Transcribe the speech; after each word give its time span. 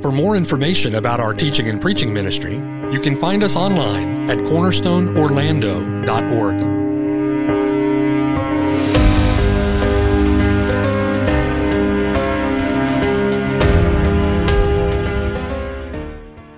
For 0.00 0.12
more 0.12 0.36
information 0.36 0.94
about 0.94 1.18
our 1.18 1.34
teaching 1.34 1.68
and 1.68 1.80
preaching 1.80 2.14
ministry, 2.14 2.54
you 2.92 3.00
can 3.00 3.16
find 3.16 3.42
us 3.42 3.56
online 3.56 4.30
at 4.30 4.38
cornerstoneorlando.org. 4.38 6.58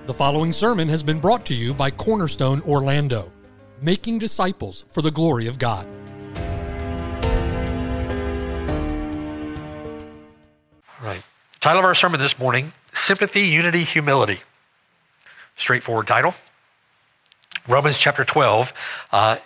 The 0.05 0.13
following 0.13 0.51
sermon 0.51 0.87
has 0.87 1.01
been 1.01 1.19
brought 1.19 1.43
to 1.47 1.55
you 1.55 1.73
by 1.73 1.89
Cornerstone 1.89 2.61
Orlando, 2.61 3.31
making 3.81 4.19
disciples 4.19 4.85
for 4.89 5.01
the 5.01 5.09
glory 5.09 5.47
of 5.47 5.57
God. 5.57 5.87
Right. 11.01 11.23
Title 11.59 11.79
of 11.79 11.85
our 11.85 11.95
sermon 11.95 12.19
this 12.19 12.37
morning 12.37 12.71
Sympathy, 12.93 13.41
Unity, 13.41 13.83
Humility. 13.83 14.41
Straightforward 15.55 16.07
title. 16.07 16.33
Romans 17.67 17.99
chapter 17.99 18.25
12. 18.25 18.73
Uh, 19.11 19.37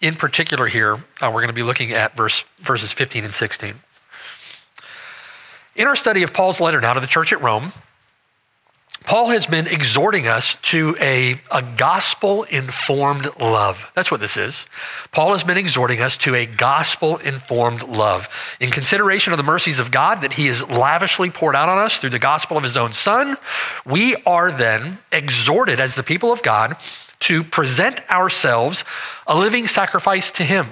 in 0.00 0.14
particular, 0.14 0.66
here, 0.66 0.94
uh, 0.94 1.26
we're 1.26 1.40
going 1.40 1.48
to 1.48 1.52
be 1.52 1.62
looking 1.62 1.92
at 1.92 2.16
verse, 2.16 2.44
verses 2.58 2.92
15 2.92 3.24
and 3.24 3.34
16. 3.34 3.74
In 5.76 5.86
our 5.86 5.96
study 5.96 6.22
of 6.22 6.32
Paul's 6.32 6.60
letter 6.60 6.80
now 6.80 6.94
to 6.94 7.00
the 7.00 7.06
church 7.06 7.32
at 7.32 7.40
Rome, 7.40 7.72
Paul 9.04 9.30
has 9.30 9.46
been 9.46 9.66
exhorting 9.66 10.28
us 10.28 10.56
to 10.56 10.96
a, 11.00 11.40
a 11.50 11.62
gospel 11.62 12.44
informed 12.44 13.28
love. 13.40 13.90
That's 13.94 14.10
what 14.10 14.20
this 14.20 14.36
is. 14.36 14.66
Paul 15.10 15.32
has 15.32 15.42
been 15.42 15.56
exhorting 15.56 16.00
us 16.00 16.16
to 16.18 16.34
a 16.34 16.46
gospel 16.46 17.16
informed 17.16 17.82
love. 17.82 18.28
In 18.60 18.70
consideration 18.70 19.32
of 19.32 19.36
the 19.36 19.42
mercies 19.42 19.78
of 19.78 19.90
God 19.90 20.20
that 20.20 20.34
he 20.34 20.46
has 20.46 20.68
lavishly 20.68 21.30
poured 21.30 21.56
out 21.56 21.68
on 21.68 21.78
us 21.78 21.98
through 21.98 22.10
the 22.10 22.18
gospel 22.18 22.56
of 22.56 22.62
his 22.62 22.76
own 22.76 22.92
son, 22.92 23.36
we 23.86 24.16
are 24.26 24.52
then 24.52 24.98
exhorted 25.10 25.80
as 25.80 25.94
the 25.94 26.02
people 26.02 26.30
of 26.30 26.42
God 26.42 26.76
to 27.20 27.42
present 27.42 28.00
ourselves 28.10 28.84
a 29.26 29.36
living 29.36 29.66
sacrifice 29.66 30.30
to 30.32 30.44
him 30.44 30.66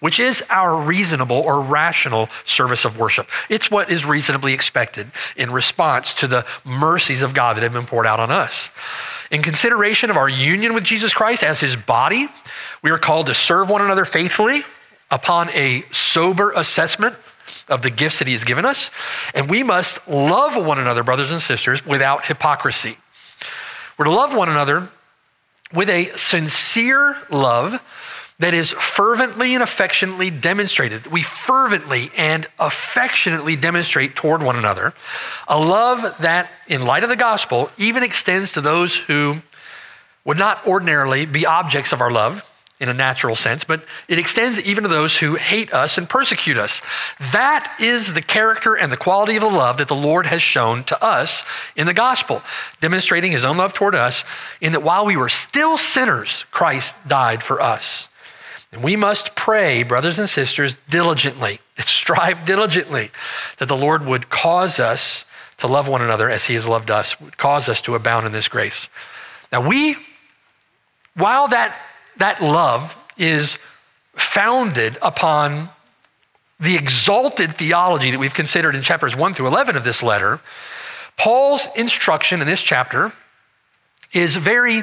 which 0.00 0.20
is 0.20 0.42
our 0.50 0.76
reasonable 0.76 1.36
or 1.36 1.60
rational 1.60 2.28
service 2.44 2.84
of 2.84 2.98
worship. 2.98 3.28
It's 3.48 3.70
what 3.70 3.90
is 3.90 4.04
reasonably 4.04 4.52
expected 4.52 5.10
in 5.36 5.50
response 5.50 6.14
to 6.14 6.26
the 6.26 6.46
mercies 6.64 7.22
of 7.22 7.34
God 7.34 7.56
that 7.56 7.62
have 7.62 7.72
been 7.72 7.86
poured 7.86 8.06
out 8.06 8.20
on 8.20 8.30
us. 8.30 8.70
In 9.30 9.42
consideration 9.42 10.10
of 10.10 10.16
our 10.16 10.28
union 10.28 10.74
with 10.74 10.84
Jesus 10.84 11.14
Christ 11.14 11.42
as 11.42 11.60
his 11.60 11.76
body, 11.76 12.28
we 12.82 12.90
are 12.90 12.98
called 12.98 13.26
to 13.26 13.34
serve 13.34 13.70
one 13.70 13.80
another 13.80 14.04
faithfully 14.04 14.64
upon 15.10 15.48
a 15.50 15.84
sober 15.90 16.52
assessment 16.52 17.16
of 17.68 17.82
the 17.82 17.90
gifts 17.90 18.18
that 18.18 18.26
he 18.26 18.32
has 18.32 18.44
given 18.44 18.64
us. 18.64 18.90
And 19.34 19.48
we 19.48 19.62
must 19.62 20.06
love 20.08 20.56
one 20.56 20.78
another, 20.78 21.02
brothers 21.02 21.30
and 21.30 21.40
sisters, 21.40 21.84
without 21.84 22.26
hypocrisy. 22.26 22.96
We're 23.96 24.06
to 24.06 24.10
love 24.10 24.34
one 24.34 24.48
another 24.48 24.88
with 25.72 25.88
a 25.88 26.12
sincere 26.16 27.16
love 27.30 27.80
that 28.42 28.54
is 28.54 28.70
fervently 28.72 29.54
and 29.54 29.62
affectionately 29.62 30.30
demonstrated. 30.30 31.06
We 31.06 31.22
fervently 31.22 32.10
and 32.16 32.48
affectionately 32.58 33.54
demonstrate 33.54 34.16
toward 34.16 34.42
one 34.42 34.56
another 34.56 34.94
a 35.46 35.58
love 35.58 36.16
that, 36.20 36.50
in 36.66 36.84
light 36.84 37.04
of 37.04 37.08
the 37.08 37.16
gospel, 37.16 37.70
even 37.78 38.02
extends 38.02 38.52
to 38.52 38.60
those 38.60 38.96
who 38.96 39.36
would 40.24 40.38
not 40.38 40.66
ordinarily 40.66 41.26
be 41.26 41.46
objects 41.46 41.92
of 41.92 42.00
our 42.00 42.10
love 42.10 42.48
in 42.80 42.88
a 42.88 42.94
natural 42.94 43.36
sense, 43.36 43.62
but 43.62 43.84
it 44.08 44.18
extends 44.18 44.60
even 44.62 44.82
to 44.82 44.88
those 44.88 45.16
who 45.16 45.36
hate 45.36 45.72
us 45.72 45.98
and 45.98 46.08
persecute 46.08 46.58
us. 46.58 46.82
That 47.30 47.76
is 47.78 48.12
the 48.12 48.22
character 48.22 48.74
and 48.74 48.90
the 48.90 48.96
quality 48.96 49.36
of 49.36 49.42
the 49.42 49.48
love 49.48 49.76
that 49.76 49.86
the 49.86 49.94
Lord 49.94 50.26
has 50.26 50.42
shown 50.42 50.82
to 50.84 51.00
us 51.00 51.44
in 51.76 51.86
the 51.86 51.94
gospel, 51.94 52.42
demonstrating 52.80 53.30
his 53.30 53.44
own 53.44 53.56
love 53.56 53.72
toward 53.72 53.94
us 53.94 54.24
in 54.60 54.72
that 54.72 54.82
while 54.82 55.06
we 55.06 55.16
were 55.16 55.28
still 55.28 55.78
sinners, 55.78 56.44
Christ 56.50 56.96
died 57.06 57.44
for 57.44 57.62
us. 57.62 58.08
And 58.72 58.82
we 58.82 58.96
must 58.96 59.34
pray, 59.34 59.82
brothers 59.82 60.18
and 60.18 60.28
sisters, 60.28 60.76
diligently, 60.88 61.60
strive 61.78 62.44
diligently 62.44 63.10
that 63.58 63.66
the 63.66 63.76
Lord 63.76 64.06
would 64.06 64.30
cause 64.30 64.80
us 64.80 65.24
to 65.58 65.66
love 65.66 65.86
one 65.86 66.02
another 66.02 66.30
as 66.30 66.46
he 66.46 66.54
has 66.54 66.66
loved 66.66 66.90
us, 66.90 67.20
would 67.20 67.36
cause 67.36 67.68
us 67.68 67.80
to 67.82 67.94
abound 67.94 68.26
in 68.26 68.32
this 68.32 68.48
grace. 68.48 68.88
Now, 69.52 69.66
we, 69.66 69.96
while 71.14 71.48
that, 71.48 71.78
that 72.16 72.42
love 72.42 72.96
is 73.18 73.58
founded 74.14 74.98
upon 75.02 75.68
the 76.58 76.76
exalted 76.76 77.56
theology 77.56 78.10
that 78.10 78.18
we've 78.18 78.34
considered 78.34 78.74
in 78.74 78.82
chapters 78.82 79.14
1 79.14 79.34
through 79.34 79.48
11 79.48 79.76
of 79.76 79.84
this 79.84 80.02
letter, 80.02 80.40
Paul's 81.18 81.68
instruction 81.76 82.40
in 82.40 82.46
this 82.46 82.62
chapter 82.62 83.12
is 84.12 84.36
very 84.36 84.82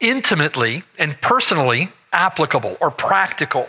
intimately 0.00 0.84
and 0.98 1.20
personally 1.20 1.90
applicable 2.12 2.76
or 2.80 2.90
practical. 2.90 3.68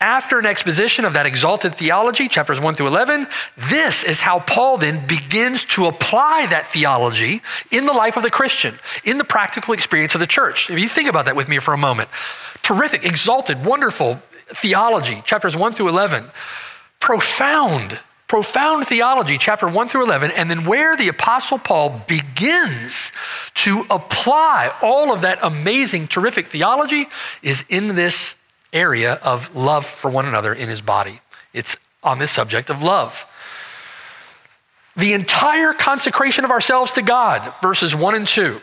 After 0.00 0.38
an 0.38 0.44
exposition 0.44 1.06
of 1.06 1.14
that 1.14 1.24
exalted 1.24 1.74
theology, 1.74 2.28
chapters 2.28 2.60
1 2.60 2.74
through 2.74 2.88
11, 2.88 3.26
this 3.70 4.04
is 4.04 4.20
how 4.20 4.40
Paul 4.40 4.76
then 4.76 5.06
begins 5.06 5.64
to 5.66 5.86
apply 5.86 6.46
that 6.50 6.66
theology 6.68 7.40
in 7.70 7.86
the 7.86 7.94
life 7.94 8.18
of 8.18 8.22
the 8.22 8.30
Christian, 8.30 8.78
in 9.04 9.16
the 9.16 9.24
practical 9.24 9.72
experience 9.72 10.14
of 10.14 10.20
the 10.20 10.26
church. 10.26 10.68
If 10.68 10.78
you 10.78 10.88
think 10.88 11.08
about 11.08 11.24
that 11.24 11.36
with 11.36 11.48
me 11.48 11.60
for 11.60 11.72
a 11.72 11.78
moment, 11.78 12.10
terrific, 12.62 13.06
exalted, 13.06 13.64
wonderful 13.64 14.20
theology, 14.48 15.22
chapters 15.24 15.56
1 15.56 15.72
through 15.72 15.88
11, 15.88 16.26
profound 17.00 17.98
profound 18.28 18.86
theology, 18.88 19.38
chapter 19.38 19.68
1 19.68 19.88
through 19.88 20.04
11, 20.04 20.32
and 20.32 20.50
then 20.50 20.64
where 20.66 20.96
the 20.96 21.08
Apostle 21.08 21.58
Paul 21.58 22.02
begins 22.08 23.12
to 23.54 23.84
apply 23.88 24.72
all 24.82 25.12
of 25.12 25.20
that 25.20 25.38
amazing, 25.42 26.08
terrific 26.08 26.46
theology 26.48 27.08
is 27.42 27.64
in 27.68 27.94
this 27.94 28.34
area 28.72 29.14
of 29.14 29.54
love 29.54 29.86
for 29.86 30.10
one 30.10 30.26
another 30.26 30.52
in 30.52 30.68
his 30.68 30.80
body. 30.80 31.20
It's 31.52 31.76
on 32.02 32.18
this 32.18 32.32
subject 32.32 32.68
of 32.68 32.82
love. 32.82 33.26
The 34.96 35.12
entire 35.12 35.72
consecration 35.72 36.44
of 36.44 36.50
ourselves 36.50 36.92
to 36.92 37.02
God, 37.02 37.52
verses 37.62 37.94
1 37.94 38.14
and 38.14 38.26
2, 38.26 38.60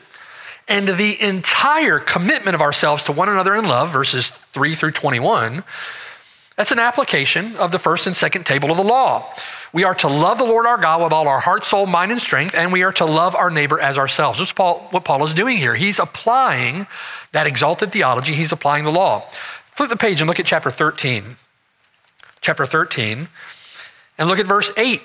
and 0.68 0.88
the 0.88 1.22
entire 1.22 2.00
commitment 2.00 2.56
of 2.56 2.62
ourselves 2.62 3.04
to 3.04 3.12
one 3.12 3.30
another 3.30 3.56
in 3.56 3.66
love, 3.66 3.92
verses 3.92 4.30
3 4.54 4.76
through 4.76 4.92
21, 4.92 5.64
that's 6.56 6.72
an 6.72 6.80
application 6.80 7.56
of 7.56 7.72
the 7.72 7.80
first 7.80 8.06
and 8.06 8.16
second 8.16 8.46
table 8.46 8.70
of 8.70 8.78
the 8.78 8.84
law. 8.84 9.34
We 9.74 9.84
are 9.86 9.96
to 9.96 10.08
love 10.08 10.38
the 10.38 10.44
Lord 10.44 10.68
our 10.68 10.78
God 10.78 11.02
with 11.02 11.12
all 11.12 11.28
our 11.28 11.40
heart, 11.40 11.64
soul, 11.64 11.88
mind, 11.88 12.12
and 12.12 12.22
strength, 12.22 12.54
and 12.54 12.72
we 12.72 12.84
are 12.84 12.94
to 12.94 13.06
love 13.06 13.36
our 13.36 13.50
neighbor 13.50 13.80
as 13.80 13.98
ourselves. 13.98 14.38
That's 14.38 14.54
Paul, 14.54 14.88
what 14.92 15.04
Paul 15.04 15.24
is 15.26 15.34
doing 15.34 15.58
here. 15.58 15.74
He's 15.74 15.98
applying 15.98 16.86
that 17.32 17.48
exalted 17.48 17.92
theology, 17.92 18.36
he's 18.36 18.52
applying 18.52 18.84
the 18.84 18.92
law. 18.92 19.24
Flip 19.72 19.90
the 19.90 19.98
page 19.98 20.22
and 20.22 20.28
look 20.28 20.40
at 20.40 20.46
chapter 20.46 20.70
13. 20.70 21.38
Chapter 22.42 22.66
13, 22.66 23.30
and 24.18 24.28
look 24.28 24.38
at 24.38 24.46
verse 24.46 24.72
8. 24.78 25.02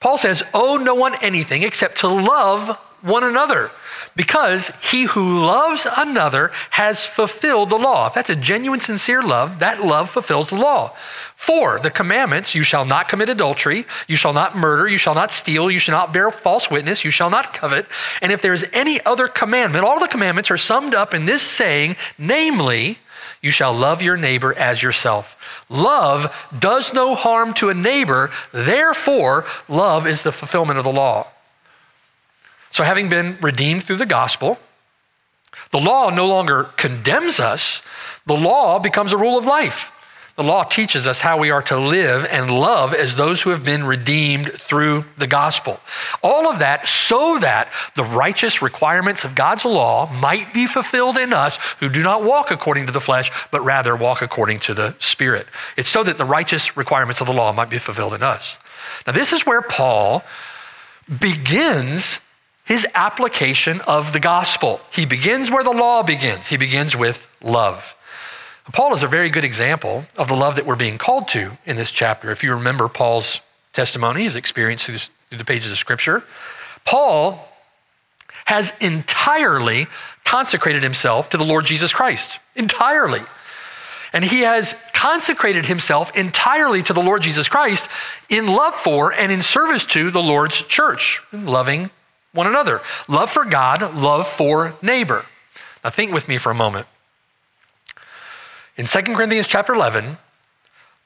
Paul 0.00 0.18
says, 0.18 0.42
Owe 0.52 0.76
no 0.76 0.94
one 0.94 1.14
anything 1.22 1.62
except 1.62 1.98
to 1.98 2.08
love 2.08 2.78
one 3.06 3.24
another 3.24 3.70
because 4.16 4.70
he 4.80 5.04
who 5.04 5.38
loves 5.38 5.86
another 5.96 6.50
has 6.70 7.04
fulfilled 7.04 7.70
the 7.70 7.78
law. 7.78 8.06
If 8.06 8.14
that's 8.14 8.30
a 8.30 8.36
genuine, 8.36 8.80
sincere 8.80 9.22
love, 9.22 9.58
that 9.58 9.84
love 9.84 10.10
fulfills 10.10 10.50
the 10.50 10.56
law. 10.56 10.96
For 11.36 11.78
the 11.78 11.90
commandments, 11.90 12.54
you 12.54 12.62
shall 12.62 12.86
not 12.86 13.08
commit 13.08 13.28
adultery, 13.28 13.86
you 14.08 14.16
shall 14.16 14.32
not 14.32 14.56
murder, 14.56 14.88
you 14.88 14.96
shall 14.96 15.14
not 15.14 15.30
steal, 15.30 15.70
you 15.70 15.78
shall 15.78 15.96
not 15.96 16.12
bear 16.12 16.30
false 16.30 16.70
witness, 16.70 17.04
you 17.04 17.10
shall 17.10 17.30
not 17.30 17.52
covet. 17.52 17.86
And 18.22 18.32
if 18.32 18.40
there's 18.40 18.64
any 18.72 19.04
other 19.04 19.28
commandment, 19.28 19.84
all 19.84 20.00
the 20.00 20.08
commandments 20.08 20.50
are 20.50 20.56
summed 20.56 20.94
up 20.94 21.12
in 21.12 21.26
this 21.26 21.42
saying, 21.42 21.96
namely, 22.18 22.98
you 23.42 23.50
shall 23.50 23.74
love 23.74 24.00
your 24.00 24.16
neighbor 24.16 24.54
as 24.54 24.82
yourself. 24.82 25.36
Love 25.68 26.34
does 26.58 26.92
no 26.94 27.14
harm 27.14 27.52
to 27.54 27.68
a 27.68 27.74
neighbor, 27.74 28.30
therefore, 28.52 29.44
love 29.68 30.06
is 30.06 30.22
the 30.22 30.32
fulfillment 30.32 30.78
of 30.78 30.84
the 30.84 30.92
law. 30.92 31.28
So, 32.76 32.84
having 32.84 33.08
been 33.08 33.38
redeemed 33.40 33.84
through 33.84 33.96
the 33.96 34.04
gospel, 34.04 34.58
the 35.70 35.80
law 35.80 36.10
no 36.10 36.26
longer 36.26 36.64
condemns 36.76 37.40
us, 37.40 37.82
the 38.26 38.36
law 38.36 38.78
becomes 38.78 39.14
a 39.14 39.16
rule 39.16 39.38
of 39.38 39.46
life. 39.46 39.90
The 40.34 40.44
law 40.44 40.62
teaches 40.62 41.06
us 41.06 41.22
how 41.22 41.38
we 41.38 41.50
are 41.50 41.62
to 41.62 41.80
live 41.80 42.26
and 42.30 42.50
love 42.50 42.92
as 42.92 43.16
those 43.16 43.40
who 43.40 43.48
have 43.48 43.64
been 43.64 43.86
redeemed 43.86 44.52
through 44.52 45.06
the 45.16 45.26
gospel. 45.26 45.80
All 46.22 46.50
of 46.50 46.58
that 46.58 46.86
so 46.86 47.38
that 47.38 47.72
the 47.94 48.04
righteous 48.04 48.60
requirements 48.60 49.24
of 49.24 49.34
God's 49.34 49.64
law 49.64 50.12
might 50.20 50.52
be 50.52 50.66
fulfilled 50.66 51.16
in 51.16 51.32
us 51.32 51.58
who 51.80 51.88
do 51.88 52.02
not 52.02 52.24
walk 52.24 52.50
according 52.50 52.84
to 52.88 52.92
the 52.92 53.00
flesh, 53.00 53.30
but 53.50 53.64
rather 53.64 53.96
walk 53.96 54.20
according 54.20 54.60
to 54.60 54.74
the 54.74 54.94
Spirit. 54.98 55.46
It's 55.78 55.88
so 55.88 56.04
that 56.04 56.18
the 56.18 56.26
righteous 56.26 56.76
requirements 56.76 57.22
of 57.22 57.26
the 57.26 57.32
law 57.32 57.54
might 57.54 57.70
be 57.70 57.78
fulfilled 57.78 58.12
in 58.12 58.22
us. 58.22 58.58
Now, 59.06 59.14
this 59.14 59.32
is 59.32 59.46
where 59.46 59.62
Paul 59.62 60.22
begins 61.18 62.20
his 62.66 62.86
application 62.94 63.80
of 63.82 64.12
the 64.12 64.20
gospel. 64.20 64.80
He 64.90 65.06
begins 65.06 65.50
where 65.50 65.64
the 65.64 65.70
law 65.70 66.02
begins, 66.02 66.48
he 66.48 66.58
begins 66.58 66.94
with 66.94 67.26
love. 67.40 67.94
Paul 68.72 68.92
is 68.94 69.04
a 69.04 69.08
very 69.08 69.30
good 69.30 69.44
example 69.44 70.04
of 70.16 70.26
the 70.26 70.34
love 70.34 70.56
that 70.56 70.66
we're 70.66 70.74
being 70.74 70.98
called 70.98 71.28
to 71.28 71.52
in 71.64 71.76
this 71.76 71.92
chapter. 71.92 72.32
If 72.32 72.42
you 72.42 72.52
remember 72.52 72.88
Paul's 72.88 73.40
testimony, 73.72 74.24
his 74.24 74.34
experience 74.34 74.84
through, 74.84 74.98
the 75.30 75.44
pages 75.44 75.70
of 75.70 75.78
Scripture, 75.78 76.24
Paul 76.84 77.48
has 78.44 78.72
entirely 78.80 79.86
consecrated 80.24 80.82
himself 80.82 81.30
to 81.30 81.36
the 81.36 81.44
Lord 81.44 81.64
Jesus 81.64 81.92
Christ. 81.92 82.40
Entirely. 82.56 83.22
And 84.12 84.24
he 84.24 84.40
has 84.40 84.74
consecrated 84.92 85.66
himself 85.66 86.16
entirely 86.16 86.82
to 86.84 86.92
the 86.92 87.02
Lord 87.02 87.22
Jesus 87.22 87.48
Christ 87.48 87.88
in 88.28 88.48
love 88.48 88.74
for 88.74 89.12
and 89.12 89.30
in 89.30 89.42
service 89.42 89.84
to 89.86 90.10
the 90.10 90.22
Lord's 90.22 90.62
church, 90.62 91.22
loving 91.32 91.90
one 92.36 92.46
another. 92.46 92.82
Love 93.08 93.30
for 93.30 93.44
God, 93.44 93.94
love 93.94 94.28
for 94.28 94.74
neighbor. 94.82 95.26
Now 95.82 95.90
think 95.90 96.12
with 96.12 96.28
me 96.28 96.38
for 96.38 96.50
a 96.50 96.54
moment. 96.54 96.86
In 98.76 98.86
2 98.86 99.02
Corinthians 99.02 99.46
chapter 99.46 99.72
11, 99.72 100.18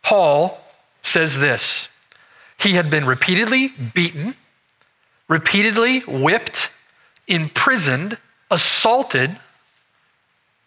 Paul 0.03 0.61
says 1.03 1.39
this 1.39 1.89
He 2.59 2.73
had 2.73 2.91
been 2.91 3.07
repeatedly 3.07 3.69
beaten, 3.69 4.35
repeatedly 5.29 6.01
whipped, 6.01 6.71
imprisoned, 7.29 8.19
assaulted, 8.51 9.39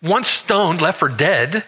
once 0.01 0.27
stoned, 0.27 0.81
left 0.81 0.99
for 0.99 1.09
dead. 1.09 1.65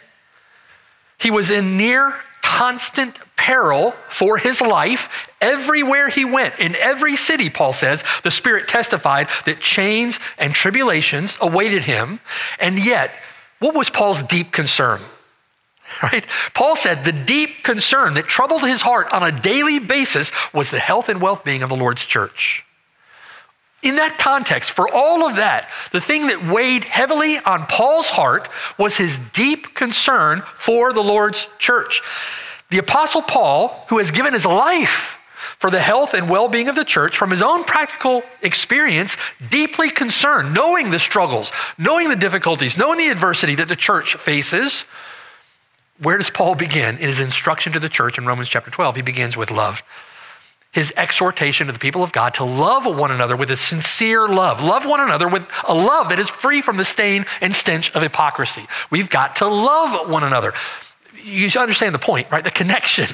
He 1.18 1.32
was 1.32 1.50
in 1.50 1.78
near 1.78 2.14
constant 2.46 3.18
peril 3.36 3.92
for 4.08 4.38
his 4.38 4.62
life 4.62 5.10
everywhere 5.42 6.10
he 6.10 6.24
went. 6.24 6.60
In 6.60 6.76
every 6.76 7.16
city, 7.16 7.50
Paul 7.50 7.74
says, 7.74 8.04
the 8.22 8.30
Spirit 8.30 8.68
testified 8.68 9.30
that 9.46 9.60
chains 9.60 10.20
and 10.38 10.54
tribulations 10.54 11.38
awaited 11.42 11.84
him. 11.84 12.20
And 12.60 12.78
yet, 12.78 13.12
what 13.60 13.74
was 13.74 13.90
Paul's 13.90 14.22
deep 14.22 14.52
concern? 14.52 15.02
Right? 16.04 16.26
Paul 16.54 16.76
said 16.76 17.04
the 17.04 17.12
deep 17.12 17.64
concern 17.64 18.16
that 18.16 18.28
troubled 18.28 18.64
his 18.64 18.82
heart 18.82 19.14
on 19.14 19.24
a 19.24 19.32
daily 19.32 19.80
basis 19.80 20.32
was 20.54 20.70
the 20.70 20.80
health 20.80 21.10
and 21.10 21.22
well 21.22 21.42
being 21.44 21.64
of 21.64 21.70
the 21.70 21.76
Lord's 21.76 22.06
church. 22.06 22.65
In 23.86 23.98
that 23.98 24.18
context, 24.18 24.72
for 24.72 24.92
all 24.92 25.30
of 25.30 25.36
that, 25.36 25.70
the 25.92 26.02
thing 26.02 26.26
that 26.28 26.44
weighed 26.44 26.84
heavily 26.84 27.38
on 27.38 27.68
Paul's 27.68 28.10
heart 28.10 28.50
was 28.80 28.98
his 28.98 29.20
deep 29.32 29.76
concern 29.76 30.42
for 30.58 30.92
the 30.92 31.04
Lord's 31.04 31.48
church. 31.60 32.02
The 32.72 32.80
Apostle 32.80 33.22
Paul, 33.22 33.86
who 33.90 34.00
has 34.00 34.10
given 34.10 34.34
his 34.34 34.44
life 34.44 35.20
for 35.60 35.70
the 35.70 35.80
health 35.80 36.16
and 36.16 36.28
well 36.28 36.50
being 36.50 36.68
of 36.68 36.76
the 36.76 36.84
church, 36.84 37.16
from 37.16 37.30
his 37.30 37.44
own 37.44 37.64
practical 37.64 38.24
experience, 38.42 39.18
deeply 39.52 39.92
concerned, 39.92 40.52
knowing 40.52 40.90
the 40.90 40.98
struggles, 40.98 41.52
knowing 41.78 42.10
the 42.10 42.16
difficulties, 42.16 42.80
knowing 42.80 42.98
the 42.98 43.10
adversity 43.10 43.54
that 43.54 43.68
the 43.68 43.76
church 43.76 44.16
faces, 44.16 44.86
where 46.00 46.18
does 46.18 46.32
Paul 46.32 46.56
begin 46.56 46.98
in 46.98 47.08
his 47.08 47.20
instruction 47.20 47.72
to 47.74 47.80
the 47.80 47.88
church 47.88 48.18
in 48.18 48.26
Romans 48.26 48.50
chapter 48.50 48.72
12? 48.72 48.96
He 48.96 49.02
begins 49.04 49.38
with 49.38 49.52
love. 49.52 49.84
His 50.76 50.92
exhortation 50.98 51.68
to 51.68 51.74
the 51.74 51.80
people 51.80 52.04
of 52.04 52.12
God 52.12 52.34
to 52.34 52.44
love 52.44 52.86
one 52.86 53.10
another 53.10 53.38
with 53.38 53.50
a 53.50 53.56
sincere 53.56 54.28
love. 54.28 54.62
Love 54.62 54.86
one 54.86 55.00
another 55.00 55.30
with 55.30 55.48
a 55.66 55.74
love 55.74 56.10
that 56.10 56.20
is 56.20 56.30
free 56.30 56.62
from 56.62 56.76
the 56.76 56.84
stain 56.84 57.26
and 57.40 57.56
stench 57.56 57.96
of 57.96 58.02
hypocrisy. 58.02 58.68
We've 58.92 59.10
got 59.10 59.38
to 59.38 59.48
love 59.48 60.10
one 60.10 60.26
another. 60.26 60.54
You 61.24 61.50
understand 61.58 61.96
the 61.96 62.00
point, 62.00 62.30
right? 62.30 62.44
The 62.44 62.52
connection. 62.52 63.08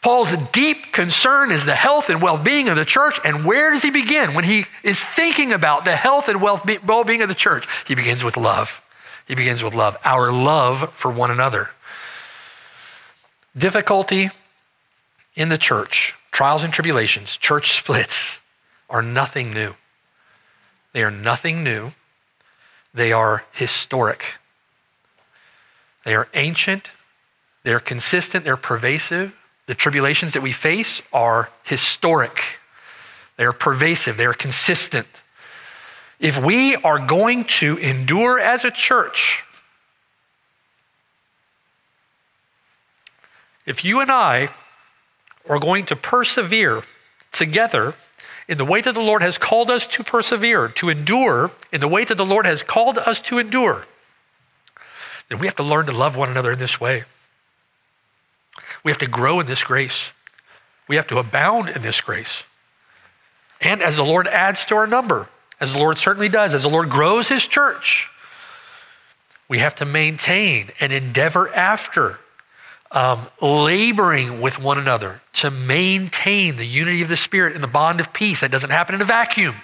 Paul's 0.00 0.34
deep 0.50 0.92
concern 0.92 1.52
is 1.52 1.66
the 1.66 1.74
health 1.74 2.08
and 2.08 2.22
well 2.22 2.38
being 2.38 2.70
of 2.70 2.76
the 2.76 2.86
church. 2.86 3.20
And 3.22 3.44
where 3.44 3.70
does 3.70 3.82
he 3.82 3.90
begin 3.90 4.32
when 4.32 4.44
he 4.44 4.64
is 4.82 4.98
thinking 4.98 5.52
about 5.52 5.84
the 5.84 5.94
health 5.94 6.28
and 6.28 6.40
well 6.40 7.04
being 7.04 7.20
of 7.20 7.28
the 7.28 7.34
church? 7.34 7.68
He 7.86 7.94
begins 7.94 8.24
with 8.24 8.38
love. 8.38 8.80
He 9.28 9.34
begins 9.34 9.62
with 9.62 9.74
love, 9.74 9.98
our 10.06 10.32
love 10.32 10.90
for 10.94 11.10
one 11.10 11.30
another. 11.30 11.68
Difficulty 13.56 14.30
in 15.34 15.50
the 15.50 15.58
church, 15.58 16.14
trials 16.32 16.64
and 16.64 16.72
tribulations, 16.72 17.36
church 17.36 17.72
splits 17.76 18.40
are 18.90 19.02
nothing 19.02 19.52
new. 19.52 19.74
They 20.92 21.02
are 21.02 21.10
nothing 21.10 21.62
new. 21.62 21.92
They 22.92 23.12
are 23.12 23.44
historic. 23.52 24.24
They 26.04 26.14
are 26.14 26.28
ancient. 26.34 26.90
They 27.62 27.72
are 27.72 27.80
consistent. 27.80 28.44
They're 28.44 28.56
pervasive. 28.56 29.34
The 29.66 29.74
tribulations 29.74 30.32
that 30.32 30.42
we 30.42 30.52
face 30.52 31.00
are 31.12 31.48
historic. 31.62 32.58
They 33.36 33.44
are 33.44 33.52
pervasive. 33.52 34.16
They 34.16 34.26
are 34.26 34.34
consistent. 34.34 35.06
If 36.18 36.38
we 36.38 36.76
are 36.76 36.98
going 36.98 37.44
to 37.44 37.78
endure 37.78 38.38
as 38.38 38.64
a 38.64 38.70
church, 38.70 39.44
If 43.64 43.84
you 43.84 44.00
and 44.00 44.10
I 44.10 44.50
are 45.48 45.58
going 45.58 45.84
to 45.86 45.96
persevere 45.96 46.82
together 47.32 47.94
in 48.48 48.58
the 48.58 48.64
way 48.64 48.80
that 48.80 48.92
the 48.92 49.00
Lord 49.00 49.22
has 49.22 49.38
called 49.38 49.70
us 49.70 49.86
to 49.88 50.04
persevere, 50.04 50.68
to 50.68 50.88
endure 50.88 51.50
in 51.72 51.80
the 51.80 51.88
way 51.88 52.04
that 52.04 52.16
the 52.16 52.26
Lord 52.26 52.46
has 52.46 52.62
called 52.62 52.98
us 52.98 53.20
to 53.22 53.38
endure, 53.38 53.86
then 55.28 55.38
we 55.38 55.46
have 55.46 55.56
to 55.56 55.62
learn 55.62 55.86
to 55.86 55.92
love 55.92 56.16
one 56.16 56.30
another 56.30 56.52
in 56.52 56.58
this 56.58 56.80
way. 56.80 57.04
We 58.84 58.90
have 58.90 58.98
to 58.98 59.06
grow 59.06 59.40
in 59.40 59.46
this 59.46 59.64
grace. 59.64 60.12
We 60.88 60.96
have 60.96 61.06
to 61.06 61.18
abound 61.18 61.70
in 61.70 61.82
this 61.82 62.00
grace. 62.00 62.42
And 63.60 63.80
as 63.82 63.96
the 63.96 64.04
Lord 64.04 64.26
adds 64.26 64.64
to 64.66 64.74
our 64.74 64.86
number, 64.86 65.28
as 65.60 65.72
the 65.72 65.78
Lord 65.78 65.96
certainly 65.96 66.28
does, 66.28 66.52
as 66.52 66.64
the 66.64 66.68
Lord 66.68 66.90
grows 66.90 67.28
his 67.28 67.46
church, 67.46 68.10
we 69.48 69.60
have 69.60 69.74
to 69.76 69.84
maintain 69.84 70.70
and 70.80 70.92
endeavor 70.92 71.48
after 71.54 72.18
um, 72.92 73.26
laboring 73.40 74.40
with 74.40 74.58
one 74.58 74.78
another 74.78 75.20
to 75.34 75.50
maintain 75.50 76.56
the 76.56 76.66
unity 76.66 77.02
of 77.02 77.08
the 77.08 77.16
Spirit 77.16 77.54
and 77.54 77.62
the 77.62 77.68
bond 77.68 78.00
of 78.00 78.12
peace. 78.12 78.40
That 78.40 78.50
doesn't 78.50 78.70
happen 78.70 78.94
in 78.94 79.00
a 79.00 79.06
vacuum. 79.06 79.56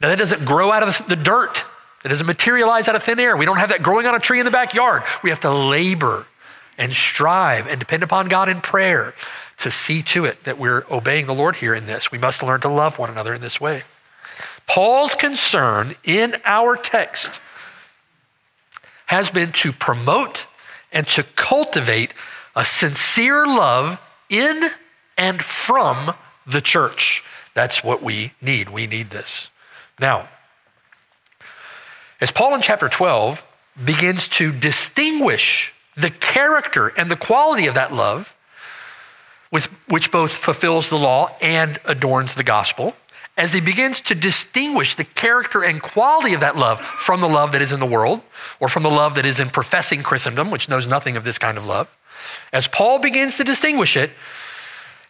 Now, 0.00 0.08
that 0.08 0.18
doesn't 0.18 0.44
grow 0.44 0.70
out 0.70 0.82
of 0.82 1.08
the 1.08 1.16
dirt, 1.16 1.64
that 2.02 2.10
doesn't 2.10 2.26
materialize 2.26 2.88
out 2.88 2.94
of 2.94 3.02
thin 3.02 3.18
air. 3.18 3.36
We 3.36 3.46
don't 3.46 3.56
have 3.56 3.70
that 3.70 3.82
growing 3.82 4.06
on 4.06 4.14
a 4.14 4.20
tree 4.20 4.38
in 4.38 4.44
the 4.44 4.50
backyard. 4.50 5.04
We 5.22 5.30
have 5.30 5.40
to 5.40 5.50
labor 5.50 6.26
and 6.78 6.92
strive 6.92 7.66
and 7.66 7.80
depend 7.80 8.02
upon 8.02 8.28
God 8.28 8.48
in 8.50 8.60
prayer 8.60 9.14
to 9.58 9.70
see 9.70 10.02
to 10.02 10.26
it 10.26 10.44
that 10.44 10.58
we're 10.58 10.84
obeying 10.90 11.26
the 11.26 11.34
Lord 11.34 11.56
here 11.56 11.74
in 11.74 11.86
this. 11.86 12.12
We 12.12 12.18
must 12.18 12.42
learn 12.42 12.60
to 12.60 12.68
love 12.68 12.98
one 12.98 13.08
another 13.08 13.32
in 13.32 13.40
this 13.40 13.58
way. 13.58 13.84
Paul's 14.66 15.14
concern 15.14 15.96
in 16.04 16.36
our 16.44 16.76
text 16.76 17.40
has 19.06 19.30
been 19.30 19.52
to 19.52 19.72
promote 19.72 20.46
and 20.96 21.06
to 21.06 21.22
cultivate 21.22 22.14
a 22.56 22.64
sincere 22.64 23.46
love 23.46 24.00
in 24.30 24.70
and 25.18 25.42
from 25.42 26.14
the 26.46 26.62
church. 26.62 27.22
That's 27.52 27.84
what 27.84 28.02
we 28.02 28.32
need. 28.40 28.70
We 28.70 28.86
need 28.86 29.10
this. 29.10 29.50
Now, 30.00 30.30
as 32.18 32.32
Paul 32.32 32.54
in 32.54 32.62
chapter 32.62 32.88
12 32.88 33.44
begins 33.84 34.26
to 34.28 34.52
distinguish 34.52 35.74
the 35.96 36.08
character 36.08 36.88
and 36.88 37.10
the 37.10 37.16
quality 37.16 37.66
of 37.66 37.74
that 37.74 37.92
love, 37.92 38.32
with, 39.52 39.66
which 39.88 40.10
both 40.10 40.32
fulfills 40.32 40.88
the 40.88 40.96
law 40.96 41.36
and 41.42 41.78
adorns 41.84 42.32
the 42.32 42.42
gospel, 42.42 42.96
as 43.36 43.52
he 43.52 43.60
begins 43.60 44.00
to 44.00 44.14
distinguish 44.14 44.94
the 44.94 45.04
character 45.04 45.62
and 45.62 45.82
quality 45.82 46.32
of 46.32 46.40
that 46.40 46.56
love 46.56 46.80
from 46.80 47.20
the 47.20 47.28
love 47.28 47.52
that 47.52 47.60
is 47.60 47.72
in 47.72 47.80
the 47.80 47.86
world 47.86 48.22
or 48.60 48.68
from 48.68 48.82
the 48.82 48.90
love 48.90 49.14
that 49.16 49.26
is 49.26 49.38
in 49.38 49.50
professing 49.50 50.02
Christendom, 50.02 50.50
which 50.50 50.68
knows 50.68 50.88
nothing 50.88 51.16
of 51.16 51.24
this 51.24 51.38
kind 51.38 51.58
of 51.58 51.66
love, 51.66 51.88
as 52.52 52.66
Paul 52.66 52.98
begins 52.98 53.36
to 53.36 53.44
distinguish 53.44 53.96
it, 53.96 54.10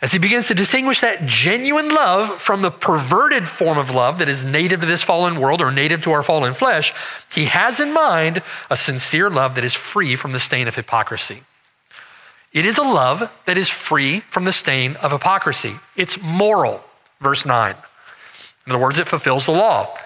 as 0.02 0.12
he 0.12 0.18
begins 0.18 0.48
to 0.48 0.54
distinguish 0.54 1.00
that 1.00 1.24
genuine 1.24 1.88
love 1.88 2.42
from 2.42 2.60
the 2.60 2.70
perverted 2.70 3.48
form 3.48 3.78
of 3.78 3.90
love 3.90 4.18
that 4.18 4.28
is 4.28 4.44
native 4.44 4.80
to 4.80 4.86
this 4.86 5.02
fallen 5.02 5.40
world 5.40 5.62
or 5.62 5.70
native 5.70 6.02
to 6.02 6.12
our 6.12 6.22
fallen 6.22 6.52
flesh, 6.52 6.92
he 7.30 7.46
has 7.46 7.80
in 7.80 7.92
mind 7.92 8.42
a 8.70 8.76
sincere 8.76 9.30
love 9.30 9.54
that 9.54 9.64
is 9.64 9.74
free 9.74 10.14
from 10.14 10.32
the 10.32 10.40
stain 10.40 10.68
of 10.68 10.74
hypocrisy. 10.74 11.44
It 12.52 12.66
is 12.66 12.76
a 12.76 12.82
love 12.82 13.32
that 13.46 13.56
is 13.56 13.70
free 13.70 14.20
from 14.30 14.44
the 14.44 14.52
stain 14.52 14.96
of 14.96 15.12
hypocrisy. 15.12 15.76
It's 15.96 16.20
moral, 16.20 16.84
verse 17.20 17.46
9. 17.46 17.74
In 18.66 18.72
other 18.72 18.82
words, 18.82 18.98
it 18.98 19.06
fulfills 19.06 19.46
the 19.46 19.52
law, 19.52 19.96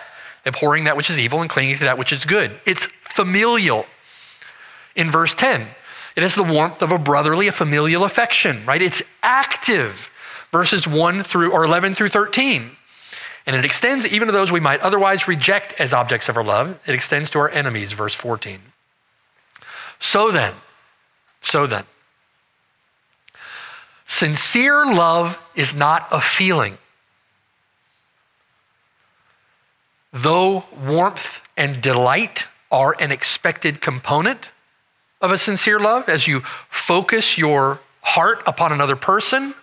abhorring 0.45 0.85
that 0.85 0.97
which 0.97 1.11
is 1.11 1.19
evil 1.19 1.41
and 1.41 1.49
clinging 1.49 1.79
to 1.79 1.85
that 1.85 1.99
which 1.99 2.13
is 2.13 2.25
good. 2.25 2.61
It's 2.67 2.87
familial. 3.09 3.87
In 4.95 5.11
verse 5.11 5.35
10, 5.35 5.67
it 6.17 6.23
has 6.23 6.35
the 6.35 6.43
warmth 6.43 6.83
of 6.83 6.93
a 6.93 6.99
brotherly, 6.99 7.47
a 7.47 7.53
familial 7.53 8.05
affection, 8.05 8.65
right? 8.67 8.83
It's 8.83 9.03
active. 9.23 10.11
Verses 10.53 10.87
1 10.87 11.23
through 11.23 11.53
or 11.53 11.65
11 11.65 11.95
through 11.95 12.09
13. 12.09 12.73
And 13.47 13.57
it 13.57 13.65
extends 13.65 14.05
even 14.07 14.27
to 14.27 14.33
those 14.33 14.53
we 14.53 14.61
might 14.61 14.81
otherwise 14.81 15.27
reject 15.27 15.81
as 15.81 15.93
objects 15.93 16.29
of 16.29 16.37
our 16.37 16.45
love. 16.45 16.79
It 16.87 16.95
extends 16.95 17.31
to 17.31 17.39
our 17.39 17.49
enemies, 17.49 17.93
verse 17.93 18.15
14. 18.15 18.61
So 19.99 20.31
then, 20.31 20.55
so 21.41 21.67
then, 21.67 21.85
sincere 24.07 24.87
love 24.87 25.39
is 25.55 25.75
not 25.75 26.09
a 26.11 26.21
feeling. 26.21 26.79
Though 30.13 30.65
warmth 30.85 31.41
and 31.57 31.81
delight 31.81 32.47
are 32.71 32.97
an 32.99 33.13
expected 33.13 33.81
component 33.81 34.51
of 35.21 35.31
a 35.31 35.39
sincere 35.39 35.79
love, 35.79 36.09
as 36.09 36.27
you 36.27 36.41
focus 36.69 37.37
your 37.39 37.81
heart 38.03 38.43
upon 38.47 38.73
another 38.73 38.97
person, 38.97 39.55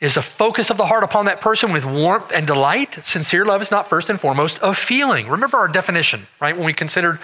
is 0.00 0.16
a 0.16 0.22
focus 0.22 0.70
of 0.70 0.76
the 0.76 0.86
heart 0.86 1.02
upon 1.02 1.24
that 1.24 1.40
person 1.40 1.72
with 1.72 1.84
warmth 1.84 2.30
and 2.32 2.46
delight. 2.46 2.94
Sincere 3.02 3.44
love 3.44 3.62
is 3.62 3.70
not 3.70 3.88
first 3.88 4.10
and 4.10 4.20
foremost 4.20 4.58
a 4.62 4.74
feeling. 4.74 5.28
Remember 5.28 5.56
our 5.56 5.68
definition, 5.68 6.26
right? 6.40 6.56
When 6.56 6.66
we 6.66 6.72
considered 6.72 7.18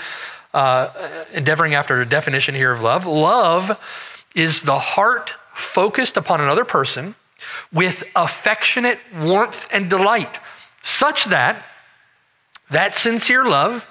uh, 0.52 0.90
endeavoring 1.32 1.74
after 1.74 2.00
a 2.00 2.06
definition 2.06 2.54
here 2.54 2.72
of 2.72 2.80
love, 2.80 3.06
love 3.06 3.78
is 4.34 4.62
the 4.62 4.78
heart 4.78 5.32
focused 5.52 6.16
upon 6.16 6.40
another 6.40 6.64
person 6.64 7.14
with 7.72 8.04
affectionate 8.16 8.98
warmth 9.16 9.68
and 9.70 9.90
delight, 9.90 10.38
such 10.82 11.26
that 11.26 11.64
that 12.70 12.94
sincere 12.94 13.44
love 13.44 13.86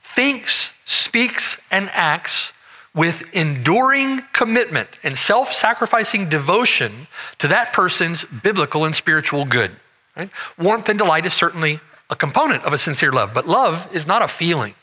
thinks, 0.00 0.72
speaks, 0.84 1.56
and 1.70 1.90
acts 1.92 2.52
with 2.94 3.34
enduring 3.34 4.22
commitment 4.32 4.88
and 5.02 5.18
self 5.18 5.52
sacrificing 5.52 6.28
devotion 6.28 7.08
to 7.38 7.48
that 7.48 7.72
person's 7.72 8.24
biblical 8.24 8.84
and 8.84 8.94
spiritual 8.94 9.44
good. 9.44 9.72
Right? 10.16 10.30
Warmth 10.58 10.88
and 10.88 10.98
delight 10.98 11.26
is 11.26 11.34
certainly 11.34 11.80
a 12.08 12.16
component 12.16 12.62
of 12.64 12.72
a 12.72 12.78
sincere 12.78 13.12
love, 13.12 13.34
but 13.34 13.48
love 13.48 13.94
is 13.94 14.06
not 14.06 14.22
a 14.22 14.28
feeling. 14.28 14.74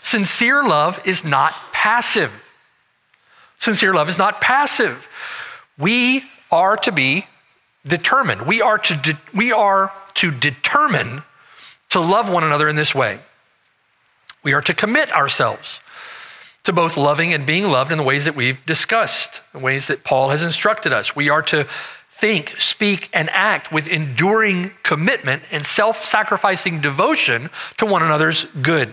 Sincere 0.00 0.62
love 0.62 1.00
is 1.06 1.24
not 1.24 1.52
passive. 1.72 2.32
Sincere 3.58 3.92
love 3.92 4.08
is 4.08 4.16
not 4.16 4.40
passive. 4.40 5.08
We 5.76 6.24
are 6.50 6.76
to 6.78 6.92
be 6.92 7.26
determined. 7.86 8.42
We 8.42 8.62
are 8.62 8.78
to, 8.78 8.96
de- 8.96 9.20
we 9.34 9.52
are 9.52 9.92
to 10.14 10.30
determine 10.30 11.22
to 11.90 12.00
love 12.00 12.28
one 12.28 12.44
another 12.44 12.68
in 12.68 12.76
this 12.76 12.94
way. 12.94 13.20
We 14.42 14.52
are 14.52 14.62
to 14.62 14.74
commit 14.74 15.12
ourselves 15.12 15.80
to 16.64 16.72
both 16.72 16.96
loving 16.96 17.32
and 17.32 17.46
being 17.46 17.64
loved 17.64 17.90
in 17.90 17.98
the 17.98 18.04
ways 18.04 18.26
that 18.26 18.36
we've 18.36 18.64
discussed, 18.66 19.40
the 19.52 19.58
ways 19.58 19.86
that 19.86 20.04
Paul 20.04 20.30
has 20.30 20.42
instructed 20.42 20.92
us. 20.92 21.16
We 21.16 21.30
are 21.30 21.42
to 21.42 21.66
think, 22.10 22.50
speak, 22.58 23.08
and 23.12 23.30
act 23.30 23.72
with 23.72 23.88
enduring 23.88 24.72
commitment 24.82 25.42
and 25.50 25.64
self 25.64 26.04
sacrificing 26.04 26.80
devotion 26.80 27.48
to 27.78 27.86
one 27.86 28.02
another's 28.02 28.44
good. 28.60 28.92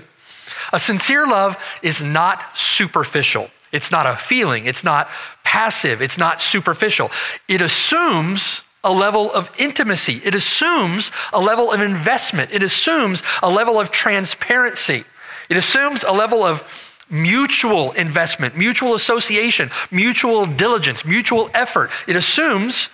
A 0.72 0.80
sincere 0.80 1.28
love 1.28 1.58
is 1.82 2.04
not 2.04 2.58
superficial. 2.58 3.50
It's 3.72 3.92
not 3.92 4.06
a 4.06 4.16
feeling. 4.16 4.68
It's 4.68 4.84
not 4.84 5.10
passive. 5.44 6.02
It's 6.02 6.18
not 6.18 6.40
superficial. 6.40 7.12
It 7.48 7.62
assumes 7.62 8.62
a 8.86 8.94
level 8.94 9.34
of 9.34 9.52
intimacy. 9.58 10.22
It 10.24 10.34
assumes 10.34 11.12
a 11.34 11.40
level 11.42 11.74
of 11.74 11.82
investment. 11.82 12.52
It 12.54 12.64
assumes 12.64 13.22
a 13.44 13.50
level 13.50 13.80
of 13.80 13.92
transparency. 13.92 15.04
It 15.50 15.58
assumes 15.58 16.04
a 16.04 16.14
level 16.14 16.44
of 16.46 16.64
mutual 17.10 17.92
investment, 17.92 18.56
mutual 18.56 18.94
association, 18.94 19.72
mutual 19.92 20.46
diligence, 20.46 21.04
mutual 21.04 21.50
effort. 21.54 21.92
It 22.08 22.16
assumes 22.16 22.90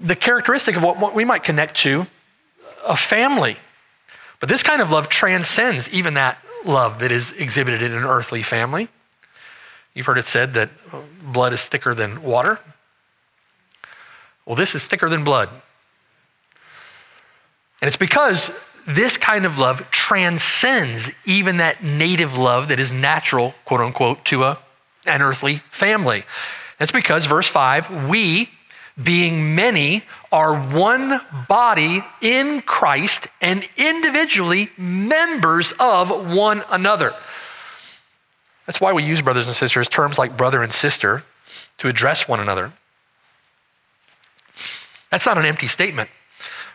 the 0.00 0.16
characteristic 0.16 0.76
of 0.76 0.82
what 0.82 1.14
we 1.14 1.24
might 1.24 1.44
connect 1.44 1.76
to 1.78 2.06
a 2.84 2.96
family. 2.96 3.56
But 4.38 4.48
this 4.48 4.62
kind 4.62 4.80
of 4.80 4.90
love 4.90 5.08
transcends 5.08 5.88
even 5.90 6.14
that 6.14 6.38
love 6.64 6.98
that 7.00 7.12
is 7.12 7.32
exhibited 7.32 7.82
in 7.82 7.92
an 7.92 8.04
earthly 8.04 8.42
family. 8.42 8.88
You've 9.94 10.06
heard 10.06 10.18
it 10.18 10.26
said 10.26 10.54
that 10.54 10.70
uh, 10.92 11.00
blood 11.22 11.52
is 11.52 11.64
thicker 11.64 11.94
than 11.94 12.22
water. 12.22 12.60
Well, 14.46 14.56
this 14.56 14.74
is 14.74 14.86
thicker 14.86 15.08
than 15.08 15.24
blood. 15.24 15.48
And 17.80 17.88
it's 17.88 17.96
because 17.96 18.50
this 18.86 19.16
kind 19.16 19.46
of 19.46 19.58
love 19.58 19.90
transcends 19.90 21.10
even 21.24 21.58
that 21.58 21.82
native 21.82 22.36
love 22.36 22.68
that 22.68 22.80
is 22.80 22.92
natural, 22.92 23.54
quote 23.64 23.80
unquote, 23.80 24.24
to 24.26 24.44
a, 24.44 24.58
an 25.06 25.22
earthly 25.22 25.62
family. 25.70 26.24
That's 26.78 26.92
because, 26.92 27.26
verse 27.26 27.46
5, 27.46 28.08
we, 28.08 28.48
being 29.02 29.54
many, 29.54 30.04
are 30.32 30.58
one 30.58 31.20
body 31.48 32.02
in 32.20 32.62
Christ 32.62 33.28
and 33.40 33.68
individually 33.76 34.70
members 34.76 35.72
of 35.78 36.34
one 36.34 36.64
another. 36.70 37.14
That's 38.66 38.80
why 38.80 38.92
we 38.92 39.02
use 39.04 39.20
brothers 39.20 39.46
and 39.46 39.56
sisters, 39.56 39.88
terms 39.88 40.18
like 40.18 40.36
brother 40.36 40.62
and 40.62 40.72
sister, 40.72 41.22
to 41.78 41.88
address 41.88 42.28
one 42.28 42.40
another. 42.40 42.72
That's 45.10 45.26
not 45.26 45.38
an 45.38 45.44
empty 45.44 45.66
statement. 45.66 46.10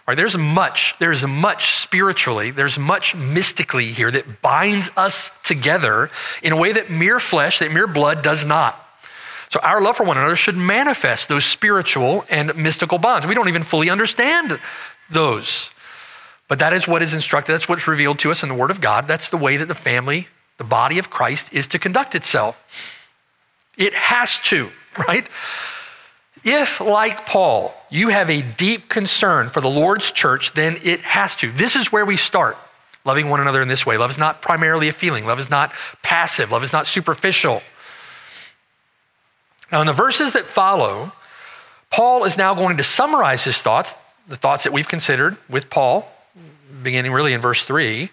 Right, 0.08 0.16
there's 0.16 0.38
much, 0.38 0.94
there's 1.00 1.26
much 1.26 1.78
spiritually, 1.78 2.52
there's 2.52 2.78
much 2.78 3.16
mystically 3.16 3.92
here 3.92 4.12
that 4.12 4.40
binds 4.44 4.92
us 4.96 5.32
together 5.44 6.12
in 6.44 6.54
a 6.54 6.56
way 6.56 6.74
that 6.74 6.92
mere 6.92 7.20
flesh, 7.20 7.58
that 7.58 7.72
mere 7.72 7.88
blood 7.88 8.22
does 8.22 8.46
not. 8.46 8.80
So 9.50 9.60
our 9.62 9.82
love 9.82 9.98
for 9.98 10.04
one 10.04 10.18
another 10.18 10.36
should 10.36 10.58
manifest 10.58 11.28
those 11.28 11.44
spiritual 11.44 12.24
and 12.30 12.56
mystical 12.56 13.00
bonds. 13.00 13.26
We 13.26 13.34
don't 13.34 13.48
even 13.48 13.64
fully 13.64 13.90
understand 13.90 14.60
those. 15.10 15.72
But 16.48 16.60
that 16.60 16.74
is 16.74 16.88
what 16.88 17.02
is 17.02 17.16
instructed, 17.16 17.54
that's 17.54 17.68
what's 17.68 17.88
revealed 17.88 18.20
to 18.20 18.32
us 18.32 18.44
in 18.44 18.50
the 18.50 18.56
Word 18.56 18.70
of 18.70 18.82
God. 18.82 19.08
That's 19.08 19.30
the 19.30 19.38
way 19.38 19.58
that 19.58 19.68
the 19.68 19.74
family, 19.74 20.28
the 20.58 20.64
body 20.64 21.00
of 21.00 21.10
Christ, 21.10 21.52
is 21.52 21.68
to 21.70 21.80
conduct 21.80 22.14
itself. 22.14 22.56
It 23.76 23.96
has 23.96 24.40
to, 24.42 24.70
right? 25.08 25.28
If, 26.46 26.80
like 26.80 27.26
Paul, 27.26 27.74
you 27.90 28.10
have 28.10 28.30
a 28.30 28.44
deep 28.44 28.88
concern 28.88 29.50
for 29.50 29.62
the 29.62 29.70
Lord's 29.70 30.12
church, 30.12 30.54
then 30.54 30.78
it 30.84 31.02
has 31.02 31.36
to. 31.38 31.52
This 31.52 31.76
is 31.76 31.92
where 31.92 32.06
we 32.06 32.18
start 32.18 32.56
loving 33.04 33.30
one 33.30 33.42
another 33.42 33.64
in 33.64 33.68
this 33.68 33.84
way. 33.84 33.98
Love 33.98 34.12
is 34.12 34.18
not 34.20 34.44
primarily 34.44 34.88
a 34.88 34.94
feeling, 34.94 35.26
love 35.26 35.40
is 35.40 35.50
not 35.50 35.74
passive, 36.04 36.52
love 36.52 36.64
is 36.64 36.72
not 36.72 36.86
superficial. 36.86 37.64
Now, 39.72 39.82
in 39.82 39.88
the 39.88 39.94
verses 39.94 40.34
that 40.34 40.46
follow, 40.46 41.12
Paul 41.90 42.26
is 42.26 42.38
now 42.38 42.54
going 42.54 42.78
to 42.78 42.84
summarize 42.84 43.44
his 43.44 43.60
thoughts, 43.60 43.96
the 44.28 44.36
thoughts 44.36 44.66
that 44.66 44.74
we've 44.74 44.88
considered 44.88 45.38
with 45.50 45.70
Paul, 45.70 46.12
beginning 46.84 47.12
really 47.12 47.34
in 47.34 47.42
verse 47.42 47.64
3. 47.64 48.10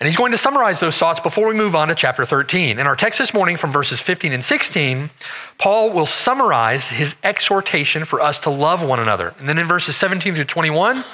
And 0.00 0.06
he's 0.06 0.16
going 0.16 0.32
to 0.32 0.38
summarize 0.38 0.80
those 0.80 0.96
thoughts 0.96 1.20
before 1.20 1.46
we 1.46 1.54
move 1.54 1.74
on 1.74 1.88
to 1.88 1.94
chapter 1.94 2.24
13. 2.24 2.78
In 2.78 2.86
our 2.86 2.96
text 2.96 3.18
this 3.18 3.34
morning 3.34 3.58
from 3.58 3.70
verses 3.70 4.00
15 4.00 4.32
and 4.32 4.42
16, 4.42 5.10
Paul 5.58 5.90
will 5.90 6.06
summarize 6.06 6.88
his 6.88 7.14
exhortation 7.22 8.06
for 8.06 8.18
us 8.18 8.40
to 8.40 8.50
love 8.50 8.82
one 8.82 8.98
another. 8.98 9.34
And 9.38 9.46
then 9.46 9.58
in 9.58 9.66
verses 9.66 9.96
17 9.96 10.34
through 10.34 10.44
21, 10.44 11.04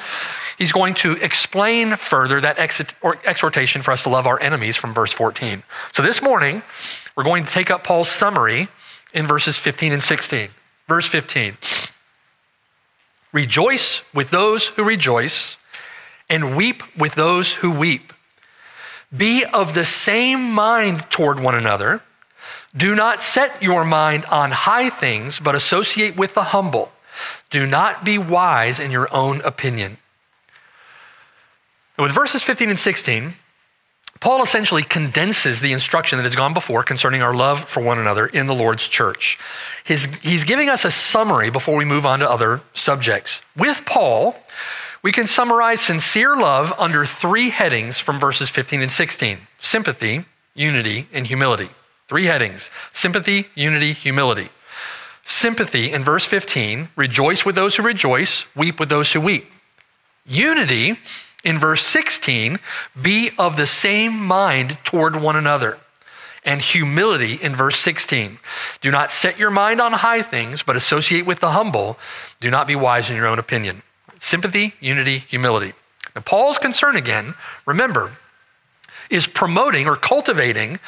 he's 0.57 0.71
going 0.71 0.95
to 0.95 1.15
explain 1.15 1.97
further 1.97 2.41
that 2.41 2.61
exhortation 2.61 3.83
for 3.83 3.91
us 3.91 4.05
to 4.05 4.09
love 4.09 4.25
our 4.25 4.41
enemies 4.41 4.77
from 4.77 4.95
verse 4.95 5.13
14. 5.13 5.65
So 5.93 6.05
this 6.05 6.23
morning, 6.23 6.63
we're 7.17 7.25
going 7.25 7.45
to 7.45 7.51
take 7.51 7.73
up 7.73 7.83
Paul's 7.83 8.09
summary 8.09 8.69
in 9.13 9.27
verses 9.27 9.59
15 9.59 9.95
and 9.95 10.03
16. 10.03 10.49
Verse 10.87 11.09
15 11.09 11.59
Rejoice 13.33 14.03
with 14.15 14.31
those 14.31 14.69
who 14.69 14.85
rejoice, 14.85 15.57
and 16.31 16.57
weep 16.57 16.85
with 16.97 17.17
those 17.17 17.53
who 17.53 17.73
weep. 17.73 18.13
Be 19.17 19.45
of 19.45 19.75
the 19.75 19.85
same 19.85 20.53
mind 20.53 21.11
toward 21.11 21.41
one 21.41 21.55
another. 21.55 22.03
Do 22.77 22.95
not 22.95 23.23
set 23.23 23.63
your 23.63 23.85
mind 23.85 24.25
on 24.27 24.51
high 24.51 24.91
things, 24.91 25.41
but 25.41 25.55
associate 25.55 26.17
with 26.17 26.35
the 26.35 26.45
humble. 26.45 26.93
Do 27.51 27.67
not 27.67 28.05
be 28.05 28.19
wise 28.19 28.81
in 28.81 28.91
your 28.91 29.13
own 29.15 29.41
opinion. 29.43 29.99
With 31.99 32.13
verses 32.13 32.43
15 32.43 32.69
and 32.71 32.79
16, 32.79 33.33
Paul 34.21 34.43
essentially 34.43 34.83
condenses 34.83 35.61
the 35.61 35.73
instruction 35.73 36.19
that 36.19 36.25
has 36.25 36.35
gone 36.35 36.55
before 36.55 36.83
concerning 36.83 37.23
our 37.23 37.35
love 37.35 37.65
for 37.65 37.83
one 37.83 37.99
another 37.99 38.27
in 38.27 38.47
the 38.47 38.55
Lord's 38.55 38.89
church. 38.89 39.39
His, 39.85 40.07
he's 40.23 40.45
giving 40.45 40.69
us 40.69 40.85
a 40.85 40.91
summary 40.91 41.51
before 41.51 41.77
we 41.77 41.85
move 41.85 42.07
on 42.07 42.21
to 42.21 42.31
other 42.31 42.61
subjects. 42.73 43.43
With 43.57 43.85
Paul, 43.85 44.37
we 45.03 45.13
can 45.13 45.27
summarize 45.27 45.81
sincere 45.81 46.37
love 46.37 46.73
under 46.79 47.05
three 47.05 47.51
headings 47.51 47.99
from 47.99 48.19
verses 48.19 48.51
15 48.51 48.83
and 48.83 48.93
16 48.93 49.39
sympathy, 49.59 50.25
unity, 50.55 51.07
and 51.13 51.27
humility. 51.27 51.69
Three 52.09 52.27
headings 52.27 52.71
sympathy, 52.93 53.49
unity, 53.55 53.93
humility. 53.93 54.49
Sympathy 55.25 55.91
in 55.93 56.05
verse 56.05 56.25
15 56.25 56.89
rejoice 56.97 57.45
with 57.45 57.57
those 57.57 57.77
who 57.77 57.83
rejoice, 57.83 58.47
weep 58.55 58.79
with 58.79 58.89
those 58.89 59.13
who 59.13 59.21
weep. 59.21 59.51
Unity 60.25 60.99
in 61.45 61.59
verse 61.59 61.85
16 61.85 62.59
be 63.01 63.31
of 63.39 63.57
the 63.57 63.67
same 63.67 64.17
mind 64.17 64.79
toward 64.85 65.17
one 65.17 65.37
another. 65.37 65.79
And 66.45 66.61
humility 66.61 67.35
in 67.35 67.57
verse 67.57 67.77
16. 67.79 68.39
Do 68.81 68.93
not 68.93 69.11
set 69.11 69.37
your 69.37 69.51
mind 69.51 69.81
on 69.81 69.93
high 69.93 70.23
things, 70.23 70.63
but 70.63 70.77
associate 70.77 71.27
with 71.27 71.41
the 71.41 71.51
humble. 71.51 71.99
Do 72.41 72.53
not 72.53 72.69
be 72.69 72.77
wise 72.77 73.11
in 73.11 73.17
your 73.17 73.27
own 73.27 73.41
opinion 73.41 73.83
sympathy, 74.19 74.75
unity, 74.81 75.19
humility. 75.19 75.73
Now, 76.15 76.23
Paul's 76.23 76.59
concern 76.59 76.97
again, 76.97 77.35
remember, 77.67 78.17
is 79.11 79.27
promoting 79.27 79.87
or 79.87 79.97
cultivating 79.97 80.81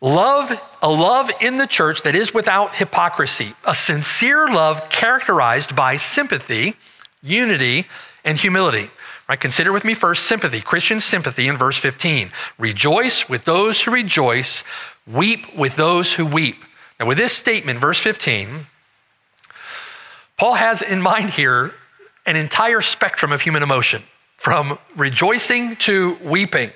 love, 0.00 0.52
a 0.82 0.90
love 0.90 1.30
in 1.40 1.58
the 1.58 1.66
church 1.66 2.02
that 2.02 2.14
is 2.14 2.34
without 2.34 2.74
hypocrisy, 2.74 3.54
a 3.66 3.74
sincere 3.74 4.48
love 4.48 4.88
characterized 4.90 5.74
by 5.74 5.96
sympathy, 5.96 6.74
unity, 7.22 7.86
and 8.24 8.36
humility. 8.36 8.90
Right? 9.28 9.40
Consider 9.40 9.72
with 9.72 9.84
me 9.84 9.94
first 9.94 10.26
sympathy, 10.26 10.60
Christian 10.60 11.00
sympathy 11.00 11.48
in 11.48 11.56
verse 11.56 11.78
15. 11.78 12.30
Rejoice 12.58 13.28
with 13.28 13.44
those 13.44 13.80
who 13.82 13.90
rejoice, 13.90 14.64
weep 15.06 15.56
with 15.56 15.76
those 15.76 16.12
who 16.12 16.26
weep. 16.26 16.62
Now, 17.00 17.06
with 17.06 17.18
this 17.18 17.32
statement, 17.32 17.78
verse 17.78 17.98
15, 17.98 18.66
Paul 20.36 20.54
has 20.54 20.82
in 20.82 21.00
mind 21.00 21.30
here 21.30 21.72
an 22.26 22.36
entire 22.36 22.80
spectrum 22.80 23.32
of 23.32 23.40
human 23.40 23.62
emotion, 23.62 24.02
from 24.36 24.78
rejoicing 24.96 25.76
to 25.76 26.18
weeping, 26.22 26.70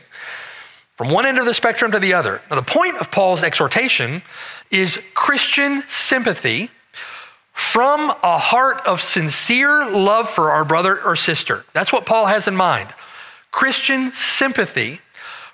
from 0.97 1.11
one 1.11 1.27
end 1.27 1.39
of 1.39 1.47
the 1.47 1.55
spectrum 1.55 1.93
to 1.93 1.99
the 1.99 2.15
other. 2.15 2.41
Now, 2.51 2.57
the 2.57 2.63
point 2.63 2.97
of 2.97 3.11
Paul's 3.11 3.43
exhortation 3.43 4.23
is 4.71 5.01
Christian 5.15 5.83
sympathy 5.89 6.71
from 7.53 8.11
a 8.23 8.39
heart 8.39 8.87
of 8.87 9.01
sincere 9.01 9.87
love 9.89 10.29
for 10.29 10.51
our 10.51 10.65
brother 10.65 11.03
or 11.03 11.17
sister. 11.17 11.65
That's 11.73 11.93
what 11.93 12.05
Paul 12.05 12.27
has 12.27 12.47
in 12.49 12.55
mind. 12.55 12.93
Christian 13.51 14.13
sympathy 14.13 15.01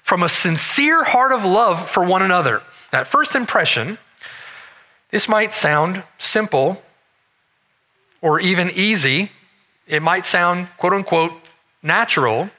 from 0.02 0.24
a 0.24 0.28
sincere 0.28 1.04
heart 1.04 1.30
of 1.30 1.44
love 1.44 1.88
for 1.88 2.02
one 2.02 2.22
another. 2.22 2.62
At 2.92 3.06
first 3.06 3.36
impression, 3.36 3.98
this 5.10 5.28
might 5.28 5.52
sound 5.52 6.02
simple 6.18 6.82
or 8.20 8.40
even 8.40 8.70
easy. 8.74 9.30
It 9.86 10.02
might 10.02 10.24
sound, 10.24 10.68
quote 10.76 10.92
unquote, 10.92 11.32
natural 11.82 12.50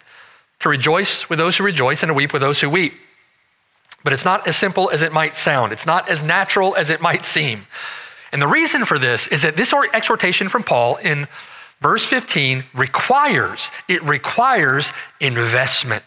to 0.59 0.69
rejoice 0.69 1.29
with 1.29 1.39
those 1.39 1.57
who 1.57 1.63
rejoice 1.63 2.03
and 2.03 2.09
to 2.09 2.13
weep 2.13 2.33
with 2.33 2.41
those 2.41 2.61
who 2.61 2.69
weep. 2.69 2.93
But 4.03 4.13
it's 4.13 4.25
not 4.25 4.47
as 4.47 4.55
simple 4.55 4.89
as 4.89 5.01
it 5.01 5.13
might 5.13 5.37
sound. 5.37 5.71
It's 5.71 5.85
not 5.85 6.09
as 6.09 6.23
natural 6.23 6.75
as 6.75 6.89
it 6.89 7.01
might 7.01 7.25
seem. 7.25 7.67
And 8.31 8.41
the 8.41 8.47
reason 8.47 8.85
for 8.85 8.99
this 8.99 9.27
is 9.27 9.43
that 9.43 9.55
this 9.55 9.73
exhortation 9.93 10.49
from 10.49 10.63
Paul 10.63 10.97
in 10.97 11.27
verse 11.81 12.03
15 12.05 12.65
requires, 12.73 13.71
it 13.87 14.03
requires 14.03 14.91
investment. 15.19 16.03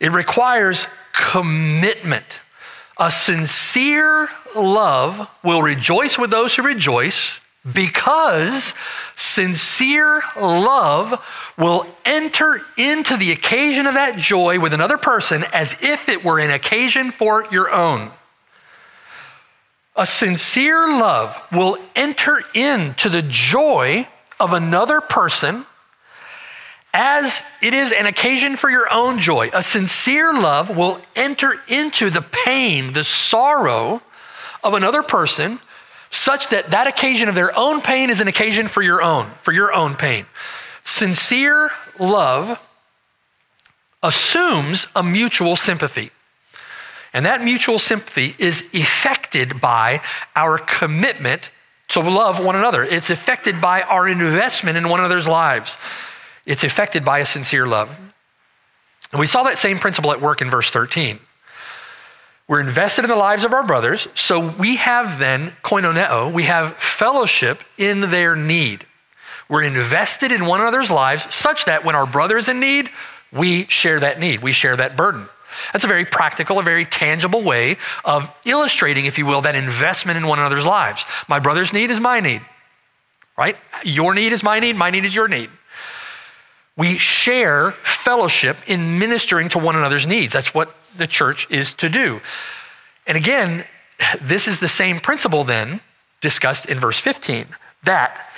It 0.00 0.12
requires 0.12 0.86
commitment. 1.12 2.24
A 2.98 3.10
sincere 3.10 4.28
love 4.56 5.28
will 5.44 5.62
rejoice 5.62 6.18
with 6.18 6.30
those 6.30 6.54
who 6.54 6.62
rejoice 6.62 7.40
because 7.72 8.74
sincere 9.16 10.22
love 10.36 11.22
will 11.58 11.86
enter 12.04 12.60
into 12.76 13.16
the 13.16 13.32
occasion 13.32 13.86
of 13.86 13.94
that 13.94 14.16
joy 14.16 14.58
with 14.58 14.72
another 14.72 14.98
person 14.98 15.44
as 15.52 15.76
if 15.80 16.08
it 16.08 16.24
were 16.24 16.38
an 16.38 16.50
occasion 16.50 17.10
for 17.10 17.46
your 17.50 17.70
own. 17.70 18.10
A 19.96 20.06
sincere 20.06 20.88
love 20.88 21.40
will 21.52 21.78
enter 21.94 22.42
into 22.54 23.08
the 23.08 23.22
joy 23.22 24.08
of 24.38 24.52
another 24.52 25.00
person 25.00 25.66
as 26.92 27.42
it 27.62 27.74
is 27.74 27.92
an 27.92 28.06
occasion 28.06 28.56
for 28.56 28.70
your 28.70 28.92
own 28.92 29.18
joy. 29.18 29.50
A 29.52 29.62
sincere 29.62 30.32
love 30.32 30.74
will 30.74 31.00
enter 31.14 31.60
into 31.68 32.10
the 32.10 32.22
pain, 32.22 32.92
the 32.92 33.04
sorrow 33.04 34.02
of 34.62 34.74
another 34.74 35.02
person 35.02 35.60
such 36.10 36.48
that 36.48 36.72
that 36.72 36.86
occasion 36.86 37.28
of 37.28 37.34
their 37.34 37.56
own 37.56 37.80
pain 37.80 38.10
is 38.10 38.20
an 38.20 38.28
occasion 38.28 38.68
for 38.68 38.82
your 38.82 39.02
own, 39.02 39.30
for 39.42 39.52
your 39.52 39.72
own 39.72 39.94
pain. 39.94 40.26
Sincere 40.82 41.70
love 41.98 42.58
assumes 44.02 44.86
a 44.96 45.02
mutual 45.02 45.56
sympathy. 45.56 46.10
And 47.12 47.26
that 47.26 47.42
mutual 47.42 47.78
sympathy 47.78 48.34
is 48.38 48.64
effected 48.72 49.60
by 49.60 50.00
our 50.36 50.58
commitment 50.58 51.50
to 51.88 52.00
love 52.00 52.42
one 52.42 52.56
another. 52.56 52.84
It's 52.84 53.10
affected 53.10 53.60
by 53.60 53.82
our 53.82 54.06
investment 54.06 54.76
in 54.76 54.88
one 54.88 55.00
another's 55.00 55.26
lives. 55.26 55.76
It's 56.46 56.64
affected 56.64 57.04
by 57.04 57.18
a 57.18 57.26
sincere 57.26 57.66
love. 57.66 57.90
And 59.12 59.18
we 59.18 59.26
saw 59.26 59.42
that 59.42 59.58
same 59.58 59.78
principle 59.78 60.12
at 60.12 60.20
work 60.20 60.40
in 60.40 60.50
verse 60.50 60.70
13. 60.70 61.18
We're 62.50 62.58
invested 62.58 63.04
in 63.04 63.10
the 63.10 63.14
lives 63.14 63.44
of 63.44 63.52
our 63.52 63.64
brothers, 63.64 64.08
so 64.14 64.40
we 64.40 64.74
have 64.74 65.20
then 65.20 65.52
koinoneo, 65.62 66.32
we 66.32 66.42
have 66.42 66.76
fellowship 66.78 67.62
in 67.78 68.10
their 68.10 68.34
need. 68.34 68.84
We're 69.48 69.62
invested 69.62 70.32
in 70.32 70.44
one 70.46 70.60
another's 70.60 70.90
lives 70.90 71.32
such 71.32 71.66
that 71.66 71.84
when 71.84 71.94
our 71.94 72.06
brother 72.06 72.36
is 72.36 72.48
in 72.48 72.58
need, 72.58 72.90
we 73.32 73.66
share 73.68 74.00
that 74.00 74.18
need, 74.18 74.42
we 74.42 74.50
share 74.50 74.76
that 74.76 74.96
burden. 74.96 75.28
That's 75.72 75.84
a 75.84 75.86
very 75.86 76.04
practical, 76.04 76.58
a 76.58 76.64
very 76.64 76.84
tangible 76.84 77.44
way 77.44 77.76
of 78.04 78.28
illustrating, 78.44 79.04
if 79.04 79.16
you 79.16 79.26
will, 79.26 79.42
that 79.42 79.54
investment 79.54 80.16
in 80.16 80.26
one 80.26 80.40
another's 80.40 80.66
lives. 80.66 81.06
My 81.28 81.38
brother's 81.38 81.72
need 81.72 81.92
is 81.92 82.00
my 82.00 82.18
need, 82.18 82.42
right? 83.38 83.56
Your 83.84 84.12
need 84.12 84.32
is 84.32 84.42
my 84.42 84.58
need, 84.58 84.74
my 84.74 84.90
need 84.90 85.04
is 85.04 85.14
your 85.14 85.28
need. 85.28 85.50
We 86.76 86.98
share 86.98 87.70
fellowship 87.84 88.58
in 88.66 88.98
ministering 88.98 89.50
to 89.50 89.60
one 89.60 89.76
another's 89.76 90.08
needs. 90.08 90.32
That's 90.32 90.52
what 90.52 90.74
the 90.96 91.06
church 91.06 91.46
is 91.50 91.74
to 91.74 91.88
do. 91.88 92.20
And 93.06 93.16
again, 93.16 93.64
this 94.20 94.48
is 94.48 94.60
the 94.60 94.68
same 94.68 94.98
principle 94.98 95.44
then 95.44 95.80
discussed 96.20 96.66
in 96.66 96.78
verse 96.78 96.98
15 96.98 97.46
that 97.84 98.28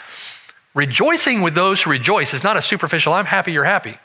rejoicing 0.74 1.42
with 1.42 1.54
those 1.54 1.82
who 1.82 1.90
rejoice 1.90 2.32
is 2.32 2.44
not 2.44 2.56
a 2.56 2.62
superficial, 2.62 3.12
I'm 3.12 3.26
happy, 3.26 3.52
you're 3.52 3.64
happy. 3.64 3.96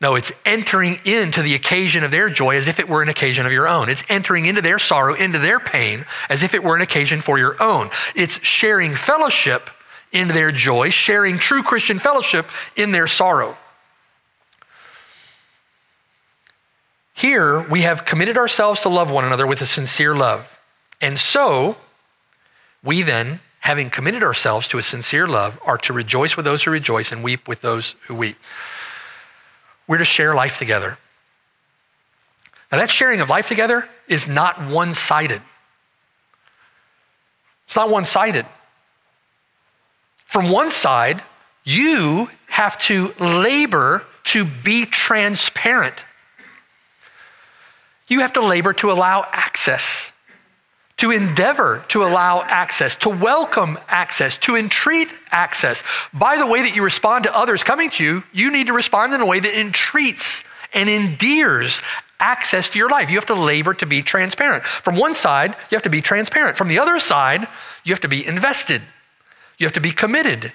No, 0.00 0.16
it's 0.16 0.32
entering 0.44 0.98
into 1.04 1.40
the 1.40 1.54
occasion 1.54 2.04
of 2.04 2.10
their 2.10 2.28
joy 2.28 2.56
as 2.56 2.66
if 2.66 2.78
it 2.80 2.88
were 2.88 3.02
an 3.02 3.08
occasion 3.08 3.46
of 3.46 3.52
your 3.52 3.68
own. 3.68 3.88
It's 3.88 4.02
entering 4.08 4.44
into 4.46 4.60
their 4.60 4.78
sorrow, 4.78 5.14
into 5.14 5.38
their 5.38 5.60
pain, 5.60 6.04
as 6.28 6.42
if 6.42 6.52
it 6.52 6.62
were 6.62 6.76
an 6.76 6.82
occasion 6.82 7.20
for 7.20 7.38
your 7.38 7.62
own. 7.62 7.90
It's 8.14 8.44
sharing 8.44 8.96
fellowship 8.96 9.70
in 10.12 10.28
their 10.28 10.52
joy, 10.52 10.90
sharing 10.90 11.38
true 11.38 11.62
Christian 11.62 11.98
fellowship 11.98 12.46
in 12.76 12.92
their 12.92 13.06
sorrow. 13.06 13.56
Here, 17.14 17.60
we 17.60 17.82
have 17.82 18.04
committed 18.04 18.36
ourselves 18.36 18.80
to 18.82 18.88
love 18.88 19.08
one 19.08 19.24
another 19.24 19.46
with 19.46 19.60
a 19.60 19.66
sincere 19.66 20.16
love. 20.16 20.58
And 21.00 21.18
so, 21.18 21.76
we 22.82 23.02
then, 23.02 23.38
having 23.60 23.88
committed 23.88 24.24
ourselves 24.24 24.66
to 24.68 24.78
a 24.78 24.82
sincere 24.82 25.28
love, 25.28 25.58
are 25.64 25.78
to 25.78 25.92
rejoice 25.92 26.36
with 26.36 26.44
those 26.44 26.64
who 26.64 26.72
rejoice 26.72 27.12
and 27.12 27.22
weep 27.22 27.46
with 27.46 27.60
those 27.60 27.94
who 28.08 28.16
weep. 28.16 28.36
We're 29.86 29.98
to 29.98 30.04
share 30.04 30.34
life 30.34 30.58
together. 30.58 30.98
Now, 32.72 32.78
that 32.78 32.90
sharing 32.90 33.20
of 33.20 33.30
life 33.30 33.46
together 33.46 33.88
is 34.08 34.26
not 34.26 34.68
one 34.68 34.92
sided. 34.92 35.40
It's 37.66 37.76
not 37.76 37.90
one 37.90 38.04
sided. 38.04 38.44
From 40.26 40.48
one 40.48 40.72
side, 40.72 41.22
you 41.62 42.28
have 42.48 42.76
to 42.78 43.14
labor 43.20 44.02
to 44.24 44.44
be 44.44 44.84
transparent 44.84 46.04
you 48.14 48.20
have 48.20 48.32
to 48.34 48.40
labor 48.40 48.72
to 48.72 48.92
allow 48.92 49.26
access, 49.32 50.12
to 50.98 51.10
endeavor 51.10 51.84
to 51.88 52.04
allow 52.04 52.42
access, 52.42 52.94
to 52.94 53.08
welcome 53.08 53.76
access, 53.88 54.38
to 54.38 54.54
entreat 54.54 55.12
access. 55.32 55.82
By 56.12 56.38
the 56.38 56.46
way 56.46 56.62
that 56.62 56.76
you 56.76 56.84
respond 56.84 57.24
to 57.24 57.36
others 57.36 57.64
coming 57.64 57.90
to 57.90 58.04
you, 58.04 58.22
you 58.32 58.52
need 58.52 58.68
to 58.68 58.72
respond 58.72 59.12
in 59.12 59.20
a 59.20 59.26
way 59.26 59.40
that 59.40 59.60
entreats 59.60 60.44
and 60.72 60.88
endears 60.88 61.82
access 62.20 62.70
to 62.70 62.78
your 62.78 62.88
life. 62.88 63.10
You 63.10 63.16
have 63.16 63.26
to 63.26 63.34
labor 63.34 63.74
to 63.74 63.86
be 63.86 64.00
transparent. 64.00 64.62
From 64.64 64.94
one 64.94 65.14
side, 65.14 65.56
you 65.70 65.74
have 65.74 65.82
to 65.82 65.90
be 65.90 66.00
transparent. 66.00 66.56
From 66.56 66.68
the 66.68 66.78
other 66.78 67.00
side, 67.00 67.48
you 67.82 67.92
have 67.92 68.00
to 68.02 68.08
be 68.08 68.24
invested. 68.24 68.80
You 69.58 69.66
have 69.66 69.74
to 69.74 69.80
be 69.80 69.90
committed. 69.90 70.52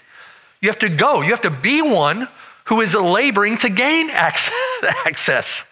You 0.61 0.69
have 0.69 0.79
to 0.79 0.89
go. 0.89 1.19
You 1.19 1.31
have 1.31 1.41
to 1.41 1.49
be 1.49 1.81
one 1.81 2.29
who 2.65 2.79
is 2.79 2.95
laboring 2.95 3.57
to 3.57 3.69
gain 3.69 4.09
access 4.11 5.65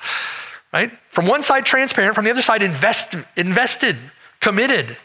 right? 0.73 0.91
From 1.11 1.27
one 1.27 1.43
side, 1.43 1.65
transparent, 1.65 2.15
from 2.15 2.25
the 2.25 2.31
other 2.31 2.41
side, 2.41 2.61
invest, 2.61 3.15
invested, 3.35 3.95
committed. 4.39 4.97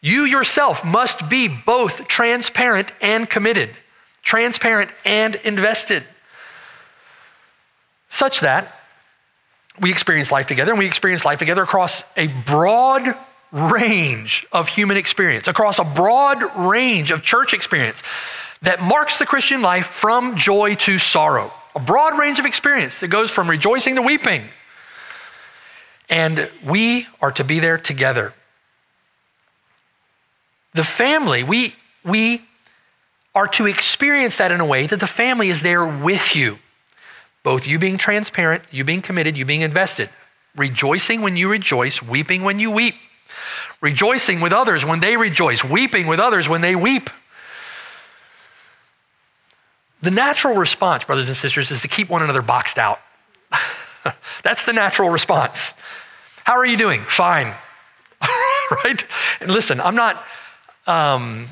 You 0.00 0.24
yourself 0.24 0.84
must 0.84 1.28
be 1.28 1.48
both 1.48 2.08
transparent 2.08 2.92
and 3.00 3.28
committed, 3.28 3.70
transparent 4.22 4.90
and 5.04 5.34
invested, 5.36 6.04
such 8.08 8.40
that 8.40 8.80
we 9.80 9.90
experience 9.90 10.30
life 10.30 10.46
together 10.46 10.72
and 10.72 10.78
we 10.78 10.86
experience 10.86 11.24
life 11.24 11.38
together 11.38 11.62
across 11.62 12.04
a 12.16 12.28
broad 12.28 13.16
range 13.50 14.46
of 14.52 14.68
human 14.68 14.96
experience, 14.96 15.48
across 15.48 15.78
a 15.78 15.84
broad 15.84 16.42
range 16.56 17.10
of 17.10 17.22
church 17.22 17.54
experience 17.54 18.02
that 18.62 18.82
marks 18.82 19.18
the 19.18 19.26
Christian 19.26 19.62
life 19.62 19.86
from 19.86 20.36
joy 20.36 20.74
to 20.74 20.98
sorrow. 20.98 21.52
A 21.74 21.80
broad 21.80 22.18
range 22.18 22.38
of 22.38 22.46
experience 22.46 23.00
that 23.00 23.08
goes 23.08 23.30
from 23.30 23.48
rejoicing 23.48 23.96
to 23.96 24.02
weeping, 24.02 24.44
and 26.08 26.50
we 26.64 27.06
are 27.20 27.32
to 27.32 27.44
be 27.44 27.60
there 27.60 27.78
together. 27.78 28.34
The 30.74 30.84
family, 30.84 31.42
we, 31.42 31.74
we 32.04 32.42
are 33.34 33.48
to 33.48 33.66
experience 33.66 34.36
that 34.36 34.52
in 34.52 34.60
a 34.60 34.66
way 34.66 34.86
that 34.86 35.00
the 35.00 35.06
family 35.06 35.50
is 35.50 35.62
there 35.62 35.86
with 35.86 36.36
you. 36.36 36.58
Both 37.42 37.66
you 37.66 37.78
being 37.78 37.98
transparent, 37.98 38.64
you 38.70 38.84
being 38.84 39.02
committed, 39.02 39.36
you 39.36 39.44
being 39.44 39.60
invested. 39.60 40.10
Rejoicing 40.56 41.20
when 41.20 41.36
you 41.36 41.48
rejoice, 41.48 42.02
weeping 42.02 42.42
when 42.42 42.58
you 42.58 42.70
weep. 42.70 42.94
Rejoicing 43.80 44.40
with 44.40 44.52
others 44.52 44.84
when 44.84 45.00
they 45.00 45.16
rejoice, 45.16 45.62
weeping 45.64 46.06
with 46.06 46.20
others 46.20 46.48
when 46.48 46.60
they 46.60 46.74
weep. 46.74 47.10
The 50.00 50.10
natural 50.10 50.54
response, 50.54 51.04
brothers 51.04 51.28
and 51.28 51.36
sisters, 51.36 51.70
is 51.70 51.80
to 51.82 51.88
keep 51.88 52.08
one 52.08 52.22
another 52.22 52.42
boxed 52.42 52.78
out. 52.78 53.00
That's 54.42 54.64
the 54.64 54.72
natural 54.72 55.10
response. 55.10 55.72
How 56.44 56.54
are 56.54 56.66
you 56.66 56.76
doing? 56.76 57.02
Fine. 57.02 57.54
right? 58.84 59.04
And 59.40 59.50
listen, 59.50 59.80
I'm 59.80 59.96
not, 59.96 60.24
um, 60.86 61.48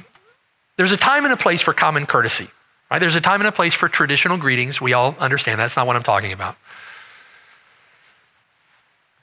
There's 0.77 0.93
a 0.93 0.97
time 0.97 1.25
and 1.25 1.33
a 1.33 1.37
place 1.37 1.61
for 1.61 1.73
common 1.73 2.07
courtesy. 2.07 2.49
Right? 2.91 2.99
There's 2.99 3.17
a 3.17 3.21
time 3.21 3.41
and 3.41 3.49
a 3.49 3.53
place 3.53 3.75
for 3.75 3.89
traditional 3.89 4.37
greetings. 4.37 4.81
We 4.81 4.93
all 4.93 5.17
understand 5.19 5.59
that's 5.59 5.77
not 5.77 5.87
what 5.87 5.97
I'm 5.97 6.03
talking 6.03 6.33
about. 6.33 6.57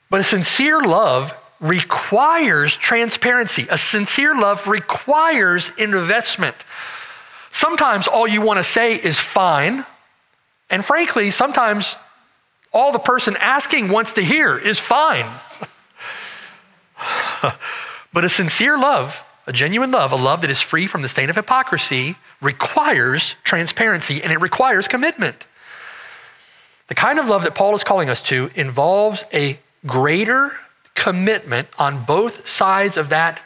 But 0.09 0.21
a 0.21 0.23
sincere 0.23 0.81
love 0.81 1.33
requires 1.59 2.75
transparency. 2.75 3.67
A 3.69 3.77
sincere 3.77 4.33
love 4.33 4.67
requires 4.67 5.71
investment. 5.77 6.55
Sometimes 7.51 8.07
all 8.07 8.27
you 8.27 8.41
want 8.41 8.57
to 8.57 8.63
say 8.63 8.95
is 8.95 9.19
fine. 9.19 9.85
And 10.69 10.83
frankly, 10.83 11.29
sometimes 11.31 11.97
all 12.71 12.91
the 12.91 12.99
person 12.99 13.35
asking 13.39 13.89
wants 13.89 14.13
to 14.13 14.21
hear 14.21 14.57
is 14.57 14.79
fine. 14.79 15.25
but 18.13 18.23
a 18.23 18.29
sincere 18.29 18.77
love, 18.77 19.23
a 19.47 19.53
genuine 19.53 19.91
love, 19.91 20.11
a 20.11 20.15
love 20.15 20.41
that 20.41 20.49
is 20.49 20.61
free 20.61 20.87
from 20.87 21.01
the 21.01 21.09
stain 21.09 21.29
of 21.29 21.35
hypocrisy, 21.35 22.15
requires 22.41 23.35
transparency 23.43 24.21
and 24.21 24.31
it 24.31 24.39
requires 24.39 24.87
commitment. 24.87 25.45
The 26.87 26.95
kind 26.95 27.19
of 27.19 27.27
love 27.27 27.43
that 27.43 27.55
Paul 27.55 27.75
is 27.75 27.83
calling 27.83 28.09
us 28.09 28.21
to 28.23 28.49
involves 28.55 29.23
a 29.33 29.59
greater 29.85 30.51
commitment 30.95 31.67
on 31.77 32.03
both 32.03 32.47
sides 32.47 32.97
of 32.97 33.09
that 33.09 33.41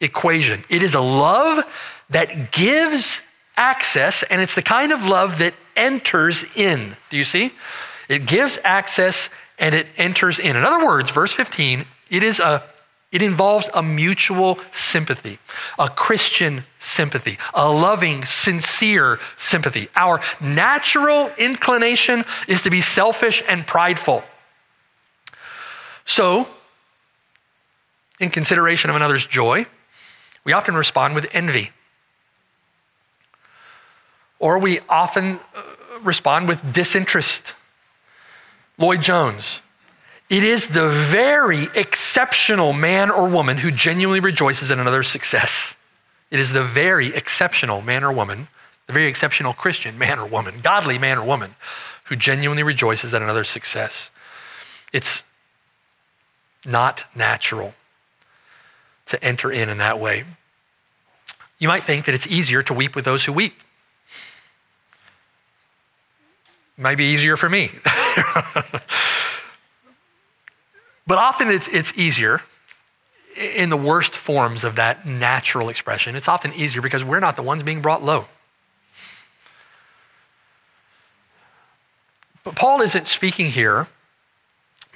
equation. 0.00 0.64
It 0.68 0.82
is 0.82 0.94
a 0.94 1.00
love 1.00 1.64
that 2.10 2.50
gives 2.50 3.22
access, 3.56 4.22
and 4.24 4.40
it's 4.40 4.54
the 4.54 4.62
kind 4.62 4.92
of 4.92 5.04
love 5.04 5.38
that 5.38 5.54
enters 5.76 6.44
in. 6.54 6.96
Do 7.10 7.16
you 7.16 7.24
see? 7.24 7.52
It 8.08 8.26
gives 8.26 8.58
access 8.64 9.30
and 9.58 9.74
it 9.74 9.86
enters 9.96 10.38
in. 10.38 10.56
In 10.56 10.64
other 10.64 10.84
words, 10.84 11.10
verse 11.10 11.32
15, 11.32 11.84
it 12.10 12.22
is 12.22 12.40
a 12.40 12.62
it 13.10 13.22
involves 13.22 13.70
a 13.72 13.82
mutual 13.82 14.58
sympathy, 14.70 15.38
a 15.78 15.88
Christian 15.88 16.64
sympathy, 16.78 17.38
a 17.54 17.70
loving, 17.72 18.26
sincere 18.26 19.18
sympathy. 19.36 19.88
Our 19.96 20.20
natural 20.40 21.30
inclination 21.38 22.26
is 22.46 22.62
to 22.62 22.70
be 22.70 22.82
selfish 22.82 23.42
and 23.48 23.66
prideful. 23.66 24.24
So, 26.04 26.48
in 28.20 28.28
consideration 28.28 28.90
of 28.90 28.96
another's 28.96 29.26
joy, 29.26 29.64
we 30.44 30.52
often 30.52 30.74
respond 30.74 31.14
with 31.14 31.26
envy. 31.32 31.70
Or 34.38 34.58
we 34.58 34.80
often 34.88 35.40
uh, 35.54 35.62
respond 36.02 36.46
with 36.46 36.74
disinterest. 36.74 37.54
Lloyd 38.78 39.02
Jones. 39.02 39.60
It 40.30 40.44
is 40.44 40.68
the 40.68 40.88
very 40.88 41.68
exceptional 41.74 42.72
man 42.72 43.10
or 43.10 43.28
woman 43.28 43.56
who 43.56 43.70
genuinely 43.70 44.20
rejoices 44.20 44.70
in 44.70 44.78
another's 44.78 45.08
success. 45.08 45.74
It 46.30 46.38
is 46.38 46.52
the 46.52 46.64
very 46.64 47.14
exceptional 47.14 47.80
man 47.80 48.04
or 48.04 48.12
woman, 48.12 48.48
the 48.86 48.92
very 48.92 49.06
exceptional 49.06 49.52
Christian 49.52 49.98
man 49.98 50.18
or 50.18 50.26
woman, 50.26 50.60
godly 50.62 50.98
man 50.98 51.18
or 51.18 51.24
woman, 51.24 51.54
who 52.04 52.16
genuinely 52.16 52.62
rejoices 52.62 53.14
at 53.14 53.22
another's 53.22 53.48
success. 53.48 54.10
It's 54.92 55.22
not 56.64 57.04
natural 57.14 57.74
to 59.06 59.22
enter 59.24 59.50
in 59.50 59.68
in 59.70 59.78
that 59.78 59.98
way. 59.98 60.24
You 61.58 61.68
might 61.68 61.84
think 61.84 62.04
that 62.04 62.14
it's 62.14 62.26
easier 62.26 62.62
to 62.62 62.74
weep 62.74 62.94
with 62.94 63.04
those 63.04 63.24
who 63.24 63.32
weep. 63.32 63.54
Might 66.76 66.96
be 66.96 67.06
easier 67.06 67.36
for 67.36 67.48
me. 67.48 67.70
but 71.06 71.18
often 71.18 71.50
it's, 71.50 71.68
it's 71.68 71.92
easier 71.96 72.40
in 73.36 73.70
the 73.70 73.76
worst 73.76 74.14
forms 74.14 74.64
of 74.64 74.76
that 74.76 75.06
natural 75.06 75.68
expression. 75.68 76.16
It's 76.16 76.28
often 76.28 76.52
easier 76.54 76.82
because 76.82 77.04
we're 77.04 77.20
not 77.20 77.36
the 77.36 77.42
ones 77.42 77.62
being 77.62 77.82
brought 77.82 78.02
low. 78.02 78.26
But 82.44 82.54
Paul 82.54 82.80
isn't 82.80 83.06
speaking 83.06 83.50
here 83.50 83.86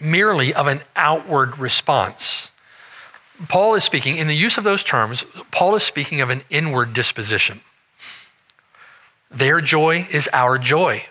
merely 0.01 0.53
of 0.53 0.67
an 0.67 0.81
outward 0.97 1.59
response. 1.59 2.51
Paul 3.49 3.75
is 3.75 3.85
speaking, 3.85 4.17
in 4.17 4.27
the 4.27 4.35
use 4.35 4.59
of 4.59 4.65
those 4.65 4.83
terms, 4.83 5.25
Paul 5.51 5.75
is 5.75 5.83
speaking 5.83 6.21
of 6.21 6.31
an 6.31 6.43
inward 6.51 6.93
disposition. 6.93 7.61
Their 9.31 9.61
joy 9.61 10.07
is 10.11 10.29
our 10.33 10.59
joy. 10.59 11.07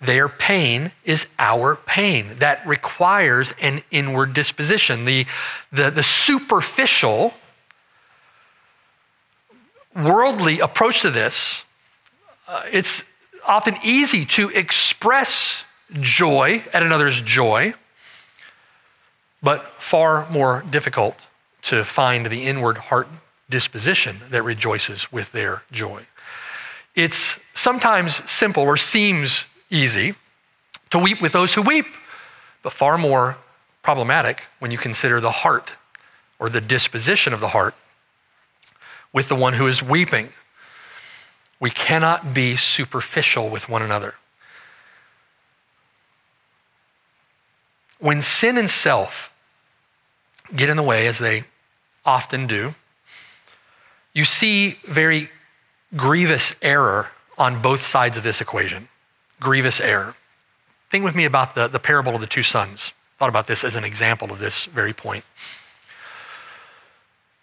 Their 0.00 0.28
pain 0.28 0.92
is 1.04 1.26
our 1.38 1.76
pain. 1.76 2.36
That 2.38 2.66
requires 2.66 3.54
an 3.60 3.82
inward 3.90 4.34
disposition. 4.34 5.04
The, 5.06 5.26
the, 5.72 5.90
the 5.90 6.02
superficial, 6.02 7.34
worldly 9.94 10.60
approach 10.60 11.00
to 11.02 11.10
this, 11.10 11.64
uh, 12.46 12.62
it's 12.70 13.04
often 13.46 13.76
easy 13.82 14.26
to 14.26 14.50
express 14.50 15.64
joy 16.00 16.62
at 16.72 16.82
another's 16.82 17.20
joy 17.20 17.74
but 19.42 19.80
far 19.80 20.28
more 20.30 20.64
difficult 20.70 21.28
to 21.62 21.84
find 21.84 22.26
the 22.26 22.44
inward 22.44 22.76
heart 22.76 23.06
disposition 23.48 24.20
that 24.30 24.42
rejoices 24.42 25.12
with 25.12 25.30
their 25.32 25.62
joy. 25.70 26.04
It's 26.94 27.38
sometimes 27.54 28.28
simple 28.28 28.64
or 28.64 28.76
seems 28.76 29.46
easy 29.70 30.14
to 30.90 30.98
weep 30.98 31.20
with 31.20 31.32
those 31.32 31.54
who 31.54 31.62
weep, 31.62 31.86
but 32.62 32.72
far 32.72 32.98
more 32.98 33.36
problematic 33.82 34.44
when 34.58 34.70
you 34.70 34.78
consider 34.78 35.20
the 35.20 35.30
heart 35.30 35.74
or 36.38 36.48
the 36.48 36.60
disposition 36.60 37.32
of 37.32 37.40
the 37.40 37.48
heart 37.48 37.74
with 39.12 39.28
the 39.28 39.34
one 39.34 39.54
who 39.54 39.66
is 39.66 39.82
weeping. 39.82 40.28
We 41.58 41.70
cannot 41.70 42.34
be 42.34 42.56
superficial 42.56 43.48
with 43.48 43.68
one 43.68 43.82
another. 43.82 44.14
When 47.98 48.20
sin 48.20 48.58
and 48.58 48.68
self 48.68 49.32
get 50.54 50.68
in 50.68 50.76
the 50.76 50.82
way, 50.82 51.06
as 51.06 51.18
they 51.18 51.44
often 52.04 52.46
do, 52.46 52.74
you 54.12 54.24
see 54.24 54.78
very 54.84 55.30
grievous 55.96 56.54
error 56.60 57.08
on 57.38 57.62
both 57.62 57.82
sides 57.82 58.16
of 58.16 58.22
this 58.22 58.40
equation. 58.40 58.88
Grievous 59.40 59.80
error. 59.80 60.14
Think 60.90 61.04
with 61.04 61.14
me 61.14 61.24
about 61.24 61.54
the, 61.54 61.68
the 61.68 61.78
parable 61.78 62.14
of 62.14 62.20
the 62.20 62.26
two 62.26 62.42
sons. 62.42 62.92
Thought 63.18 63.28
about 63.28 63.46
this 63.46 63.64
as 63.64 63.76
an 63.76 63.84
example 63.84 64.30
of 64.30 64.38
this 64.38 64.66
very 64.66 64.92
point. 64.92 65.24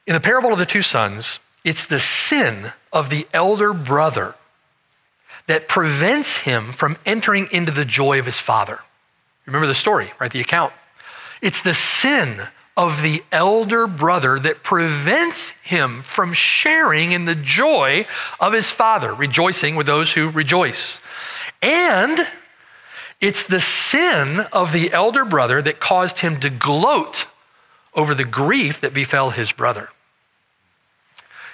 In 0.06 0.14
the 0.14 0.20
parable 0.20 0.52
of 0.52 0.60
the 0.60 0.66
two 0.66 0.82
sons, 0.82 1.40
it's 1.64 1.86
the 1.86 2.00
sin 2.00 2.74
of 2.92 3.10
the 3.10 3.28
elder 3.34 3.74
brother 3.74 4.36
that 5.48 5.68
prevents 5.68 6.38
him 6.38 6.72
from 6.72 6.98
entering 7.06 7.48
into 7.52 7.72
the 7.72 7.86
joy 7.86 8.20
of 8.20 8.26
his 8.26 8.40
father. 8.40 8.80
Remember 9.46 9.68
the 9.68 9.74
story, 9.74 10.12
right? 10.20 10.32
The 10.32 10.42
account. 10.42 10.74
It's 11.42 11.62
the 11.62 11.74
sin 11.74 12.42
of 12.76 13.02
the 13.02 13.24
elder 13.32 13.88
brother 13.88 14.40
that 14.40 14.64
prevents 14.64 15.50
him 15.62 16.02
from 16.02 16.34
sharing 16.34 17.12
in 17.12 17.26
the 17.26 17.36
joy 17.36 18.06
of 18.40 18.54
his 18.54 18.72
father, 18.72 19.14
rejoicing 19.14 19.76
with 19.76 19.86
those 19.86 20.14
who 20.14 20.30
rejoice. 20.30 21.00
And 21.64 22.28
it's 23.22 23.44
the 23.44 23.62
sin 23.62 24.42
of 24.52 24.74
the 24.74 24.92
elder 24.92 25.24
brother 25.24 25.62
that 25.62 25.80
caused 25.80 26.20
him 26.20 26.40
to 26.42 26.50
gloat 26.50 27.28
over 27.96 28.14
the 28.14 28.26
grief 28.26 28.82
that 28.82 28.94
befell 28.94 29.30
his 29.30 29.54
brother. 29.54 29.90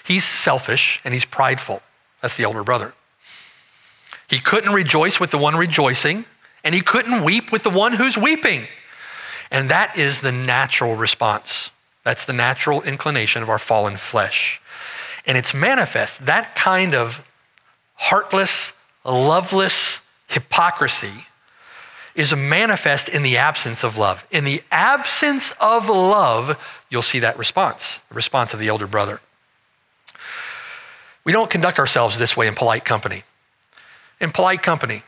He's 0.04 0.26
selfish 0.26 1.00
and 1.04 1.13
he's 1.13 1.26
prideful. 1.26 1.84
That's 2.22 2.36
the 2.36 2.43
elder 2.43 2.63
brother. 2.63 2.93
He 4.28 4.39
couldn't 4.39 4.74
rejoice 4.74 5.19
with 5.19 5.30
the 5.30 5.38
one 5.38 5.56
rejoicing, 5.56 6.26
and 6.63 6.74
he 6.74 6.82
couldn't 6.82 7.24
weep 7.24 7.52
with 7.52 7.62
the 7.63 7.69
one 7.69 7.93
who's 7.93 8.17
weeping. 8.17 8.67
And 9.52 9.69
that 9.69 9.98
is 9.98 10.22
the 10.22 10.32
natural 10.32 10.95
response. 10.95 11.69
That's 12.04 12.26
the 12.26 12.34
natural 12.34 12.82
inclination 12.82 13.43
of 13.43 13.50
our 13.50 13.60
fallen 13.60 13.98
flesh. 13.98 14.60
And 15.26 15.38
it's 15.38 15.54
manifest. 15.54 16.26
That 16.26 16.56
kind 16.56 16.95
of 16.95 17.24
heartless, 17.93 18.74
loveless 19.12 20.02
hypocrisy 20.28 21.26
is 22.15 22.36
manifest 22.36 23.08
in 23.08 23.24
the 23.24 23.38
absence 23.38 23.84
of 23.84 23.98
love. 23.98 24.26
In 24.32 24.43
the 24.43 24.62
absence 24.72 25.54
of 25.60 25.88
love, 25.89 26.58
you'll 26.89 27.02
see 27.02 27.19
that 27.19 27.38
response, 27.38 28.02
the 28.10 28.15
response 28.15 28.54
of 28.54 28.60
the 28.60 28.67
elder 28.67 28.88
brother. 28.88 29.22
We 31.24 31.32
don't 31.32 31.50
conduct 31.50 31.80
ourselves 31.80 32.17
this 32.17 32.36
way 32.36 32.48
in 32.48 32.56
polite 32.56 32.86
company. 32.86 33.24
In 34.19 34.32
polite 34.32 34.63
company, 34.63 35.04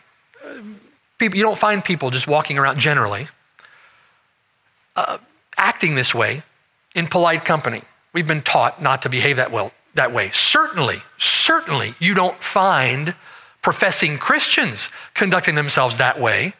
people, 1.17 1.37
you 1.37 1.43
don't 1.43 1.57
find 1.57 1.83
people 1.83 2.11
just 2.11 2.27
walking 2.27 2.57
around 2.57 2.79
generally 2.79 3.27
uh, 4.95 5.17
acting 5.57 5.95
this 5.95 6.13
way 6.13 6.43
in 6.95 7.07
polite 7.07 7.45
company. 7.45 7.81
We've 8.13 8.27
been 8.27 8.41
taught 8.41 8.81
not 8.81 9.01
to 9.03 9.09
behave 9.09 9.37
that 9.37 9.51
well 9.51 9.71
that 9.93 10.13
way. 10.13 10.31
Certainly, 10.31 11.01
certainly 11.17 11.95
you 11.99 12.13
don't 12.13 12.41
find 12.41 13.13
professing 13.61 14.17
Christians 14.17 14.89
conducting 15.13 15.55
themselves 15.55 15.97
that 15.97 16.19
way 16.19 16.53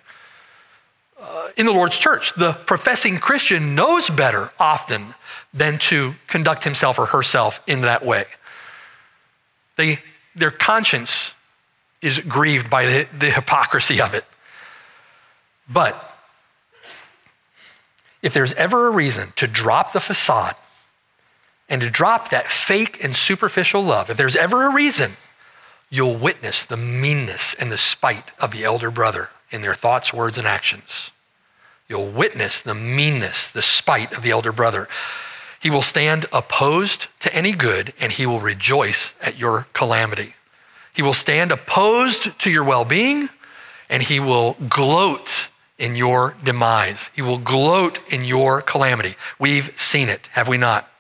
uh, 1.20 1.50
in 1.58 1.66
the 1.66 1.72
Lord's 1.72 1.98
church. 1.98 2.34
The 2.36 2.54
professing 2.54 3.18
Christian 3.18 3.76
knows 3.76 4.10
better 4.10 4.52
often 4.60 5.16
than 5.54 5.78
to 5.80 6.14
conduct 6.28 6.64
himself 6.64 7.00
or 7.00 7.08
herself 7.08 7.60
in 7.68 7.82
that 7.82 8.06
way. 8.06 8.26
They, 9.78 10.00
their 10.36 10.52
conscience 10.52 11.34
is 12.02 12.20
grieved 12.20 12.70
by 12.70 12.86
the, 12.86 13.08
the 13.18 13.30
hypocrisy 13.32 14.02
of 14.02 14.14
it. 14.14 14.26
But 15.70 15.96
if 18.22 18.34
there's 18.34 18.54
ever 18.54 18.88
a 18.88 18.92
reason 18.92 19.34
to 19.38 19.48
drop 19.48 19.94
the 19.94 20.00
facade 20.00 20.56
and 21.70 21.82
to 21.82 21.90
drop 21.90 22.30
that 22.30 22.48
fake 22.50 23.04
and 23.04 23.16
superficial 23.16 23.84
love, 23.84 24.10
if 24.10 24.18
there's 24.18 24.36
ever 24.36 24.68
a 24.68 24.74
reason, 24.74 25.14
you'll 25.92 26.16
witness 26.16 26.64
the 26.64 26.78
meanness 26.78 27.54
and 27.60 27.72
the 27.72 27.78
spite 27.78 28.32
of 28.40 28.52
the 28.52 28.64
elder 28.64 28.90
brother 28.90 29.30
in 29.52 29.62
their 29.62 29.76
thoughts, 29.76 30.12
words, 30.12 30.40
and 30.40 30.48
actions. 30.48 31.12
You'll 31.88 32.10
witness 32.10 32.62
the 32.62 32.74
meanness, 32.74 33.50
the 33.50 33.62
spite 33.62 34.14
of 34.14 34.24
the 34.24 34.32
elder 34.32 34.54
brother. 34.54 34.88
He 35.60 35.70
will 35.70 35.82
stand 35.82 36.26
opposed 36.32 37.08
to 37.20 37.36
any 37.36 37.52
good, 37.52 37.94
and 38.00 38.12
he 38.12 38.26
will 38.26 38.40
rejoice 38.40 39.14
at 39.22 39.38
your 39.38 39.68
calamity. 39.74 40.36
He 40.94 41.02
will 41.02 41.14
stand 41.14 41.52
opposed 41.52 42.40
to 42.40 42.50
your 42.50 42.64
well 42.64 42.86
being, 42.86 43.30
and 43.90 44.02
he 44.02 44.20
will 44.20 44.56
gloat 44.70 45.50
in 45.78 45.96
your 45.96 46.36
demise. 46.44 47.10
He 47.14 47.22
will 47.22 47.38
gloat 47.38 48.00
in 48.10 48.24
your 48.24 48.62
calamity. 48.62 49.16
We've 49.38 49.78
seen 49.80 50.10
it, 50.10 50.30
have 50.32 50.48
we 50.48 50.58
not? 50.58 50.91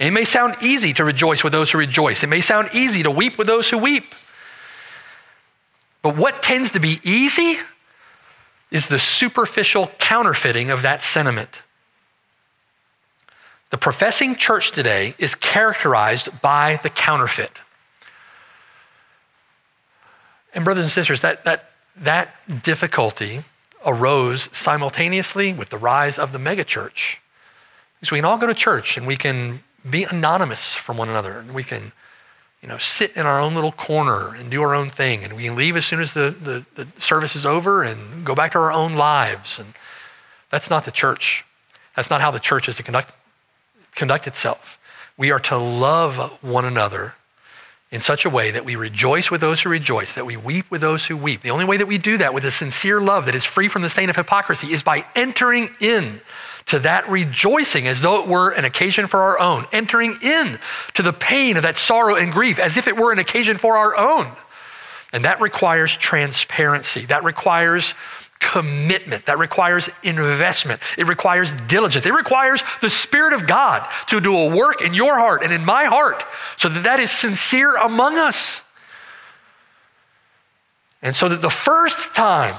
It 0.00 0.12
may 0.12 0.24
sound 0.24 0.56
easy 0.62 0.94
to 0.94 1.04
rejoice 1.04 1.44
with 1.44 1.52
those 1.52 1.70
who 1.70 1.78
rejoice, 1.78 2.22
it 2.22 2.28
may 2.28 2.40
sound 2.40 2.70
easy 2.72 3.02
to 3.02 3.10
weep 3.10 3.38
with 3.38 3.46
those 3.46 3.68
who 3.68 3.78
weep. 3.78 4.14
But 6.02 6.16
what 6.16 6.42
tends 6.42 6.72
to 6.72 6.80
be 6.80 6.98
easy 7.04 7.58
is 8.70 8.88
the 8.88 8.98
superficial 8.98 9.88
counterfeiting 9.98 10.70
of 10.70 10.82
that 10.82 11.02
sentiment. 11.02 11.60
The 13.68 13.76
professing 13.76 14.34
church 14.36 14.72
today 14.72 15.14
is 15.18 15.34
characterized 15.34 16.40
by 16.40 16.80
the 16.82 16.88
counterfeit. 16.88 17.52
And, 20.54 20.64
brothers 20.64 20.84
and 20.84 20.90
sisters, 20.90 21.20
that, 21.20 21.44
that 21.44 21.70
that 21.96 22.62
difficulty 22.62 23.40
arose 23.84 24.48
simultaneously 24.52 25.52
with 25.52 25.68
the 25.68 25.78
rise 25.78 26.18
of 26.18 26.32
the 26.32 26.38
megachurch. 26.38 27.16
So 28.02 28.14
we 28.14 28.18
can 28.18 28.24
all 28.24 28.38
go 28.38 28.46
to 28.46 28.54
church 28.54 28.96
and 28.96 29.06
we 29.06 29.16
can 29.16 29.62
be 29.88 30.04
anonymous 30.04 30.74
from 30.74 30.96
one 30.96 31.08
another 31.08 31.38
and 31.38 31.54
we 31.54 31.64
can 31.64 31.92
you 32.62 32.68
know, 32.68 32.78
sit 32.78 33.16
in 33.16 33.24
our 33.24 33.40
own 33.40 33.54
little 33.54 33.72
corner 33.72 34.34
and 34.34 34.50
do 34.50 34.62
our 34.62 34.74
own 34.74 34.90
thing. 34.90 35.24
And 35.24 35.34
we 35.34 35.44
can 35.44 35.56
leave 35.56 35.76
as 35.76 35.86
soon 35.86 36.00
as 36.00 36.12
the, 36.12 36.34
the, 36.42 36.84
the 36.84 37.00
service 37.00 37.34
is 37.34 37.46
over 37.46 37.82
and 37.82 38.24
go 38.24 38.34
back 38.34 38.52
to 38.52 38.58
our 38.58 38.72
own 38.72 38.96
lives. 38.96 39.58
And 39.58 39.72
that's 40.50 40.68
not 40.68 40.84
the 40.84 40.90
church. 40.90 41.44
That's 41.96 42.10
not 42.10 42.20
how 42.20 42.30
the 42.30 42.38
church 42.38 42.68
is 42.68 42.76
to 42.76 42.82
conduct, 42.82 43.14
conduct 43.94 44.26
itself. 44.26 44.78
We 45.16 45.30
are 45.30 45.40
to 45.40 45.56
love 45.56 46.38
one 46.42 46.64
another 46.64 47.14
in 47.90 48.00
such 48.00 48.24
a 48.24 48.30
way 48.30 48.50
that 48.50 48.64
we 48.64 48.76
rejoice 48.76 49.30
with 49.30 49.40
those 49.40 49.62
who 49.62 49.70
rejoice, 49.70 50.12
that 50.12 50.26
we 50.26 50.36
weep 50.36 50.70
with 50.70 50.80
those 50.80 51.06
who 51.06 51.16
weep. 51.16 51.42
The 51.42 51.50
only 51.50 51.64
way 51.64 51.76
that 51.78 51.86
we 51.86 51.98
do 51.98 52.18
that 52.18 52.34
with 52.34 52.44
a 52.44 52.50
sincere 52.50 53.00
love 53.00 53.26
that 53.26 53.34
is 53.34 53.44
free 53.44 53.68
from 53.68 53.82
the 53.82 53.88
stain 53.88 54.10
of 54.10 54.16
hypocrisy 54.16 54.72
is 54.72 54.82
by 54.82 55.04
entering 55.16 55.70
in 55.80 56.20
to 56.70 56.78
that 56.80 57.08
rejoicing 57.08 57.88
as 57.88 58.00
though 58.00 58.22
it 58.22 58.28
were 58.28 58.50
an 58.50 58.64
occasion 58.64 59.08
for 59.08 59.22
our 59.22 59.40
own, 59.40 59.66
entering 59.72 60.16
in 60.22 60.58
to 60.94 61.02
the 61.02 61.12
pain 61.12 61.56
of 61.56 61.64
that 61.64 61.76
sorrow 61.76 62.14
and 62.14 62.32
grief 62.32 62.58
as 62.60 62.76
if 62.76 62.86
it 62.86 62.96
were 62.96 63.12
an 63.12 63.18
occasion 63.18 63.56
for 63.56 63.76
our 63.76 63.96
own. 63.96 64.30
And 65.12 65.24
that 65.24 65.40
requires 65.40 65.96
transparency. 65.96 67.06
That 67.06 67.24
requires 67.24 67.94
commitment. 68.38 69.26
That 69.26 69.38
requires 69.38 69.90
investment. 70.04 70.80
It 70.96 71.08
requires 71.08 71.54
diligence. 71.66 72.06
It 72.06 72.14
requires 72.14 72.62
the 72.80 72.88
Spirit 72.88 73.32
of 73.32 73.48
God 73.48 73.88
to 74.06 74.20
do 74.20 74.36
a 74.36 74.56
work 74.56 74.80
in 74.80 74.94
your 74.94 75.18
heart 75.18 75.42
and 75.42 75.52
in 75.52 75.64
my 75.64 75.86
heart 75.86 76.24
so 76.56 76.68
that 76.68 76.84
that 76.84 77.00
is 77.00 77.10
sincere 77.10 77.76
among 77.76 78.16
us. 78.16 78.62
And 81.02 81.16
so 81.16 81.28
that 81.28 81.42
the 81.42 81.50
first 81.50 82.14
time 82.14 82.54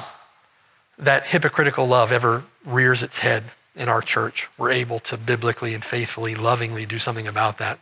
that 1.00 1.28
hypocritical 1.28 1.88
love 1.88 2.12
ever 2.12 2.44
rears 2.66 3.04
its 3.04 3.20
head 3.20 3.46
in 3.76 3.90
our 3.90 4.02
church, 4.02 4.50
we're 4.58 4.72
able 4.72 5.00
to 5.00 5.18
biblically 5.18 5.74
and 5.74 5.84
faithfully, 5.84 6.36
lovingly 6.36 6.86
do 6.86 6.98
something 6.98 7.28
about 7.28 7.58
that. 7.60 7.80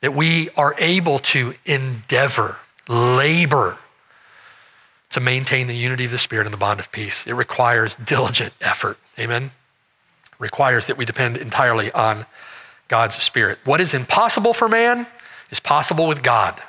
That 0.00 0.14
we 0.14 0.50
are 0.50 0.74
able 0.78 1.18
to 1.18 1.54
endeavor, 1.66 2.56
labor 2.88 3.78
to 5.10 5.20
maintain 5.20 5.66
the 5.66 5.74
unity 5.74 6.04
of 6.04 6.10
the 6.10 6.18
Spirit 6.18 6.46
and 6.46 6.52
the 6.52 6.58
bond 6.58 6.80
of 6.80 6.92
peace. 6.92 7.26
It 7.26 7.32
requires 7.32 7.96
diligent 7.96 8.52
effort. 8.60 8.98
Amen? 9.18 9.50
Requires 10.38 10.86
that 10.86 10.96
we 10.96 11.04
depend 11.04 11.36
entirely 11.36 11.90
on 11.92 12.26
God's 12.88 13.16
Spirit. 13.16 13.58
What 13.64 13.80
is 13.80 13.94
impossible 13.94 14.54
for 14.54 14.68
man 14.68 15.06
is 15.50 15.60
possible 15.60 16.06
with 16.06 16.22
God. 16.22 16.62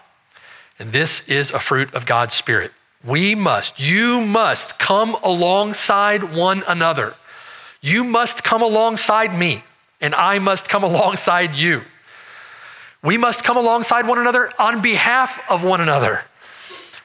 And 0.79 0.91
this 0.91 1.21
is 1.27 1.51
a 1.51 1.59
fruit 1.59 1.93
of 1.93 2.05
God's 2.05 2.33
Spirit. 2.33 2.71
We 3.03 3.35
must, 3.35 3.79
you 3.79 4.21
must 4.21 4.79
come 4.79 5.15
alongside 5.23 6.35
one 6.35 6.63
another. 6.67 7.15
You 7.81 8.03
must 8.03 8.43
come 8.43 8.61
alongside 8.61 9.37
me, 9.37 9.63
and 10.01 10.13
I 10.13 10.39
must 10.39 10.67
come 10.67 10.83
alongside 10.91 11.55
you. 11.55 11.81
We 13.01 13.17
must 13.17 13.43
come 13.43 13.57
alongside 13.57 14.07
one 14.07 14.17
another 14.17 14.51
on 14.59 14.81
behalf 14.81 15.39
of 15.49 15.63
one 15.63 15.81
another. 15.81 16.23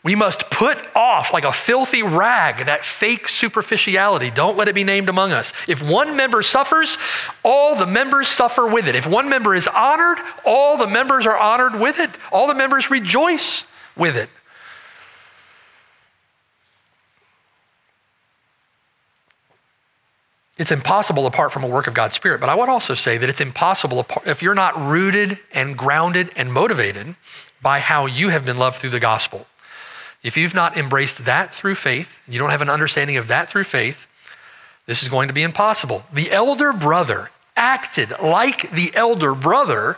We 0.03 0.15
must 0.15 0.51
put 0.51 0.77
off 0.95 1.33
like 1.33 1.45
a 1.45 1.53
filthy 1.53 2.03
rag 2.03 2.67
that 2.67 2.85
fake 2.85 3.27
superficiality. 3.27 4.31
Don't 4.31 4.57
let 4.59 4.69
it 4.69 4.75
be 4.75 4.85
named 4.85 5.09
among 5.09 5.33
us. 5.33 5.55
If 5.67 5.83
one 5.83 6.15
member 6.15 6.43
suffers, 6.43 6.99
all 7.43 7.75
the 7.75 7.87
members 7.87 8.29
suffer 8.29 8.67
with 8.67 8.87
it. 8.87 8.97
If 8.97 9.07
one 9.07 9.31
member 9.31 9.55
is 9.55 9.67
honored, 9.67 10.19
all 10.45 10.77
the 10.77 10.87
members 10.87 11.27
are 11.27 11.39
honored 11.39 11.81
with 11.81 12.01
it. 12.01 12.11
All 12.31 12.49
the 12.49 12.55
members 12.55 12.91
rejoice 12.91 13.65
with 13.97 14.17
it. 14.17 14.29
It's 20.57 20.71
impossible 20.71 21.27
apart 21.27 21.53
from 21.53 21.65
a 21.65 21.69
work 21.69 21.87
of 21.87 21.95
God's 21.95 22.15
Spirit. 22.15 22.41
But 22.41 22.49
I 22.49 22.55
would 22.55 22.69
also 22.69 22.95
say 22.95 23.19
that 23.19 23.29
it's 23.29 23.41
impossible 23.41 24.07
if 24.25 24.41
you're 24.41 24.55
not 24.55 24.81
rooted 24.81 25.39
and 25.53 25.77
grounded 25.77 26.31
and 26.37 26.53
motivated 26.53 27.17
by 27.61 27.81
how 27.81 28.07
you 28.07 28.29
have 28.29 28.45
been 28.45 28.59
loved 28.59 28.77
through 28.77 28.91
the 28.91 29.01
gospel. 29.01 29.47
If 30.23 30.37
you've 30.37 30.55
not 30.55 30.77
embraced 30.77 31.25
that 31.25 31.55
through 31.55 31.75
faith, 31.75 32.21
you 32.29 32.39
don't 32.39 32.51
have 32.51 32.63
an 32.63 32.71
understanding 32.71 33.17
of 33.17 33.29
that 33.29 33.49
through 33.49 33.65
faith, 33.65 34.07
this 34.87 35.03
is 35.03 35.09
going 35.09 35.29
to 35.29 35.35
be 35.35 35.43
impossible. 35.43 36.05
The 36.13 36.31
elder 36.31 36.73
brother 36.73 37.31
acted 37.57 38.13
like 38.23 38.71
the 38.71 38.95
elder 38.95 39.35
brother 39.35 39.97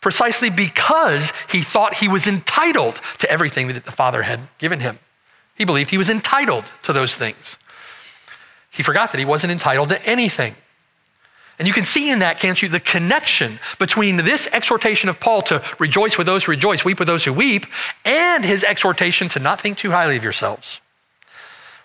precisely 0.00 0.50
because 0.50 1.32
he 1.50 1.62
thought 1.62 1.94
he 1.94 2.08
was 2.08 2.26
entitled 2.26 3.00
to 3.18 3.30
everything 3.30 3.68
that 3.68 3.84
the 3.84 3.92
father 3.92 4.22
had 4.22 4.40
given 4.58 4.80
him. 4.80 4.98
He 5.56 5.64
believed 5.64 5.90
he 5.90 5.98
was 5.98 6.10
entitled 6.10 6.64
to 6.82 6.92
those 6.92 7.16
things. 7.16 7.56
He 8.76 8.82
forgot 8.82 9.12
that 9.12 9.18
he 9.18 9.24
wasn't 9.24 9.52
entitled 9.52 9.88
to 9.88 10.04
anything. 10.06 10.54
And 11.58 11.66
you 11.66 11.72
can 11.72 11.86
see 11.86 12.10
in 12.10 12.18
that, 12.18 12.38
can't 12.38 12.60
you, 12.60 12.68
the 12.68 12.80
connection 12.80 13.58
between 13.78 14.18
this 14.18 14.46
exhortation 14.52 15.08
of 15.08 15.18
Paul 15.18 15.40
to 15.42 15.62
rejoice 15.78 16.18
with 16.18 16.26
those 16.26 16.44
who 16.44 16.52
rejoice, 16.52 16.84
weep 16.84 16.98
with 16.98 17.08
those 17.08 17.24
who 17.24 17.32
weep, 17.32 17.66
and 18.04 18.44
his 18.44 18.62
exhortation 18.62 19.30
to 19.30 19.38
not 19.38 19.60
think 19.60 19.78
too 19.78 19.90
highly 19.90 20.16
of 20.16 20.22
yourselves. 20.22 20.80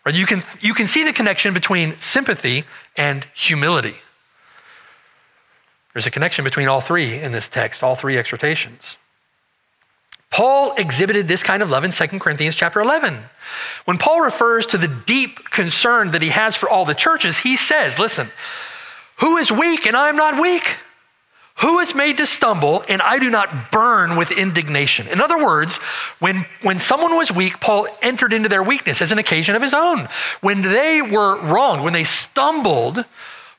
Right? 0.06 0.14
You 0.14 0.26
can, 0.26 0.44
you 0.60 0.74
can 0.74 0.88
see 0.88 1.06
the 1.06 1.14
connection 1.14 1.54
between 1.54 1.98
sympathy 2.02 2.66
and 2.98 3.26
humility. 3.34 3.96
There's 5.94 6.08
a 6.08 6.12
connection 6.12 6.44
between 6.44 6.68
all 6.68 6.82
three 6.82 7.20
in 7.20 7.32
this 7.32 7.48
text, 7.48 7.84
all 7.84 7.96
three 7.96 8.18
exhortations. 8.18 8.98
Paul 10.32 10.74
exhibited 10.78 11.28
this 11.28 11.44
kind 11.44 11.62
of 11.62 11.70
love 11.70 11.84
in 11.84 11.92
2 11.92 12.08
Corinthians 12.20 12.56
chapter 12.56 12.80
11. 12.80 13.18
When 13.84 13.98
Paul 13.98 14.22
refers 14.22 14.66
to 14.68 14.78
the 14.78 14.88
deep 14.88 15.50
concern 15.52 16.12
that 16.12 16.22
he 16.22 16.30
has 16.30 16.56
for 16.56 16.70
all 16.70 16.86
the 16.86 16.96
churches, 16.96 17.38
he 17.38 17.58
says, 17.58 18.00
listen, 18.00 18.30
who 19.18 19.38
is 19.38 19.52
weak 19.52 19.86
and 19.86 19.96
I 19.96 20.08
am 20.08 20.16
not 20.16 20.42
weak? 20.42 20.78
Who 21.58 21.80
is 21.80 21.94
made 21.94 22.18
to 22.18 22.26
stumble 22.26 22.84
and 22.88 23.02
I 23.02 23.20
do 23.20 23.30
not 23.30 23.72
burn 23.72 24.16
with 24.16 24.32
indignation? 24.32 25.08
In 25.10 25.20
other 25.20 25.44
words, 25.44 25.78
when, 26.20 26.46
when 26.62 26.80
someone 26.80 27.18
was 27.18 27.32
weak, 27.32 27.60
Paul 27.60 27.88
entered 28.02 28.32
into 28.32 28.48
their 28.48 28.64
weakness 28.64 29.02
as 29.02 29.12
an 29.12 29.20
occasion 29.20 29.56
of 29.56 29.62
his 29.62 29.74
own. 29.74 30.08
When 30.40 30.62
they 30.62 31.02
were 31.02 31.40
wronged, 31.42 31.84
when 31.84 31.94
they 31.94 32.06
stumbled, 32.06 33.04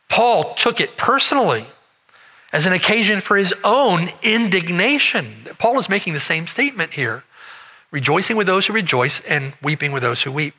Paul 0.08 0.54
took 0.54 0.80
it 0.80 0.96
personally 0.96 1.66
as 2.52 2.66
an 2.66 2.72
occasion 2.72 3.20
for 3.20 3.36
his 3.36 3.54
own 3.64 4.10
indignation. 4.22 5.46
Paul 5.58 5.78
is 5.78 5.88
making 5.88 6.12
the 6.12 6.20
same 6.20 6.46
statement 6.46 6.92
here 6.92 7.24
rejoicing 7.90 8.36
with 8.36 8.46
those 8.46 8.66
who 8.66 8.72
rejoice 8.72 9.20
and 9.20 9.52
weeping 9.62 9.92
with 9.92 10.02
those 10.02 10.22
who 10.22 10.32
weep. 10.32 10.54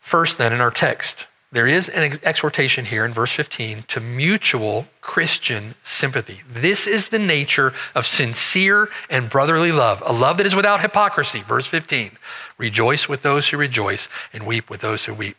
First, 0.00 0.38
then, 0.38 0.52
in 0.52 0.60
our 0.60 0.70
text, 0.70 1.26
there 1.50 1.66
is 1.66 1.88
an 1.88 2.18
exhortation 2.24 2.84
here 2.84 3.04
in 3.04 3.14
verse 3.14 3.32
15 3.32 3.84
to 3.84 4.00
mutual 4.00 4.86
Christian 5.00 5.76
sympathy. 5.82 6.40
This 6.52 6.86
is 6.86 7.08
the 7.08 7.18
nature 7.18 7.72
of 7.94 8.06
sincere 8.06 8.90
and 9.08 9.30
brotherly 9.30 9.72
love, 9.72 10.02
a 10.04 10.12
love 10.12 10.36
that 10.36 10.46
is 10.46 10.54
without 10.54 10.80
hypocrisy. 10.80 11.42
Verse 11.42 11.66
15 11.66 12.10
Rejoice 12.58 13.08
with 13.08 13.22
those 13.22 13.48
who 13.48 13.56
rejoice 13.56 14.08
and 14.32 14.46
weep 14.46 14.68
with 14.68 14.80
those 14.80 15.06
who 15.06 15.14
weep. 15.14 15.36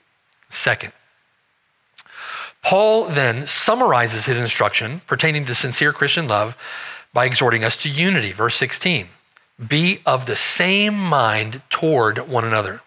Second, 0.49 0.93
Paul 2.65 3.06
then 3.06 3.45
summarizes 3.45 4.25
his 4.25 4.39
instruction 4.39 5.01
pertaining 5.06 5.45
to 5.45 5.54
sincere 5.54 5.93
Christian 5.93 6.28
love 6.28 6.58
by 7.13 7.25
exhorting 7.25 7.63
us 7.63 7.78
to 7.78 7.89
unity. 7.89 8.32
Verse 8.32 8.56
16 8.56 9.08
Be 9.67 9.99
of 10.04 10.25
the 10.25 10.36
same 10.36 10.97
mind 10.97 11.62
toward 11.69 12.28
one 12.28 12.43
another. 12.43 12.82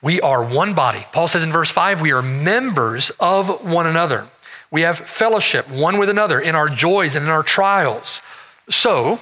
We 0.00 0.18
are 0.22 0.42
one 0.42 0.72
body. 0.72 1.04
Paul 1.12 1.28
says 1.28 1.42
in 1.42 1.52
verse 1.52 1.70
5 1.70 2.00
we 2.00 2.10
are 2.12 2.22
members 2.22 3.10
of 3.20 3.62
one 3.62 3.86
another. 3.86 4.28
We 4.70 4.80
have 4.80 4.98
fellowship 4.98 5.68
one 5.68 5.98
with 5.98 6.08
another 6.08 6.40
in 6.40 6.54
our 6.54 6.70
joys 6.70 7.16
and 7.16 7.26
in 7.26 7.30
our 7.30 7.42
trials. 7.42 8.22
So, 8.70 9.20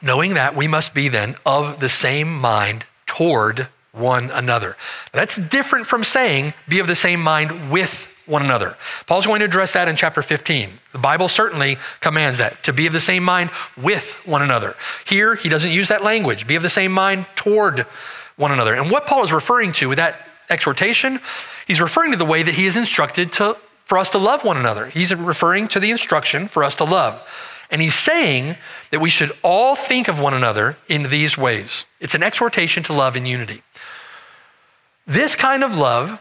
knowing 0.00 0.32
that, 0.34 0.56
we 0.56 0.68
must 0.68 0.94
be 0.94 1.08
then 1.08 1.36
of 1.44 1.80
the 1.80 1.90
same 1.90 2.34
mind 2.34 2.86
toward 3.06 3.68
one 3.94 4.30
another. 4.30 4.76
That's 5.12 5.36
different 5.36 5.86
from 5.86 6.04
saying 6.04 6.54
be 6.68 6.80
of 6.80 6.86
the 6.86 6.96
same 6.96 7.20
mind 7.20 7.70
with 7.70 8.06
one 8.26 8.42
another. 8.42 8.76
Paul's 9.06 9.26
going 9.26 9.40
to 9.40 9.44
address 9.44 9.74
that 9.74 9.88
in 9.88 9.96
chapter 9.96 10.22
15. 10.22 10.70
The 10.92 10.98
Bible 10.98 11.28
certainly 11.28 11.76
commands 12.00 12.38
that 12.38 12.62
to 12.64 12.72
be 12.72 12.86
of 12.86 12.92
the 12.92 13.00
same 13.00 13.22
mind 13.22 13.50
with 13.76 14.12
one 14.24 14.42
another. 14.42 14.76
Here, 15.04 15.34
he 15.34 15.48
doesn't 15.48 15.70
use 15.70 15.88
that 15.88 16.02
language 16.02 16.46
be 16.46 16.54
of 16.54 16.62
the 16.62 16.70
same 16.70 16.92
mind 16.92 17.26
toward 17.36 17.86
one 18.36 18.52
another. 18.52 18.74
And 18.74 18.90
what 18.90 19.06
Paul 19.06 19.24
is 19.24 19.32
referring 19.32 19.72
to 19.74 19.88
with 19.88 19.98
that 19.98 20.26
exhortation, 20.50 21.20
he's 21.66 21.80
referring 21.80 22.12
to 22.12 22.16
the 22.16 22.24
way 22.24 22.42
that 22.42 22.54
he 22.54 22.66
is 22.66 22.76
instructed 22.76 23.32
to, 23.32 23.56
for 23.84 23.98
us 23.98 24.10
to 24.12 24.18
love 24.18 24.44
one 24.44 24.56
another. 24.56 24.86
He's 24.86 25.14
referring 25.14 25.68
to 25.68 25.80
the 25.80 25.90
instruction 25.90 26.48
for 26.48 26.64
us 26.64 26.76
to 26.76 26.84
love. 26.84 27.20
And 27.70 27.80
he's 27.82 27.94
saying 27.94 28.56
that 28.90 29.00
we 29.00 29.10
should 29.10 29.32
all 29.42 29.74
think 29.74 30.08
of 30.08 30.18
one 30.18 30.34
another 30.34 30.76
in 30.88 31.04
these 31.04 31.36
ways. 31.36 31.84
It's 32.00 32.14
an 32.14 32.22
exhortation 32.22 32.82
to 32.84 32.92
love 32.92 33.16
in 33.16 33.26
unity. 33.26 33.62
This 35.06 35.36
kind 35.36 35.62
of 35.62 35.76
love 35.76 36.18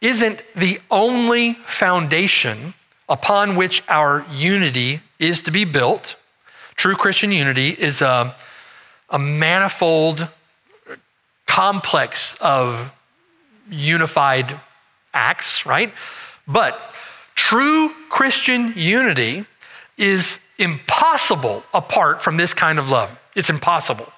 isn't 0.00 0.42
the 0.54 0.80
only 0.90 1.54
foundation 1.64 2.74
upon 3.08 3.56
which 3.56 3.82
our 3.88 4.24
unity 4.30 5.00
is 5.18 5.40
to 5.42 5.50
be 5.50 5.64
built. 5.64 6.16
True 6.76 6.94
Christian 6.94 7.32
unity 7.32 7.70
is 7.70 8.02
a, 8.02 8.34
a 9.10 9.18
manifold 9.18 10.28
complex 11.46 12.36
of 12.40 12.92
unified 13.70 14.60
acts, 15.14 15.66
right? 15.66 15.92
But 16.46 16.78
true 17.34 17.90
Christian 18.10 18.72
unity 18.76 19.46
is 19.96 20.38
impossible 20.58 21.64
apart 21.72 22.20
from 22.20 22.36
this 22.36 22.54
kind 22.54 22.78
of 22.78 22.90
love. 22.90 23.10
It's 23.34 23.50
impossible. 23.50 24.12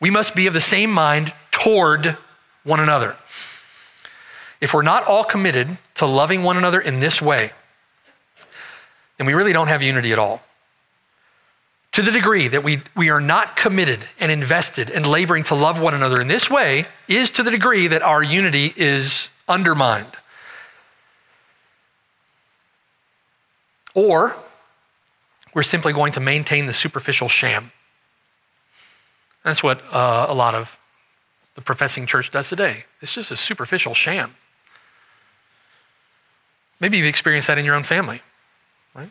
We 0.00 0.10
must 0.10 0.34
be 0.34 0.46
of 0.46 0.54
the 0.54 0.60
same 0.60 0.90
mind 0.90 1.32
toward 1.50 2.16
one 2.64 2.80
another. 2.80 3.16
If 4.60 4.74
we're 4.74 4.82
not 4.82 5.06
all 5.06 5.24
committed 5.24 5.78
to 5.94 6.06
loving 6.06 6.42
one 6.42 6.56
another 6.56 6.80
in 6.80 7.00
this 7.00 7.22
way, 7.22 7.52
then 9.16 9.26
we 9.26 9.34
really 9.34 9.52
don't 9.52 9.68
have 9.68 9.82
unity 9.82 10.12
at 10.12 10.18
all. 10.18 10.42
To 11.92 12.02
the 12.02 12.12
degree 12.12 12.48
that 12.48 12.62
we, 12.62 12.82
we 12.96 13.10
are 13.10 13.20
not 13.20 13.56
committed 13.56 14.04
and 14.18 14.30
invested 14.30 14.90
and 14.90 15.06
laboring 15.06 15.44
to 15.44 15.54
love 15.54 15.80
one 15.80 15.94
another 15.94 16.20
in 16.20 16.28
this 16.28 16.48
way, 16.48 16.86
is 17.08 17.30
to 17.32 17.42
the 17.42 17.50
degree 17.50 17.88
that 17.88 18.02
our 18.02 18.22
unity 18.22 18.72
is 18.76 19.30
undermined. 19.48 20.06
Or 23.92 24.36
we're 25.52 25.64
simply 25.64 25.92
going 25.92 26.12
to 26.12 26.20
maintain 26.20 26.66
the 26.66 26.72
superficial 26.72 27.28
sham. 27.28 27.72
That's 29.42 29.62
what 29.62 29.82
uh, 29.92 30.26
a 30.28 30.34
lot 30.34 30.54
of 30.54 30.78
the 31.60 31.64
professing 31.64 32.06
church 32.06 32.30
does 32.30 32.48
today. 32.48 32.84
It's 33.02 33.12
just 33.12 33.30
a 33.30 33.36
superficial 33.36 33.92
sham. 33.92 34.34
Maybe 36.80 36.96
you've 36.96 37.06
experienced 37.06 37.48
that 37.48 37.58
in 37.58 37.66
your 37.66 37.74
own 37.74 37.82
family, 37.82 38.22
right? 38.94 39.10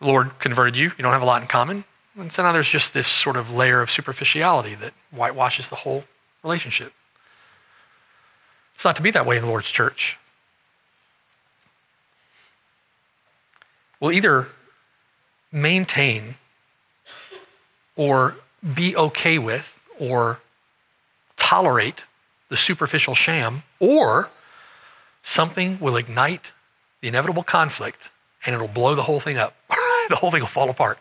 The 0.00 0.06
Lord 0.06 0.36
converted 0.40 0.76
you, 0.76 0.86
you 0.86 1.02
don't 1.02 1.12
have 1.12 1.22
a 1.22 1.26
lot 1.26 1.42
in 1.42 1.48
common. 1.48 1.84
And 2.18 2.32
so 2.32 2.42
now 2.42 2.50
there's 2.50 2.68
just 2.68 2.92
this 2.92 3.06
sort 3.06 3.36
of 3.36 3.52
layer 3.52 3.80
of 3.82 3.90
superficiality 3.90 4.74
that 4.74 4.94
whitewashes 5.12 5.68
the 5.68 5.76
whole 5.76 6.04
relationship. 6.42 6.92
It's 8.74 8.84
not 8.84 8.96
to 8.96 9.02
be 9.02 9.12
that 9.12 9.24
way 9.24 9.36
in 9.36 9.44
the 9.44 9.48
Lord's 9.48 9.70
church. 9.70 10.18
We'll 14.00 14.12
either 14.12 14.48
maintain 15.52 16.34
or 17.94 18.36
be 18.74 18.96
okay 18.96 19.38
with 19.38 19.78
or 20.00 20.40
tolerate 21.46 22.02
the 22.48 22.56
superficial 22.56 23.14
sham, 23.14 23.62
or 23.78 24.30
something 25.22 25.78
will 25.80 25.96
ignite 25.96 26.50
the 27.00 27.08
inevitable 27.08 27.42
conflict 27.42 28.10
and 28.44 28.54
it'll 28.54 28.68
blow 28.68 28.94
the 28.94 29.02
whole 29.02 29.20
thing 29.20 29.36
up. 29.36 29.54
the 30.08 30.16
whole 30.16 30.30
thing 30.30 30.40
will 30.40 30.48
fall 30.48 30.70
apart. 30.70 30.98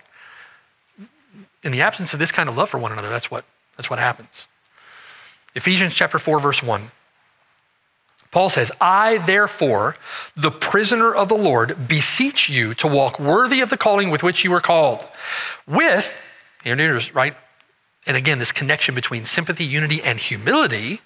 In 1.63 1.71
the 1.71 1.81
absence 1.81 2.13
of 2.13 2.19
this 2.19 2.31
kind 2.31 2.47
of 2.47 2.58
love 2.58 2.69
for 2.69 2.77
one 2.77 2.91
another, 2.91 3.10
that's 3.10 3.29
what, 3.31 3.43
that's 3.75 3.89
what 3.89 3.99
happens. 3.99 4.45
Ephesians 5.55 5.93
chapter 5.93 6.19
4, 6.19 6.39
verse 6.39 6.62
1. 6.62 6.91
Paul 8.31 8.49
says, 8.49 8.71
I 8.81 9.19
therefore, 9.19 9.95
the 10.36 10.51
prisoner 10.51 11.13
of 11.13 11.29
the 11.29 11.36
Lord, 11.38 11.88
beseech 11.88 12.49
you 12.49 12.73
to 12.75 12.88
walk 12.88 13.19
worthy 13.19 13.62
of 13.62 13.69
the 13.69 13.77
calling 13.77 14.10
with 14.12 14.23
which 14.23 14.43
you 14.43 14.51
were 14.51 14.62
called. 14.62 15.08
With, 15.65 16.17
here 16.63 16.75
right? 17.13 17.36
And 18.08 18.15
again, 18.15 18.39
this 18.39 18.52
connection 18.52 18.94
between 18.96 19.26
sympathy, 19.26 19.65
unity, 19.65 20.02
and 20.02 20.20
humility, 20.20 21.02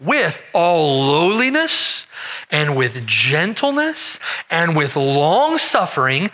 with 0.00 0.42
all 0.52 1.04
lowliness 1.06 2.06
and 2.50 2.76
with 2.76 3.06
gentleness 3.06 4.18
and 4.50 4.74
with 4.74 4.96
long 4.96 5.58
suffering, 5.58 6.30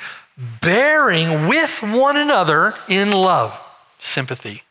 bearing 0.63 1.49
with 1.49 1.83
one 1.83 2.17
another 2.17 2.75
in 2.89 3.11
love, 3.11 3.61
sympathy. 3.99 4.63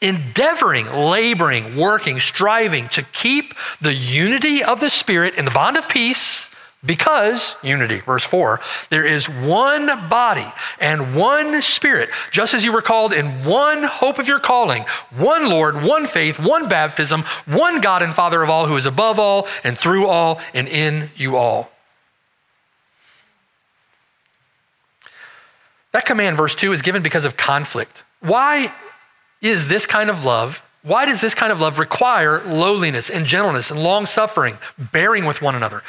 Endeavoring, 0.00 0.86
laboring, 0.86 1.76
working, 1.76 2.18
striving 2.18 2.88
to 2.88 3.02
keep 3.02 3.54
the 3.80 3.94
unity 3.94 4.64
of 4.64 4.80
the 4.80 4.90
Spirit 4.90 5.34
in 5.34 5.44
the 5.44 5.50
bond 5.50 5.76
of 5.76 5.88
peace 5.88 6.48
because, 6.84 7.56
unity, 7.62 7.98
verse 8.00 8.24
4, 8.24 8.60
there 8.90 9.04
is 9.04 9.28
one 9.28 9.86
body 10.08 10.46
and 10.80 11.16
one 11.16 11.60
spirit, 11.60 12.08
just 12.30 12.54
as 12.54 12.64
you 12.64 12.72
were 12.72 12.82
called 12.82 13.12
in 13.12 13.44
one 13.44 13.82
hope 13.82 14.18
of 14.18 14.28
your 14.28 14.38
calling, 14.38 14.84
one 15.16 15.48
Lord, 15.48 15.82
one 15.82 16.06
faith, 16.06 16.38
one 16.38 16.68
baptism, 16.68 17.24
one 17.46 17.80
God 17.80 18.02
and 18.02 18.14
Father 18.14 18.42
of 18.42 18.50
all, 18.50 18.66
who 18.66 18.76
is 18.76 18.86
above 18.86 19.18
all 19.18 19.48
and 19.64 19.76
through 19.76 20.06
all 20.06 20.40
and 20.54 20.68
in 20.68 21.10
you 21.16 21.36
all. 21.36 21.70
That 25.92 26.06
command, 26.06 26.36
verse 26.36 26.54
2, 26.54 26.72
is 26.72 26.82
given 26.82 27.02
because 27.02 27.24
of 27.24 27.36
conflict. 27.36 28.04
Why 28.20 28.72
is 29.40 29.66
this 29.66 29.84
kind 29.84 30.10
of 30.10 30.24
love? 30.24 30.62
Why 30.82 31.06
does 31.06 31.20
this 31.20 31.34
kind 31.34 31.50
of 31.50 31.60
love 31.60 31.80
require 31.80 32.44
lowliness 32.44 33.10
and 33.10 33.26
gentleness 33.26 33.72
and 33.72 33.82
long 33.82 34.06
suffering, 34.06 34.58
bearing 34.78 35.24
with 35.24 35.42
one 35.42 35.56
another? 35.56 35.82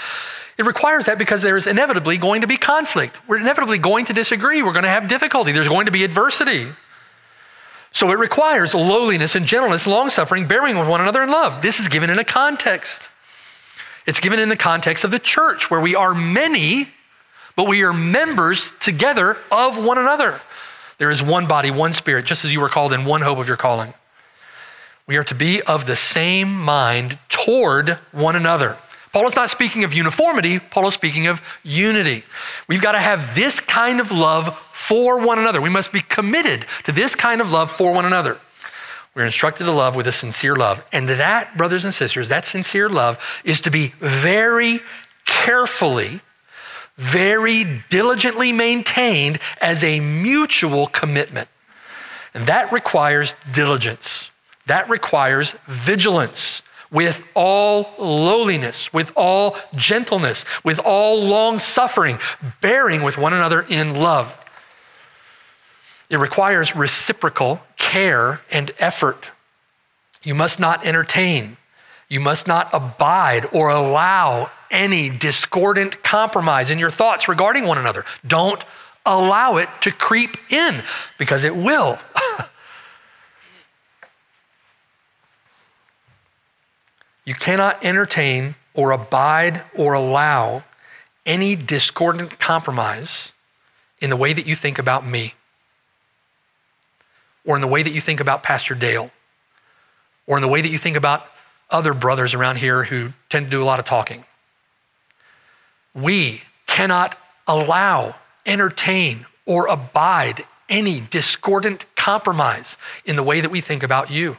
It 0.59 0.65
requires 0.65 1.05
that 1.05 1.17
because 1.17 1.41
there 1.41 1.55
is 1.55 1.67
inevitably 1.67 2.17
going 2.17 2.41
to 2.41 2.47
be 2.47 2.57
conflict. 2.57 3.17
We're 3.29 3.37
inevitably 3.37 3.77
going 3.77 4.03
to 4.07 4.13
disagree. 4.13 4.61
We're 4.61 4.73
going 4.73 4.83
to 4.83 4.89
have 4.89 5.07
difficulty. 5.07 5.53
There's 5.53 5.69
going 5.69 5.85
to 5.85 5.91
be 5.91 6.03
adversity. 6.03 6.67
So 7.91 8.11
it 8.11 8.19
requires 8.19 8.75
lowliness 8.75 9.35
and 9.35 9.45
gentleness, 9.45 9.87
long 9.87 10.09
suffering, 10.09 10.49
bearing 10.49 10.77
with 10.77 10.89
one 10.89 10.99
another 10.99 11.23
in 11.23 11.31
love. 11.31 11.61
This 11.61 11.79
is 11.79 11.87
given 11.87 12.09
in 12.09 12.19
a 12.19 12.25
context. 12.25 13.07
It's 14.05 14.19
given 14.19 14.37
in 14.37 14.49
the 14.49 14.57
context 14.57 15.05
of 15.05 15.11
the 15.11 15.19
church 15.19 15.71
where 15.71 15.79
we 15.79 15.95
are 15.95 16.13
many, 16.13 16.89
but 17.55 17.65
we 17.65 17.83
are 17.83 17.93
members 17.93 18.73
together 18.81 19.37
of 19.49 19.81
one 19.81 19.97
another. 19.97 20.41
There 20.97 21.09
is 21.09 21.23
one 21.23 21.47
body, 21.47 21.71
one 21.71 21.93
spirit, 21.93 22.25
just 22.25 22.43
as 22.43 22.51
you 22.51 22.59
were 22.59 22.67
called 22.67 22.91
in 22.91 23.05
one 23.05 23.21
hope 23.21 23.37
of 23.37 23.47
your 23.47 23.55
calling. 23.55 23.93
We 25.07 25.15
are 25.15 25.23
to 25.23 25.35
be 25.35 25.61
of 25.61 25.85
the 25.85 25.95
same 25.95 26.53
mind 26.53 27.17
toward 27.29 27.91
one 28.11 28.35
another. 28.35 28.77
Paul 29.19 29.27
is 29.27 29.35
not 29.35 29.49
speaking 29.49 29.83
of 29.83 29.93
uniformity, 29.93 30.59
Paul 30.59 30.87
is 30.87 30.93
speaking 30.93 31.27
of 31.27 31.41
unity. 31.61 32.23
We've 32.69 32.81
got 32.81 32.93
to 32.93 33.01
have 33.01 33.35
this 33.35 33.59
kind 33.59 33.99
of 33.99 34.13
love 34.13 34.57
for 34.71 35.19
one 35.19 35.37
another. 35.37 35.59
We 35.59 35.69
must 35.69 35.91
be 35.91 35.99
committed 35.99 36.65
to 36.85 36.93
this 36.93 37.15
kind 37.15 37.41
of 37.41 37.51
love 37.51 37.69
for 37.69 37.91
one 37.91 38.05
another. 38.05 38.37
We're 39.13 39.25
instructed 39.25 39.65
to 39.65 39.73
love 39.73 39.97
with 39.97 40.07
a 40.07 40.13
sincere 40.13 40.55
love. 40.55 40.81
And 40.93 41.09
that, 41.09 41.57
brothers 41.57 41.83
and 41.83 41.93
sisters, 41.93 42.29
that 42.29 42.45
sincere 42.45 42.87
love 42.87 43.21
is 43.43 43.59
to 43.59 43.69
be 43.69 43.93
very 43.99 44.79
carefully, 45.25 46.21
very 46.95 47.83
diligently 47.89 48.53
maintained 48.53 49.39
as 49.59 49.83
a 49.83 49.99
mutual 49.99 50.87
commitment. 50.87 51.49
And 52.33 52.47
that 52.47 52.71
requires 52.71 53.35
diligence, 53.51 54.31
that 54.67 54.89
requires 54.89 55.57
vigilance 55.67 56.61
with 56.91 57.23
all 57.35 57.93
lowliness, 57.99 58.91
with 58.91 59.11
all 59.15 59.57
gentleness, 59.75 60.45
with 60.63 60.79
all 60.79 61.21
long 61.21 61.59
suffering, 61.59 62.17
bearing 62.61 63.03
with 63.03 63.17
one 63.17 63.33
another 63.33 63.61
in 63.61 63.95
love. 63.95 64.35
It 66.09 66.17
requires 66.17 66.75
reciprocal 66.75 67.61
care 67.77 68.41
and 68.49 68.71
effort. 68.79 69.29
You 70.23 70.33
must 70.33 70.59
not 70.59 70.85
entertain, 70.85 71.57
you 72.09 72.19
must 72.19 72.47
not 72.47 72.69
abide 72.73 73.47
or 73.53 73.69
allow 73.69 74.49
any 74.71 75.09
discordant 75.09 76.03
compromise 76.03 76.71
in 76.71 76.79
your 76.79 76.89
thoughts 76.89 77.27
regarding 77.27 77.65
one 77.65 77.77
another. 77.77 78.05
Don't 78.25 78.63
allow 79.05 79.57
it 79.57 79.69
to 79.81 79.91
creep 79.91 80.37
in 80.51 80.83
because 81.17 81.43
it 81.43 81.55
will. 81.55 81.99
you 87.29 87.35
cannot 87.35 87.85
entertain 87.85 88.55
or 88.73 88.89
abide 88.89 89.61
or 89.75 89.93
allow 89.93 90.63
any 91.27 91.55
discordant 91.55 92.39
compromise 92.39 93.31
in 93.99 94.09
the 94.09 94.15
way 94.15 94.33
that 94.33 94.47
you 94.47 94.55
think 94.55 94.79
about 94.79 95.05
me, 95.05 95.35
or 97.45 97.55
in 97.55 97.61
the 97.61 97.67
way 97.67 97.83
that 97.83 97.91
you 97.91 98.01
think 98.01 98.19
about 98.19 98.41
Pastor 98.41 98.73
Dale, 98.73 99.11
or 100.25 100.37
in 100.37 100.41
the 100.41 100.47
way 100.47 100.59
that 100.59 100.69
you 100.69 100.79
think 100.79 100.97
about 100.97 101.23
other 101.69 101.93
brothers 101.93 102.33
around 102.33 102.55
here 102.55 102.85
who 102.85 103.13
tend 103.29 103.45
to 103.45 103.51
do 103.51 103.61
a 103.61 103.63
lot 103.63 103.77
of 103.77 103.85
talking. 103.85 104.25
We 105.93 106.41
cannot 106.65 107.15
allow, 107.47 108.15
entertain, 108.43 109.27
or 109.45 109.67
abide 109.67 110.45
any 110.67 110.99
discordant 110.99 111.85
compromise 111.95 112.75
in 113.05 113.15
the 113.15 113.23
way 113.23 113.39
that 113.39 113.51
we 113.51 113.61
think 113.61 113.83
about 113.83 114.09
you. 114.09 114.37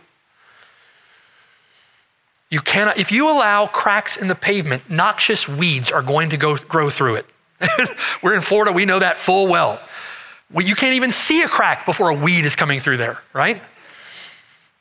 You 2.50 2.60
cannot, 2.60 2.98
if 2.98 3.12
you 3.12 3.30
allow 3.30 3.66
cracks 3.66 4.16
in 4.16 4.26
the 4.26 4.34
pavement, 4.34 4.90
noxious 4.90 5.48
weeds 5.48 5.92
are 5.92 6.02
going 6.02 6.30
to 6.30 6.36
go, 6.36 6.56
grow 6.56 6.90
through 6.90 7.16
it. 7.16 7.26
We're 8.22 8.34
in 8.34 8.40
Florida, 8.40 8.72
we 8.72 8.84
know 8.84 8.98
that 8.98 9.18
full 9.18 9.46
well. 9.46 9.80
well. 10.52 10.66
You 10.66 10.74
can't 10.74 10.94
even 10.94 11.12
see 11.12 11.42
a 11.42 11.48
crack 11.48 11.86
before 11.86 12.10
a 12.10 12.14
weed 12.14 12.44
is 12.44 12.56
coming 12.56 12.80
through 12.80 12.96
there, 12.96 13.18
right? 13.32 13.62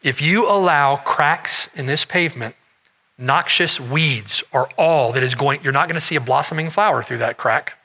If 0.02 0.22
you 0.22 0.50
allow 0.50 0.96
cracks 0.96 1.70
in 1.76 1.86
this 1.86 2.06
pavement, 2.06 2.56
noxious 3.20 3.80
weeds 3.80 4.44
are 4.52 4.70
all 4.78 5.12
that 5.12 5.22
is 5.22 5.36
going, 5.36 5.62
you're 5.62 5.74
not 5.74 5.88
going 5.88 6.00
to 6.00 6.06
see 6.06 6.16
a 6.16 6.22
blossoming 6.22 6.70
flower 6.72 7.04
through 7.04 7.18
that 7.20 7.38
crack. 7.38 7.78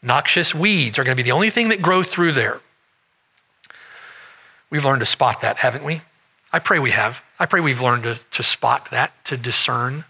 Noxious 0.00 0.54
weeds 0.54 0.98
are 0.98 1.04
going 1.04 1.16
to 1.16 1.22
be 1.22 1.26
the 1.26 1.32
only 1.32 1.50
thing 1.50 1.68
that 1.70 1.82
grow 1.82 2.02
through 2.02 2.32
there. 2.32 2.60
We've 4.70 4.84
learned 4.84 5.00
to 5.00 5.06
spot 5.06 5.40
that, 5.40 5.58
haven't 5.58 5.84
we? 5.84 6.02
I 6.52 6.58
pray 6.58 6.78
we 6.78 6.92
have. 6.92 7.22
I 7.38 7.46
pray 7.46 7.60
we've 7.60 7.80
learned 7.80 8.04
to, 8.04 8.14
to 8.14 8.42
spot 8.42 8.90
that, 8.90 9.12
to 9.26 9.36
discern 9.36 10.04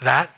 that. 0.00 0.30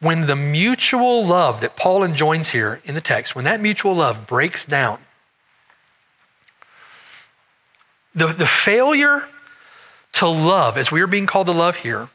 When 0.00 0.26
the 0.26 0.36
mutual 0.36 1.26
love 1.26 1.60
that 1.60 1.76
Paul 1.76 2.04
enjoins 2.04 2.50
here 2.50 2.80
in 2.84 2.94
the 2.94 3.00
text, 3.00 3.34
when 3.34 3.44
that 3.44 3.60
mutual 3.60 3.94
love 3.94 4.26
breaks 4.26 4.64
down, 4.64 4.98
the, 8.14 8.28
the 8.28 8.46
failure 8.46 9.26
to 10.14 10.28
love, 10.28 10.76
as 10.76 10.90
we 10.90 11.00
are 11.00 11.06
being 11.06 11.26
called 11.26 11.46
to 11.46 11.52
love 11.52 11.76
here, 11.76 12.08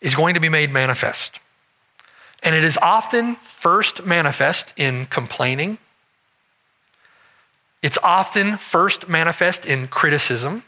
is 0.00 0.14
going 0.14 0.34
to 0.34 0.40
be 0.40 0.48
made 0.48 0.70
manifest. 0.70 1.40
And 2.42 2.54
it 2.54 2.64
is 2.64 2.76
often 2.76 3.36
first 3.46 4.04
manifest 4.04 4.72
in 4.76 5.06
complaining 5.06 5.78
it's 7.82 7.98
often 8.02 8.56
first 8.56 9.08
manifest 9.08 9.64
in 9.66 9.88
criticism. 9.88 10.64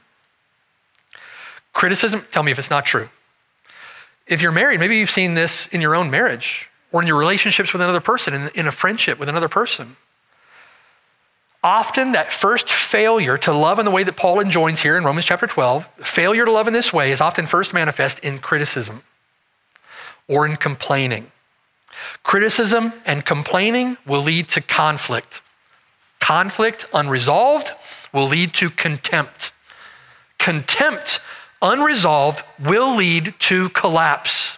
Criticism, 1.72 2.24
tell 2.30 2.42
me 2.42 2.52
if 2.52 2.58
it's 2.58 2.70
not 2.70 2.86
true. 2.86 3.08
If 4.26 4.42
you're 4.42 4.52
married, 4.52 4.80
maybe 4.80 4.96
you've 4.96 5.10
seen 5.10 5.34
this 5.34 5.66
in 5.68 5.80
your 5.80 5.94
own 5.94 6.10
marriage 6.10 6.68
or 6.92 7.00
in 7.00 7.08
your 7.08 7.16
relationships 7.16 7.72
with 7.72 7.82
another 7.82 8.00
person, 8.00 8.34
in, 8.34 8.48
in 8.54 8.66
a 8.66 8.72
friendship 8.72 9.18
with 9.18 9.28
another 9.28 9.48
person. 9.48 9.96
Often, 11.62 12.12
that 12.12 12.32
first 12.32 12.70
failure 12.70 13.36
to 13.38 13.52
love 13.52 13.78
in 13.78 13.84
the 13.84 13.90
way 13.90 14.02
that 14.02 14.16
Paul 14.16 14.40
enjoins 14.40 14.80
here 14.80 14.96
in 14.96 15.04
Romans 15.04 15.26
chapter 15.26 15.46
12, 15.46 15.86
failure 15.98 16.46
to 16.46 16.50
love 16.50 16.66
in 16.66 16.72
this 16.72 16.92
way 16.92 17.12
is 17.12 17.20
often 17.20 17.46
first 17.46 17.74
manifest 17.74 18.18
in 18.20 18.38
criticism 18.38 19.02
or 20.26 20.46
in 20.46 20.56
complaining. 20.56 21.30
Criticism 22.22 22.94
and 23.04 23.26
complaining 23.26 23.98
will 24.06 24.22
lead 24.22 24.48
to 24.48 24.62
conflict. 24.62 25.42
Conflict 26.20 26.86
unresolved 26.94 27.72
will 28.12 28.26
lead 28.26 28.54
to 28.54 28.70
contempt. 28.70 29.52
Contempt 30.38 31.20
unresolved 31.60 32.44
will 32.58 32.94
lead 32.94 33.34
to 33.40 33.68
collapse. 33.70 34.56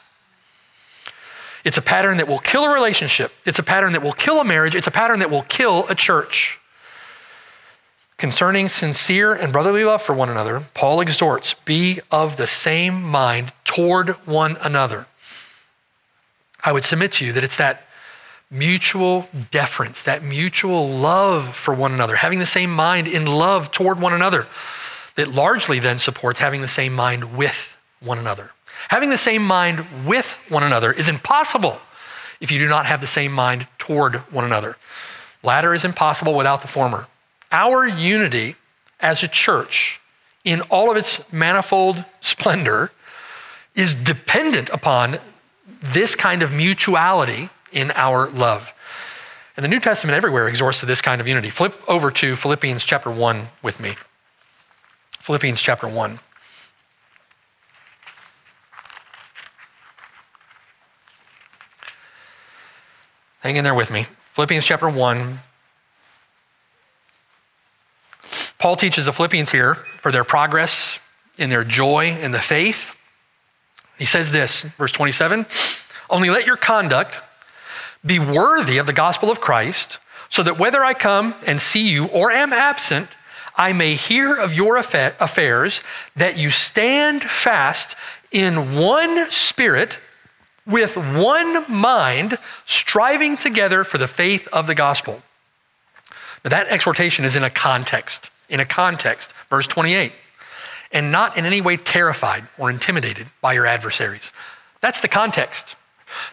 It's 1.65 1.79
a 1.79 1.83
pattern 1.83 2.17
that 2.17 2.29
will 2.29 2.41
kill 2.41 2.65
a 2.65 2.73
relationship. 2.73 3.33
It's 3.47 3.59
a 3.59 3.63
pattern 3.63 3.93
that 3.93 4.03
will 4.03 4.13
kill 4.13 4.41
a 4.41 4.45
marriage. 4.45 4.75
It's 4.75 4.87
a 4.87 4.93
pattern 4.93 5.21
that 5.21 5.31
will 5.31 5.43
kill 5.43 5.87
a 5.89 5.95
church. 5.95 6.59
Concerning 8.17 8.69
sincere 8.69 9.35
and 9.35 9.53
brotherly 9.53 9.85
love 9.85 10.03
for 10.03 10.15
one 10.15 10.29
another, 10.29 10.63
Paul 10.75 11.01
exhorts 11.01 11.55
be 11.55 12.01
of 12.11 12.37
the 12.37 12.47
same 12.47 13.03
mind 13.03 13.53
toward 13.65 14.11
one 14.27 14.57
another. 14.61 15.07
I 16.65 16.73
would 16.73 16.85
submit 16.85 17.13
to 17.13 17.25
you 17.25 17.33
that 17.33 17.43
it's 17.43 17.57
that 17.57 17.87
mutual 18.53 19.29
deference, 19.51 20.03
that 20.03 20.23
mutual 20.23 20.89
love 20.89 21.57
for 21.57 21.73
one 21.73 21.93
another, 21.93 22.17
having 22.17 22.39
the 22.39 22.47
same 22.47 22.71
mind 22.73 23.09
in 23.09 23.25
love 23.25 23.71
toward 23.71 23.99
one 23.99 24.13
another, 24.13 24.47
that 25.17 25.29
largely 25.29 25.81
then 25.81 25.99
supports 25.99 26.39
having 26.39 26.61
the 26.61 26.69
same 26.69 26.93
mind 26.93 27.37
with 27.37 27.75
one 28.01 28.19
another. 28.19 28.51
Having 28.89 29.11
the 29.11 29.19
same 29.19 29.45
mind 29.45 29.87
with 30.07 30.37
one 30.49 30.63
another 30.63 30.93
is 30.93 31.09
impossible 31.09 31.81
if 32.41 32.51
you 32.51 32.59
do 32.59 32.69
not 32.69 32.87
have 32.87 33.01
the 33.01 33.07
same 33.07 33.33
mind 33.33 33.67
toward 33.79 34.17
one 34.33 34.45
another. 34.45 34.77
Latter 35.43 35.73
is 35.73 35.85
impossible 35.85 36.35
without 36.35 36.61
the 36.61 36.69
former. 36.69 37.07
Our 37.51 37.87
unity 37.87 38.57
as 39.01 39.23
a 39.23 39.29
church, 39.29 40.01
in 40.45 40.61
all 40.63 40.91
of 40.91 40.97
its 40.97 41.21
manifold 41.33 42.05
splendor, 42.21 42.93
is 43.75 43.95
dependent 43.95 44.69
upon 44.71 45.19
this 45.83 46.15
kind 46.15 46.43
of 46.43 46.53
mutuality 46.53 47.49
in 47.73 47.91
our 47.93 48.31
love. 48.31 48.73
And 49.57 49.65
the 49.65 49.69
New 49.69 49.81
Testament 49.81 50.17
everywhere 50.17 50.49
exhorts 50.49 50.81
to 50.81 50.87
this 50.87 51.01
kind 51.01 51.21
of 51.21 51.29
unity. 51.29 51.51
Flip 51.51 51.75
over 51.89 52.11
to 52.11 52.37
Philippians 52.37 52.85
chapter 52.85 53.11
1 53.11 53.47
with 53.63 53.81
me. 53.81 53.97
Philippians 55.21 55.61
chapter 55.61 55.87
1. 55.87 56.19
Hang 63.41 63.57
in 63.57 63.65
there 63.65 63.75
with 63.75 63.91
me. 63.91 64.07
Philippians 64.33 64.65
chapter 64.65 64.89
1. 64.89 65.39
Paul 68.59 68.77
teaches 68.77 69.07
the 69.07 69.13
Philippians 69.13 69.51
here 69.51 69.75
for 70.01 70.13
their 70.13 70.25
progress 70.25 71.01
in 71.37 71.51
their 71.51 71.65
joy 71.65 72.17
in 72.21 72.31
the 72.31 72.39
faith. 72.39 72.95
He 73.99 74.07
says 74.07 74.31
this, 74.31 74.63
verse 74.79 74.93
27 74.93 75.47
Only 76.09 76.31
let 76.31 76.47
your 76.47 76.57
conduct 76.57 77.21
be 78.05 78.19
worthy 78.19 78.79
of 78.79 78.87
the 78.87 78.93
gospel 78.93 79.31
of 79.31 79.41
Christ, 79.41 79.99
so 80.29 80.43
that 80.43 80.59
whether 80.59 80.85
I 80.85 80.95
come 80.95 81.35
and 81.47 81.61
see 81.61 81.89
you 81.89 82.07
or 82.07 82.31
am 82.31 82.53
absent, 82.53 83.09
I 83.55 83.73
may 83.73 83.95
hear 83.95 84.35
of 84.35 84.55
your 84.55 84.79
affairs, 84.79 85.83
that 86.17 86.39
you 86.39 86.51
stand 86.51 87.23
fast 87.23 87.97
in 88.31 88.77
one 88.77 89.31
spirit, 89.31 89.99
with 90.67 90.97
one 90.97 91.71
mind, 91.71 92.39
striving 92.65 93.37
together 93.37 93.85
for 93.85 93.99
the 93.99 94.09
faith 94.09 94.49
of 94.53 94.67
the 94.67 94.75
gospel. 94.75 95.23
Now, 96.45 96.51
that 96.51 96.69
exhortation 96.69 97.25
is 97.25 97.37
in 97.37 97.45
a 97.45 97.51
context, 97.51 98.31
in 98.49 98.59
a 98.59 98.65
context, 98.65 99.33
verse 99.51 99.67
28, 99.67 100.13
and 100.93 101.13
not 101.13 101.37
in 101.37 101.45
any 101.45 101.61
way 101.61 101.77
terrified 101.77 102.45
or 102.59 102.71
intimidated 102.71 103.27
by 103.41 103.53
your 103.53 103.67
adversaries. 103.67 104.33
That's 104.81 105.01
the 105.01 105.09
context. 105.09 105.77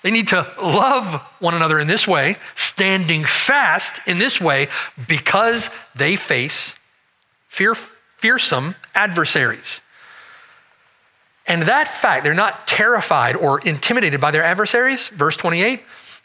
They 0.03 0.11
need 0.11 0.29
to 0.29 0.51
love 0.61 1.21
one 1.39 1.53
another 1.53 1.79
in 1.79 1.87
this 1.87 2.07
way, 2.07 2.37
standing 2.55 3.23
fast 3.25 3.99
in 4.05 4.17
this 4.17 4.39
way, 4.39 4.67
because 5.07 5.69
they 5.95 6.15
face 6.15 6.75
fear, 7.47 7.75
fearsome 8.17 8.75
adversaries. 8.95 9.81
And 11.47 11.63
that 11.63 11.87
fact, 11.87 12.23
they're 12.23 12.33
not 12.33 12.67
terrified 12.67 13.35
or 13.35 13.59
intimidated 13.59 14.21
by 14.21 14.31
their 14.31 14.43
adversaries, 14.43 15.09
verse 15.09 15.35
28, 15.35 15.81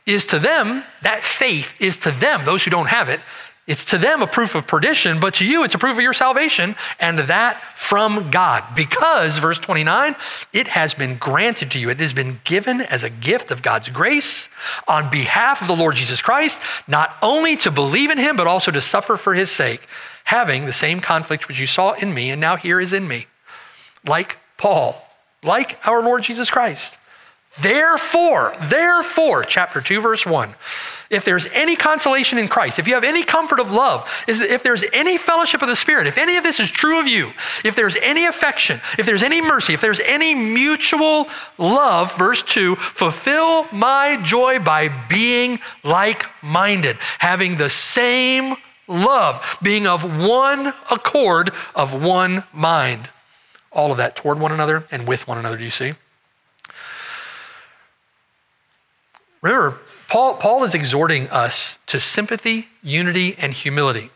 is 0.06 0.26
to 0.26 0.38
them, 0.38 0.84
that 1.02 1.22
faith 1.22 1.74
is 1.80 1.96
to 1.98 2.10
them, 2.10 2.44
those 2.44 2.62
who 2.62 2.70
don't 2.70 2.88
have 2.88 3.08
it, 3.08 3.20
it's 3.66 3.86
to 3.86 3.98
them 3.98 4.20
a 4.20 4.26
proof 4.26 4.54
of 4.54 4.66
perdition, 4.66 5.20
but 5.20 5.34
to 5.34 5.44
you 5.46 5.64
it's 5.64 5.74
a 5.74 5.78
proof 5.78 5.96
of 5.96 6.02
your 6.02 6.12
salvation, 6.12 6.76
and 7.00 7.18
that 7.20 7.62
from 7.76 8.30
God. 8.30 8.62
Because, 8.76 9.38
verse 9.38 9.58
29, 9.58 10.16
it 10.52 10.68
has 10.68 10.92
been 10.92 11.16
granted 11.16 11.70
to 11.70 11.78
you, 11.78 11.88
it 11.88 11.98
has 11.98 12.12
been 12.12 12.40
given 12.44 12.82
as 12.82 13.02
a 13.02 13.10
gift 13.10 13.50
of 13.50 13.62
God's 13.62 13.88
grace 13.88 14.50
on 14.86 15.10
behalf 15.10 15.62
of 15.62 15.68
the 15.68 15.76
Lord 15.76 15.96
Jesus 15.96 16.20
Christ, 16.20 16.60
not 16.86 17.16
only 17.22 17.56
to 17.58 17.70
believe 17.70 18.10
in 18.10 18.18
him, 18.18 18.36
but 18.36 18.46
also 18.46 18.70
to 18.70 18.82
suffer 18.82 19.16
for 19.16 19.32
his 19.32 19.50
sake, 19.50 19.86
having 20.24 20.66
the 20.66 20.72
same 20.72 21.00
conflict 21.00 21.48
which 21.48 21.58
you 21.58 21.66
saw 21.66 21.92
in 21.92 22.12
me, 22.12 22.30
and 22.30 22.40
now 22.40 22.56
here 22.56 22.80
is 22.80 22.92
in 22.92 23.08
me. 23.08 23.26
Like 24.06 24.36
Paul, 24.58 25.02
like 25.42 25.78
our 25.86 26.02
Lord 26.02 26.22
Jesus 26.22 26.50
Christ, 26.50 26.98
Therefore, 27.60 28.54
therefore, 28.62 29.44
chapter 29.44 29.80
2, 29.80 30.00
verse 30.00 30.26
1, 30.26 30.54
if 31.14 31.24
there's 31.24 31.46
any 31.52 31.76
consolation 31.76 32.38
in 32.38 32.48
Christ, 32.48 32.78
if 32.78 32.86
you 32.86 32.94
have 32.94 33.04
any 33.04 33.22
comfort 33.22 33.60
of 33.60 33.72
love, 33.72 34.10
if 34.28 34.62
there's 34.62 34.84
any 34.92 35.16
fellowship 35.16 35.62
of 35.62 35.68
the 35.68 35.76
Spirit, 35.76 36.06
if 36.06 36.18
any 36.18 36.36
of 36.36 36.44
this 36.44 36.60
is 36.60 36.70
true 36.70 37.00
of 37.00 37.08
you, 37.08 37.32
if 37.64 37.74
there's 37.74 37.96
any 37.96 38.26
affection, 38.26 38.80
if 38.98 39.06
there's 39.06 39.22
any 39.22 39.40
mercy, 39.40 39.72
if 39.72 39.80
there's 39.80 40.00
any 40.00 40.34
mutual 40.34 41.28
love, 41.56 42.14
verse 42.16 42.42
2, 42.42 42.76
fulfill 42.76 43.66
my 43.72 44.20
joy 44.22 44.58
by 44.58 44.88
being 45.08 45.60
like 45.82 46.26
minded, 46.42 46.98
having 47.18 47.56
the 47.56 47.68
same 47.68 48.56
love, 48.86 49.58
being 49.62 49.86
of 49.86 50.02
one 50.26 50.74
accord, 50.90 51.52
of 51.74 52.02
one 52.02 52.44
mind. 52.52 53.08
All 53.72 53.90
of 53.90 53.96
that 53.96 54.14
toward 54.14 54.38
one 54.38 54.52
another 54.52 54.84
and 54.90 55.06
with 55.08 55.26
one 55.26 55.38
another, 55.38 55.56
do 55.56 55.64
you 55.64 55.70
see? 55.70 55.94
Remember, 59.42 59.78
Paul, 60.14 60.34
Paul 60.34 60.62
is 60.62 60.74
exhorting 60.74 61.28
us 61.30 61.76
to 61.88 61.98
sympathy, 61.98 62.68
unity, 62.84 63.34
and 63.36 63.52
humility 63.52 64.12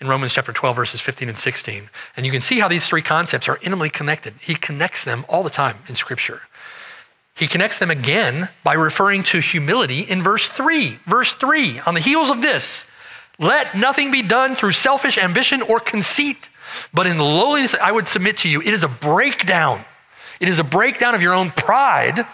in 0.00 0.08
Romans 0.08 0.32
chapter 0.32 0.54
12, 0.54 0.74
verses 0.74 1.02
15 1.02 1.28
and 1.28 1.36
16. 1.36 1.90
And 2.16 2.24
you 2.24 2.32
can 2.32 2.40
see 2.40 2.60
how 2.60 2.68
these 2.68 2.86
three 2.86 3.02
concepts 3.02 3.46
are 3.46 3.58
intimately 3.58 3.90
connected. 3.90 4.32
He 4.40 4.54
connects 4.54 5.04
them 5.04 5.26
all 5.28 5.42
the 5.42 5.50
time 5.50 5.76
in 5.86 5.96
Scripture. 5.96 6.40
He 7.34 7.46
connects 7.46 7.78
them 7.78 7.90
again 7.90 8.48
by 8.62 8.72
referring 8.72 9.24
to 9.24 9.40
humility 9.40 10.00
in 10.00 10.22
verse 10.22 10.48
3. 10.48 10.98
Verse 11.06 11.34
3 11.34 11.80
On 11.80 11.92
the 11.92 12.00
heels 12.00 12.30
of 12.30 12.40
this, 12.40 12.86
let 13.38 13.76
nothing 13.76 14.10
be 14.10 14.22
done 14.22 14.56
through 14.56 14.72
selfish 14.72 15.18
ambition 15.18 15.60
or 15.60 15.78
conceit, 15.78 16.48
but 16.94 17.06
in 17.06 17.18
lowliness, 17.18 17.74
I 17.74 17.92
would 17.92 18.08
submit 18.08 18.38
to 18.38 18.48
you, 18.48 18.62
it 18.62 18.72
is 18.72 18.82
a 18.82 18.88
breakdown. 18.88 19.84
It 20.40 20.48
is 20.48 20.58
a 20.58 20.64
breakdown 20.64 21.14
of 21.14 21.20
your 21.20 21.34
own 21.34 21.50
pride 21.50 22.26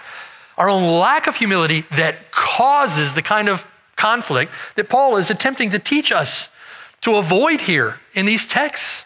our 0.59 0.69
own 0.69 0.99
lack 0.99 1.27
of 1.27 1.37
humility 1.37 1.85
that 1.93 2.31
causes 2.31 3.15
the 3.15 3.23
kind 3.23 3.49
of 3.49 3.65
conflict 3.97 4.53
that 4.77 4.89
Paul 4.89 5.17
is 5.17 5.31
attempting 5.31 5.71
to 5.71 5.79
teach 5.79 6.11
us 6.13 6.49
to 7.03 7.17
avoid 7.17 7.61
here 7.61 8.01
in 8.15 8.27
these 8.27 8.47
texts. 8.47 9.05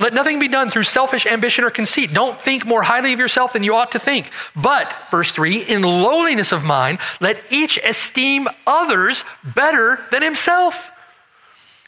Let 0.00 0.12
nothing 0.12 0.40
be 0.40 0.48
done 0.48 0.70
through 0.70 0.82
selfish 0.84 1.24
ambition 1.24 1.64
or 1.64 1.70
conceit. 1.70 2.12
Don't 2.12 2.40
think 2.40 2.66
more 2.66 2.82
highly 2.82 3.12
of 3.12 3.20
yourself 3.20 3.52
than 3.52 3.62
you 3.62 3.74
ought 3.76 3.92
to 3.92 3.98
think. 3.98 4.30
But, 4.56 4.96
verse 5.10 5.30
3, 5.30 5.62
in 5.62 5.82
lowliness 5.82 6.50
of 6.50 6.64
mind, 6.64 6.98
let 7.20 7.40
each 7.50 7.78
esteem 7.78 8.48
others 8.66 9.24
better 9.54 10.04
than 10.10 10.22
himself. 10.22 10.90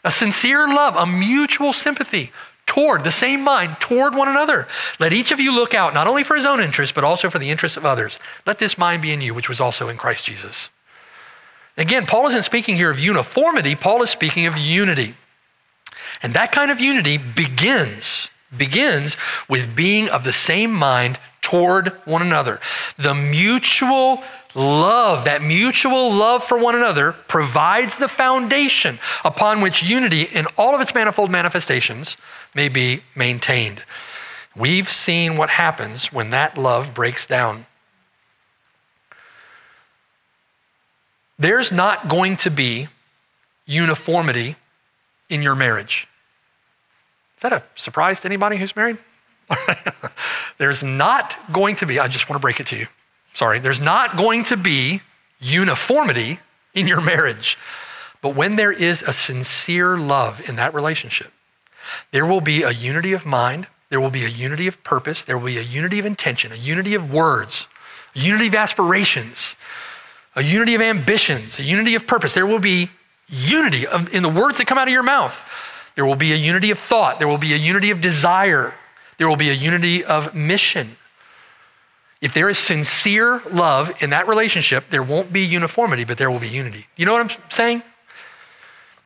A 0.05 0.11
sincere 0.11 0.67
love, 0.67 0.95
a 0.95 1.05
mutual 1.05 1.73
sympathy, 1.73 2.31
toward 2.77 3.03
the 3.03 3.11
same 3.11 3.41
mind, 3.41 3.75
toward 3.79 4.13
one 4.13 4.27
another. 4.27 4.67
Let 4.99 5.11
each 5.11 5.31
of 5.31 5.39
you 5.39 5.51
look 5.51 5.73
out 5.73 5.95
not 5.95 6.05
only 6.05 6.23
for 6.23 6.35
his 6.35 6.45
own 6.45 6.61
interest, 6.61 6.93
but 6.93 7.03
also 7.03 7.27
for 7.27 7.39
the 7.39 7.49
interests 7.49 7.75
of 7.75 7.87
others. 7.87 8.19
Let 8.45 8.59
this 8.59 8.77
mind 8.77 9.01
be 9.01 9.11
in 9.11 9.19
you, 9.19 9.33
which 9.33 9.49
was 9.49 9.59
also 9.59 9.89
in 9.89 9.97
Christ 9.97 10.25
Jesus. 10.25 10.69
Again, 11.75 12.05
Paul 12.05 12.27
isn't 12.27 12.43
speaking 12.43 12.75
here 12.75 12.91
of 12.91 12.99
uniformity, 12.99 13.73
Paul 13.73 14.03
is 14.03 14.11
speaking 14.11 14.45
of 14.45 14.55
unity. 14.57 15.15
And 16.21 16.35
that 16.35 16.51
kind 16.51 16.69
of 16.69 16.79
unity 16.79 17.17
begins 17.17 18.29
begins 18.55 19.17
with 19.49 19.75
being 19.75 20.07
of 20.09 20.23
the 20.23 20.31
same 20.31 20.71
mind 20.71 21.19
toward 21.41 21.89
one 22.05 22.21
another. 22.21 22.59
The 22.97 23.13
mutual 23.13 24.23
love, 24.53 25.25
that 25.25 25.41
mutual 25.41 26.13
love 26.13 26.43
for 26.43 26.57
one 26.57 26.75
another, 26.75 27.13
provides 27.27 27.97
the 27.97 28.07
foundation 28.07 28.99
upon 29.25 29.61
which 29.61 29.83
unity 29.83 30.23
in 30.23 30.45
all 30.57 30.75
of 30.75 30.81
its 30.81 30.93
manifold 30.93 31.29
manifestations 31.29 32.17
may 32.57 32.69
be 32.69 33.03
maintained. 33.15 33.83
We've 34.55 34.89
seen 34.89 35.37
what 35.37 35.51
happens 35.51 36.11
when 36.11 36.31
that 36.31 36.57
love 36.57 36.95
breaks 36.95 37.27
down. 37.27 37.67
There's 41.37 41.71
not 41.71 42.09
going 42.09 42.35
to 42.37 42.49
be 42.49 42.87
uniformity 43.67 44.55
in 45.29 45.43
your 45.43 45.53
marriage. 45.53 46.07
Is 47.37 47.43
that 47.43 47.53
a 47.53 47.61
surprise 47.75 48.21
to 48.21 48.27
anybody 48.27 48.57
who's 48.57 48.75
married? 48.75 48.97
there's 50.57 50.81
not 50.81 51.35
going 51.53 51.75
to 51.75 51.85
be, 51.85 51.99
I 51.99 52.07
just 52.07 52.27
want 52.27 52.41
to 52.41 52.41
break 52.41 52.59
it 52.59 52.65
to 52.67 52.75
you. 52.75 52.87
Sorry, 53.35 53.59
there's 53.59 53.79
not 53.79 54.17
going 54.17 54.45
to 54.45 54.57
be 54.57 55.01
uniformity 55.39 56.39
in 56.73 56.87
your 56.87 57.01
marriage. 57.01 57.55
But 58.23 58.35
when 58.35 58.55
there 58.55 58.71
is 58.71 59.03
a 59.03 59.13
sincere 59.13 59.95
love 59.95 60.41
in 60.49 60.55
that 60.55 60.73
relationship, 60.73 61.31
there 62.11 62.25
will 62.25 62.41
be 62.41 62.63
a 62.63 62.71
unity 62.71 63.13
of 63.13 63.25
mind, 63.25 63.67
there 63.89 64.01
will 64.01 64.09
be 64.09 64.25
a 64.25 64.29
unity 64.29 64.67
of 64.67 64.83
purpose, 64.83 65.23
there 65.23 65.37
will 65.37 65.47
be 65.47 65.57
a 65.57 65.61
unity 65.61 65.99
of 65.99 66.05
intention, 66.05 66.51
a 66.51 66.55
unity 66.55 66.93
of 66.95 67.11
words, 67.11 67.67
a 68.15 68.19
unity 68.19 68.47
of 68.47 68.55
aspirations, 68.55 69.55
a 70.35 70.43
unity 70.43 70.75
of 70.75 70.81
ambitions, 70.81 71.59
a 71.59 71.63
unity 71.63 71.95
of 71.95 72.05
purpose. 72.05 72.33
There 72.33 72.45
will 72.45 72.59
be 72.59 72.89
unity 73.27 73.87
of, 73.87 74.13
in 74.13 74.23
the 74.23 74.29
words 74.29 74.57
that 74.57 74.67
come 74.67 74.77
out 74.77 74.87
of 74.87 74.93
your 74.93 75.03
mouth. 75.03 75.43
There 75.95 76.05
will 76.05 76.15
be 76.15 76.31
a 76.33 76.35
unity 76.35 76.71
of 76.71 76.79
thought, 76.79 77.19
there 77.19 77.27
will 77.27 77.37
be 77.37 77.53
a 77.53 77.57
unity 77.57 77.91
of 77.91 78.01
desire, 78.01 78.73
there 79.17 79.27
will 79.27 79.35
be 79.35 79.49
a 79.49 79.53
unity 79.53 80.03
of 80.03 80.35
mission. 80.35 80.95
If 82.19 82.33
there 82.33 82.49
is 82.49 82.57
sincere 82.57 83.41
love 83.51 84.01
in 84.01 84.09
that 84.09 84.27
relationship, 84.27 84.89
there 84.89 85.03
won't 85.03 85.31
be 85.31 85.41
uniformity, 85.41 86.03
but 86.03 86.17
there 86.17 86.31
will 86.31 86.39
be 86.39 86.47
unity. 86.47 86.87
You 86.95 87.05
know 87.05 87.13
what 87.13 87.31
I'm 87.31 87.37
saying? 87.49 87.83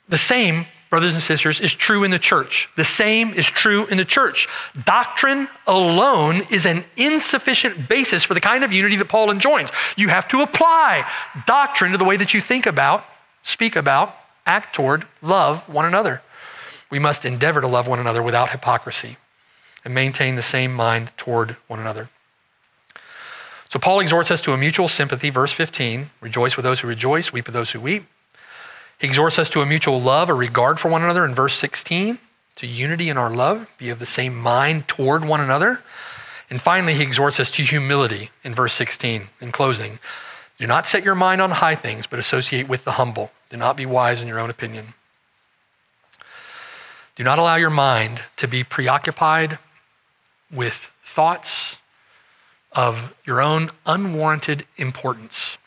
The 0.07 0.17
same 0.17 0.65
brothers 0.91 1.13
and 1.13 1.23
sisters, 1.23 1.61
is 1.61 1.73
true 1.73 2.03
in 2.03 2.11
the 2.11 2.19
church. 2.19 2.69
The 2.75 2.83
same 2.83 3.33
is 3.33 3.47
true 3.47 3.85
in 3.87 3.97
the 3.97 4.05
church. 4.05 4.47
Doctrine 4.85 5.47
alone 5.65 6.41
is 6.51 6.65
an 6.65 6.83
insufficient 6.97 7.87
basis 7.87 8.23
for 8.23 8.33
the 8.33 8.41
kind 8.41 8.63
of 8.63 8.73
unity 8.73 8.97
that 8.97 9.07
Paul 9.07 9.31
enjoins. 9.31 9.71
You 9.95 10.09
have 10.09 10.27
to 10.27 10.41
apply 10.41 11.09
doctrine 11.47 11.93
to 11.93 11.97
the 11.97 12.03
way 12.03 12.17
that 12.17 12.33
you 12.33 12.41
think 12.41 12.65
about, 12.65 13.05
speak 13.41 13.77
about, 13.77 14.13
act 14.45 14.75
toward, 14.75 15.07
love 15.21 15.67
one 15.67 15.85
another. 15.85 16.21
We 16.89 16.99
must 16.99 17.23
endeavor 17.23 17.61
to 17.61 17.67
love 17.67 17.87
one 17.87 17.99
another 17.99 18.21
without 18.21 18.49
hypocrisy 18.49 19.15
and 19.85 19.95
maintain 19.95 20.35
the 20.35 20.41
same 20.41 20.73
mind 20.73 21.13
toward 21.15 21.55
one 21.67 21.79
another. 21.79 22.09
So 23.69 23.79
Paul 23.79 24.01
exhorts 24.01 24.29
us 24.29 24.41
to 24.41 24.51
a 24.51 24.57
mutual 24.57 24.89
sympathy, 24.89 25.29
verse 25.29 25.53
15 25.53 26.09
rejoice 26.19 26.57
with 26.57 26.65
those 26.65 26.81
who 26.81 26.89
rejoice, 26.89 27.31
weep 27.31 27.45
with 27.45 27.53
those 27.53 27.71
who 27.71 27.79
weep. 27.79 28.03
He 29.01 29.07
exhorts 29.07 29.39
us 29.39 29.49
to 29.49 29.61
a 29.61 29.65
mutual 29.65 29.99
love, 29.99 30.29
a 30.29 30.33
regard 30.35 30.79
for 30.79 30.87
one 30.89 31.01
another 31.01 31.25
in 31.25 31.33
verse 31.33 31.55
16, 31.55 32.19
to 32.57 32.67
unity 32.67 33.09
in 33.09 33.17
our 33.17 33.31
love, 33.31 33.67
be 33.79 33.89
of 33.89 33.97
the 33.97 34.05
same 34.05 34.37
mind 34.37 34.87
toward 34.87 35.25
one 35.25 35.41
another. 35.41 35.81
And 36.51 36.61
finally, 36.61 36.93
he 36.93 37.01
exhorts 37.01 37.39
us 37.39 37.49
to 37.51 37.63
humility 37.63 38.29
in 38.43 38.53
verse 38.53 38.73
16, 38.73 39.29
in 39.41 39.51
closing. 39.51 39.97
Do 40.59 40.67
not 40.67 40.85
set 40.85 41.03
your 41.03 41.15
mind 41.15 41.41
on 41.41 41.49
high 41.49 41.73
things, 41.73 42.05
but 42.05 42.19
associate 42.19 42.67
with 42.67 42.83
the 42.83 42.91
humble. 42.91 43.31
Do 43.49 43.57
not 43.57 43.75
be 43.75 43.87
wise 43.87 44.21
in 44.21 44.27
your 44.27 44.39
own 44.39 44.51
opinion. 44.51 44.93
Do 47.15 47.23
not 47.23 47.39
allow 47.39 47.55
your 47.55 47.71
mind 47.71 48.21
to 48.37 48.47
be 48.47 48.63
preoccupied 48.63 49.57
with 50.51 50.91
thoughts 51.03 51.79
of 52.71 53.15
your 53.25 53.41
own 53.41 53.71
unwarranted 53.87 54.67
importance. 54.77 55.57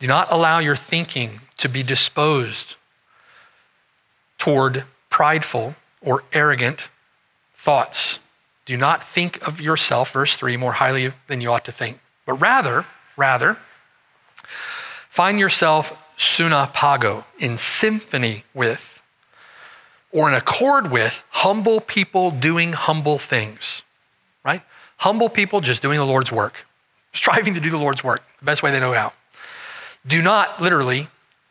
Do 0.00 0.06
not 0.06 0.32
allow 0.32 0.58
your 0.58 0.76
thinking 0.76 1.40
to 1.58 1.68
be 1.68 1.82
disposed 1.82 2.76
toward 4.38 4.84
prideful 5.10 5.76
or 6.00 6.24
arrogant 6.32 6.88
thoughts. 7.54 8.18
Do 8.64 8.76
not 8.76 9.04
think 9.04 9.46
of 9.46 9.60
yourself, 9.60 10.12
verse 10.12 10.36
3, 10.36 10.56
more 10.56 10.72
highly 10.72 11.12
than 11.26 11.42
you 11.42 11.52
ought 11.52 11.66
to 11.66 11.72
think. 11.72 12.00
But 12.24 12.34
rather, 12.34 12.86
rather, 13.16 13.58
find 15.10 15.38
yourself 15.38 15.92
sunapago, 16.16 17.24
in 17.38 17.58
symphony 17.58 18.44
with, 18.54 19.02
or 20.12 20.28
in 20.28 20.34
accord 20.34 20.90
with, 20.90 21.22
humble 21.30 21.80
people 21.80 22.30
doing 22.30 22.72
humble 22.72 23.18
things, 23.18 23.82
right? 24.44 24.62
Humble 24.98 25.28
people 25.28 25.60
just 25.60 25.82
doing 25.82 25.98
the 25.98 26.06
Lord's 26.06 26.32
work, 26.32 26.66
striving 27.12 27.54
to 27.54 27.60
do 27.60 27.70
the 27.70 27.78
Lord's 27.78 28.02
work 28.02 28.22
the 28.38 28.44
best 28.44 28.62
way 28.62 28.70
they 28.70 28.80
know 28.80 28.92
how. 28.92 29.12
Do 30.06 30.22
not, 30.22 30.60
literally, 30.60 31.08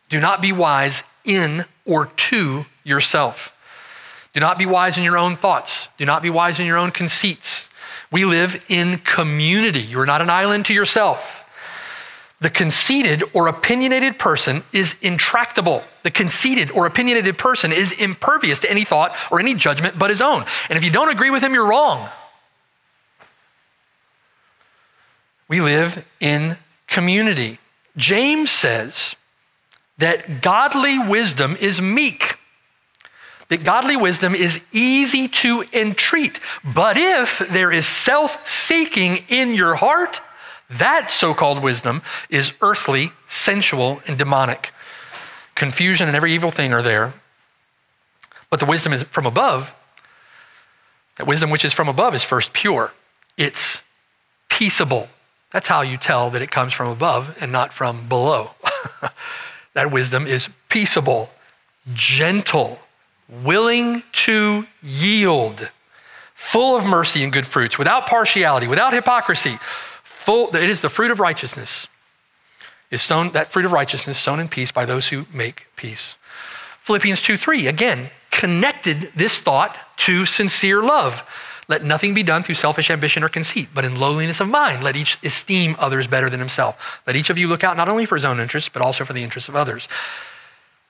do 0.08 0.20
not 0.20 0.42
be 0.42 0.52
wise 0.52 1.02
in 1.24 1.64
or 1.84 2.06
to 2.06 2.66
yourself. 2.84 3.52
Do 4.32 4.40
not 4.40 4.58
be 4.58 4.66
wise 4.66 4.96
in 4.96 5.04
your 5.04 5.18
own 5.18 5.36
thoughts. 5.36 5.88
Do 5.98 6.04
not 6.04 6.22
be 6.22 6.30
wise 6.30 6.60
in 6.60 6.66
your 6.66 6.76
own 6.76 6.90
conceits. 6.90 7.68
We 8.10 8.24
live 8.24 8.62
in 8.68 8.98
community. 8.98 9.80
You 9.80 10.00
are 10.00 10.06
not 10.06 10.22
an 10.22 10.30
island 10.30 10.66
to 10.66 10.74
yourself. 10.74 11.44
The 12.40 12.50
conceited 12.50 13.22
or 13.34 13.48
opinionated 13.48 14.18
person 14.18 14.64
is 14.72 14.94
intractable. 15.02 15.84
The 16.04 16.10
conceited 16.10 16.70
or 16.70 16.86
opinionated 16.86 17.36
person 17.36 17.70
is 17.70 17.92
impervious 17.92 18.60
to 18.60 18.70
any 18.70 18.84
thought 18.84 19.14
or 19.30 19.40
any 19.40 19.54
judgment 19.54 19.98
but 19.98 20.10
his 20.10 20.22
own. 20.22 20.44
And 20.68 20.76
if 20.76 20.84
you 20.84 20.90
don't 20.90 21.10
agree 21.10 21.30
with 21.30 21.42
him, 21.42 21.52
you're 21.52 21.66
wrong. 21.66 22.08
We 25.48 25.60
live 25.60 26.04
in 26.18 26.56
community. 26.86 27.58
James 28.00 28.50
says 28.50 29.14
that 29.98 30.40
godly 30.40 30.98
wisdom 30.98 31.56
is 31.60 31.80
meek. 31.80 32.36
that 33.48 33.64
godly 33.64 33.96
wisdom 33.96 34.34
is 34.34 34.60
easy 34.72 35.26
to 35.26 35.64
entreat. 35.72 36.38
But 36.64 36.96
if 36.96 37.40
there 37.50 37.72
is 37.72 37.84
self 37.84 38.48
seeking 38.48 39.24
in 39.28 39.54
your 39.54 39.74
heart, 39.74 40.20
that 40.70 41.10
so 41.10 41.34
called 41.34 41.62
wisdom 41.62 42.02
is 42.28 42.52
earthly, 42.60 43.12
sensual, 43.26 44.00
and 44.06 44.16
demonic. 44.16 44.72
Confusion 45.56 46.06
and 46.06 46.16
every 46.16 46.32
evil 46.32 46.52
thing 46.52 46.72
are 46.72 46.82
there. 46.82 47.12
But 48.50 48.60
the 48.60 48.66
wisdom 48.66 48.92
is 48.92 49.02
from 49.02 49.26
above. 49.26 49.74
That 51.18 51.26
wisdom 51.26 51.50
which 51.50 51.64
is 51.64 51.72
from 51.72 51.88
above 51.88 52.14
is 52.14 52.24
first 52.24 52.52
pure, 52.52 52.92
it's 53.36 53.82
peaceable. 54.48 55.08
That's 55.52 55.66
how 55.66 55.82
you 55.82 55.96
tell 55.96 56.30
that 56.30 56.42
it 56.42 56.50
comes 56.50 56.72
from 56.72 56.88
above 56.88 57.36
and 57.40 57.50
not 57.50 57.72
from 57.72 58.08
below. 58.08 58.52
that 59.74 59.90
wisdom 59.90 60.26
is 60.26 60.48
peaceable, 60.68 61.30
gentle, 61.92 62.78
willing 63.42 64.02
to 64.12 64.66
yield, 64.82 65.70
full 66.34 66.76
of 66.76 66.84
mercy 66.84 67.24
and 67.24 67.32
good 67.32 67.46
fruits, 67.46 67.78
without 67.78 68.06
partiality, 68.06 68.68
without 68.68 68.92
hypocrisy. 68.92 69.58
Full, 70.02 70.54
it 70.54 70.70
is 70.70 70.80
the 70.80 70.88
fruit 70.88 71.10
of 71.10 71.18
righteousness. 71.18 71.88
Is 72.90 73.02
sown 73.02 73.30
that 73.30 73.52
fruit 73.52 73.64
of 73.64 73.72
righteousness 73.72 74.18
sown 74.18 74.40
in 74.40 74.48
peace 74.48 74.72
by 74.72 74.84
those 74.84 75.08
who 75.08 75.26
make 75.32 75.66
peace. 75.76 76.16
Philippians 76.80 77.22
2 77.22 77.36
3, 77.36 77.68
again, 77.68 78.10
connected 78.32 79.12
this 79.14 79.38
thought 79.38 79.76
to 79.96 80.26
sincere 80.26 80.82
love. 80.82 81.22
Let 81.70 81.84
nothing 81.84 82.14
be 82.14 82.24
done 82.24 82.42
through 82.42 82.56
selfish 82.56 82.90
ambition 82.90 83.22
or 83.22 83.28
conceit, 83.28 83.68
but 83.72 83.84
in 83.84 83.94
lowliness 83.94 84.40
of 84.40 84.48
mind, 84.48 84.82
let 84.82 84.96
each 84.96 85.16
esteem 85.22 85.76
others 85.78 86.08
better 86.08 86.28
than 86.28 86.40
himself. 86.40 87.00
Let 87.06 87.14
each 87.14 87.30
of 87.30 87.38
you 87.38 87.46
look 87.46 87.62
out 87.62 87.76
not 87.76 87.88
only 87.88 88.06
for 88.06 88.16
his 88.16 88.24
own 88.24 88.40
interests, 88.40 88.68
but 88.68 88.82
also 88.82 89.04
for 89.04 89.12
the 89.12 89.22
interests 89.22 89.48
of 89.48 89.54
others. 89.54 89.88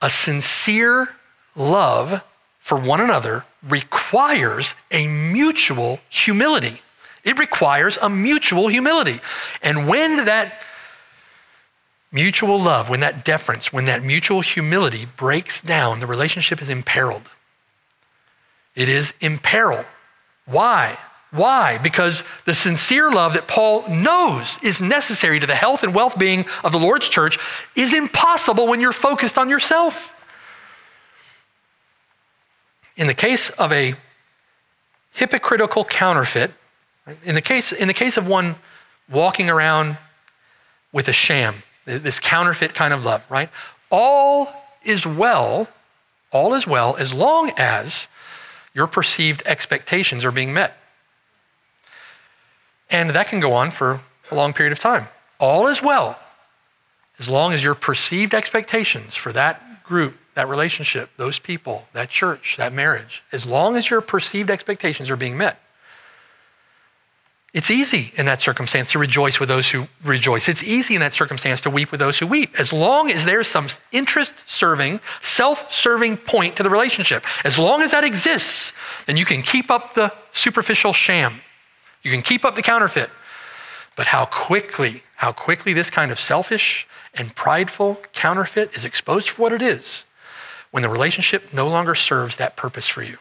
A 0.01 0.09
sincere 0.09 1.09
love 1.55 2.23
for 2.57 2.79
one 2.79 2.99
another 2.99 3.45
requires 3.61 4.73
a 4.89 5.05
mutual 5.05 5.99
humility. 6.09 6.81
It 7.23 7.37
requires 7.37 7.99
a 8.01 8.09
mutual 8.09 8.67
humility. 8.67 9.21
And 9.61 9.87
when 9.87 10.25
that 10.25 10.63
mutual 12.11 12.59
love, 12.59 12.89
when 12.89 13.01
that 13.01 13.23
deference, 13.23 13.71
when 13.71 13.85
that 13.85 14.01
mutual 14.01 14.41
humility 14.41 15.05
breaks 15.15 15.61
down, 15.61 15.99
the 15.99 16.07
relationship 16.07 16.59
is 16.59 16.71
imperiled. 16.71 17.29
It 18.73 18.89
is 18.89 19.13
imperiled. 19.21 19.85
Why? 20.51 20.97
Why? 21.31 21.77
Because 21.77 22.25
the 22.45 22.53
sincere 22.53 23.09
love 23.09 23.33
that 23.33 23.47
Paul 23.47 23.87
knows 23.87 24.59
is 24.61 24.81
necessary 24.81 25.39
to 25.39 25.47
the 25.47 25.55
health 25.55 25.81
and 25.83 25.95
well 25.95 26.11
being 26.17 26.45
of 26.63 26.73
the 26.73 26.79
Lord's 26.79 27.07
church 27.07 27.39
is 27.75 27.93
impossible 27.93 28.67
when 28.67 28.81
you're 28.81 28.91
focused 28.91 29.37
on 29.37 29.49
yourself. 29.49 30.13
In 32.97 33.07
the 33.07 33.13
case 33.13 33.49
of 33.51 33.71
a 33.71 33.95
hypocritical 35.13 35.85
counterfeit, 35.85 36.51
in 37.23 37.35
the 37.35 37.41
case, 37.41 37.71
in 37.71 37.87
the 37.87 37.93
case 37.93 38.17
of 38.17 38.27
one 38.27 38.55
walking 39.09 39.49
around 39.49 39.97
with 40.91 41.07
a 41.07 41.13
sham, 41.13 41.63
this 41.85 42.19
counterfeit 42.19 42.73
kind 42.73 42.93
of 42.93 43.05
love, 43.05 43.23
right? 43.29 43.49
All 43.89 44.53
is 44.83 45.05
well, 45.05 45.69
all 46.31 46.53
is 46.53 46.67
well 46.67 46.97
as 46.97 47.13
long 47.13 47.51
as 47.57 48.07
your 48.73 48.87
perceived 48.87 49.43
expectations 49.45 50.23
are 50.25 50.31
being 50.31 50.53
met. 50.53 50.77
And 52.89 53.11
that 53.11 53.27
can 53.27 53.39
go 53.39 53.53
on 53.53 53.71
for 53.71 54.01
a 54.29 54.35
long 54.35 54.53
period 54.53 54.71
of 54.71 54.79
time. 54.79 55.07
All 55.39 55.67
is 55.67 55.81
well 55.81 56.19
as 57.19 57.29
long 57.29 57.53
as 57.53 57.63
your 57.63 57.75
perceived 57.75 58.33
expectations 58.33 59.15
for 59.15 59.31
that 59.33 59.83
group, 59.83 60.17
that 60.33 60.47
relationship, 60.47 61.09
those 61.17 61.39
people, 61.39 61.85
that 61.93 62.09
church, 62.09 62.57
that 62.57 62.73
marriage, 62.73 63.23
as 63.31 63.45
long 63.45 63.75
as 63.75 63.89
your 63.89 64.01
perceived 64.01 64.49
expectations 64.49 65.09
are 65.09 65.15
being 65.15 65.37
met. 65.37 65.59
It's 67.53 67.69
easy 67.69 68.13
in 68.15 68.25
that 68.27 68.39
circumstance 68.39 68.91
to 68.91 68.99
rejoice 68.99 69.39
with 69.39 69.49
those 69.49 69.69
who 69.69 69.87
rejoice. 70.05 70.47
It's 70.47 70.63
easy 70.63 70.95
in 70.95 71.01
that 71.01 71.11
circumstance 71.11 71.59
to 71.61 71.69
weep 71.69 71.91
with 71.91 71.99
those 71.99 72.17
who 72.17 72.25
weep, 72.25 72.57
as 72.57 72.71
long 72.71 73.11
as 73.11 73.25
there's 73.25 73.47
some 73.47 73.67
interest 73.91 74.49
serving, 74.49 75.01
self 75.21 75.71
serving 75.71 76.17
point 76.17 76.55
to 76.55 76.63
the 76.63 76.69
relationship. 76.69 77.25
As 77.43 77.59
long 77.59 77.81
as 77.81 77.91
that 77.91 78.05
exists, 78.05 78.71
then 79.05 79.17
you 79.17 79.25
can 79.25 79.41
keep 79.41 79.69
up 79.69 79.93
the 79.93 80.13
superficial 80.31 80.93
sham. 80.93 81.41
You 82.03 82.11
can 82.11 82.21
keep 82.21 82.45
up 82.45 82.55
the 82.55 82.61
counterfeit. 82.61 83.09
But 83.97 84.07
how 84.07 84.25
quickly, 84.25 85.03
how 85.17 85.33
quickly 85.33 85.73
this 85.73 85.89
kind 85.89 86.09
of 86.11 86.19
selfish 86.19 86.87
and 87.13 87.35
prideful 87.35 87.99
counterfeit 88.13 88.71
is 88.75 88.85
exposed 88.85 89.29
for 89.29 89.41
what 89.41 89.51
it 89.51 89.61
is 89.61 90.05
when 90.71 90.83
the 90.83 90.89
relationship 90.89 91.53
no 91.53 91.67
longer 91.67 91.93
serves 91.95 92.37
that 92.37 92.55
purpose 92.55 92.87
for 92.87 93.03
you. 93.03 93.17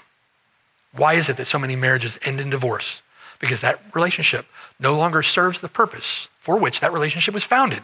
Why 0.92 1.14
is 1.14 1.28
it 1.28 1.36
that 1.36 1.46
so 1.46 1.58
many 1.58 1.74
marriages 1.74 2.16
end 2.22 2.40
in 2.40 2.48
divorce? 2.48 3.02
Because 3.40 3.62
that 3.62 3.80
relationship 3.94 4.46
no 4.78 4.96
longer 4.96 5.22
serves 5.22 5.60
the 5.60 5.68
purpose 5.68 6.28
for 6.38 6.56
which 6.56 6.80
that 6.80 6.92
relationship 6.92 7.34
was 7.34 7.44
founded. 7.44 7.82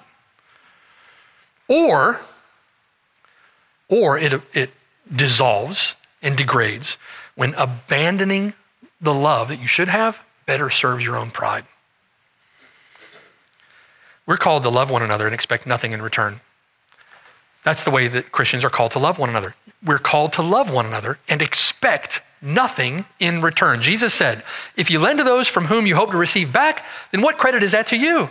Or, 1.67 2.21
or 3.89 4.17
it, 4.19 4.41
it 4.55 4.71
dissolves 5.15 5.97
and 6.23 6.37
degrades 6.37 6.99
when 7.35 7.55
abandoning 7.55 8.55
the 9.01 9.15
love 9.15 9.49
that 9.49 9.61
you 9.61 9.67
should 9.67 9.89
have 9.89 10.21
better 10.47 10.71
serves 10.71 11.05
your 11.05 11.17
own 11.17 11.31
pride. 11.31 11.65
We're 14.27 14.37
called 14.37 14.63
to 14.65 14.71
love 14.71 14.91
one 14.91 15.03
another 15.03 15.27
and 15.27 15.35
expect 15.35 15.67
nothing 15.67 15.93
in 15.93 16.03
return. 16.03 16.41
That's 17.65 17.85
the 17.85 17.91
way 17.91 18.09
that 18.09 18.33
Christians 18.33 18.65
are 18.65 18.71
called 18.71 18.93
to 18.93 18.99
love 18.99 19.19
one 19.19 19.29
another. 19.29 19.55
We're 19.85 19.99
called 19.99 20.33
to 20.35 20.43
love 20.43 20.71
one 20.71 20.87
another 20.87 21.19
and 21.29 21.43
expect 21.43 22.23
nothing 22.41 23.07
in 23.19 23.43
return. 23.43 23.83
Jesus 23.83 24.15
said, 24.15 24.43
If 24.77 24.91
you 24.91 24.99
lend 24.99 25.19
to 25.19 25.25
those 25.25 25.49
from 25.49 25.67
whom 25.67 25.87
you 25.87 25.97
hope 25.97 26.11
to 26.11 26.17
receive 26.17 26.53
back, 26.53 26.85
then 27.13 27.23
what 27.23 27.39
credit 27.39 27.63
is 27.63 27.73
that 27.73 27.87
to 27.89 27.97
you? 27.97 28.29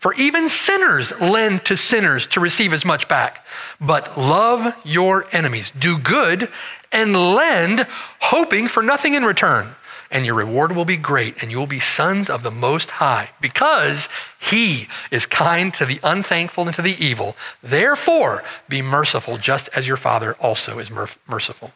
For 0.00 0.14
even 0.14 0.48
sinners 0.48 1.12
lend 1.20 1.64
to 1.64 1.76
sinners 1.76 2.26
to 2.28 2.40
receive 2.40 2.72
as 2.72 2.84
much 2.84 3.08
back. 3.08 3.44
But 3.80 4.16
love 4.16 4.74
your 4.84 5.26
enemies, 5.32 5.72
do 5.76 5.98
good, 5.98 6.48
and 6.92 7.34
lend, 7.34 7.86
hoping 8.20 8.68
for 8.68 8.82
nothing 8.82 9.14
in 9.14 9.24
return. 9.24 9.74
And 10.10 10.24
your 10.24 10.34
reward 10.34 10.74
will 10.74 10.86
be 10.86 10.96
great, 10.96 11.42
and 11.42 11.50
you 11.50 11.58
will 11.58 11.66
be 11.66 11.80
sons 11.80 12.30
of 12.30 12.42
the 12.42 12.50
Most 12.50 12.92
High, 12.92 13.30
because 13.40 14.08
He 14.38 14.88
is 15.10 15.26
kind 15.26 15.72
to 15.74 15.84
the 15.84 16.00
unthankful 16.02 16.66
and 16.66 16.74
to 16.76 16.82
the 16.82 16.96
evil. 17.04 17.36
Therefore, 17.62 18.42
be 18.68 18.80
merciful, 18.80 19.36
just 19.36 19.68
as 19.74 19.86
your 19.86 19.98
Father 19.98 20.34
also 20.40 20.78
is 20.78 20.90
merciful. 20.90 21.72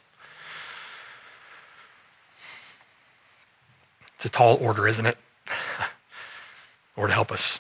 It's 4.16 4.24
a 4.24 4.30
tall 4.30 4.56
order, 4.60 4.86
isn't 4.86 5.04
it? 5.04 5.18
Lord, 6.96 7.10
help 7.10 7.32
us. 7.32 7.58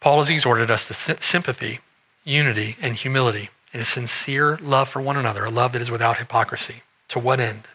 Paul 0.00 0.18
has 0.18 0.30
exhorted 0.30 0.70
us 0.70 0.86
to 0.88 1.16
sympathy, 1.22 1.80
unity, 2.24 2.76
and 2.80 2.94
humility, 2.94 3.50
and 3.72 3.82
a 3.82 3.84
sincere 3.84 4.58
love 4.62 4.88
for 4.88 5.02
one 5.02 5.16
another, 5.16 5.44
a 5.44 5.50
love 5.50 5.72
that 5.72 5.82
is 5.82 5.90
without 5.90 6.18
hypocrisy. 6.18 6.82
To 7.08 7.18
what 7.18 7.40
end? 7.40 7.66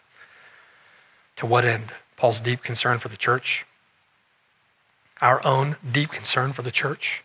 To 1.36 1.46
what 1.46 1.64
end? 1.64 1.92
Paul's 2.16 2.40
deep 2.40 2.62
concern 2.62 2.98
for 2.98 3.08
the 3.08 3.16
church, 3.16 3.66
our 5.20 5.44
own 5.44 5.76
deep 5.90 6.10
concern 6.10 6.52
for 6.52 6.62
the 6.62 6.70
church. 6.70 7.24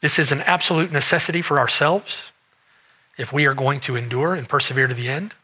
This 0.00 0.18
is 0.18 0.32
an 0.32 0.40
absolute 0.42 0.90
necessity 0.90 1.42
for 1.42 1.58
ourselves 1.58 2.24
if 3.16 3.32
we 3.32 3.46
are 3.46 3.54
going 3.54 3.80
to 3.80 3.96
endure 3.96 4.34
and 4.34 4.48
persevere 4.48 4.88
to 4.88 4.94
the 4.94 5.08
end. 5.08 5.34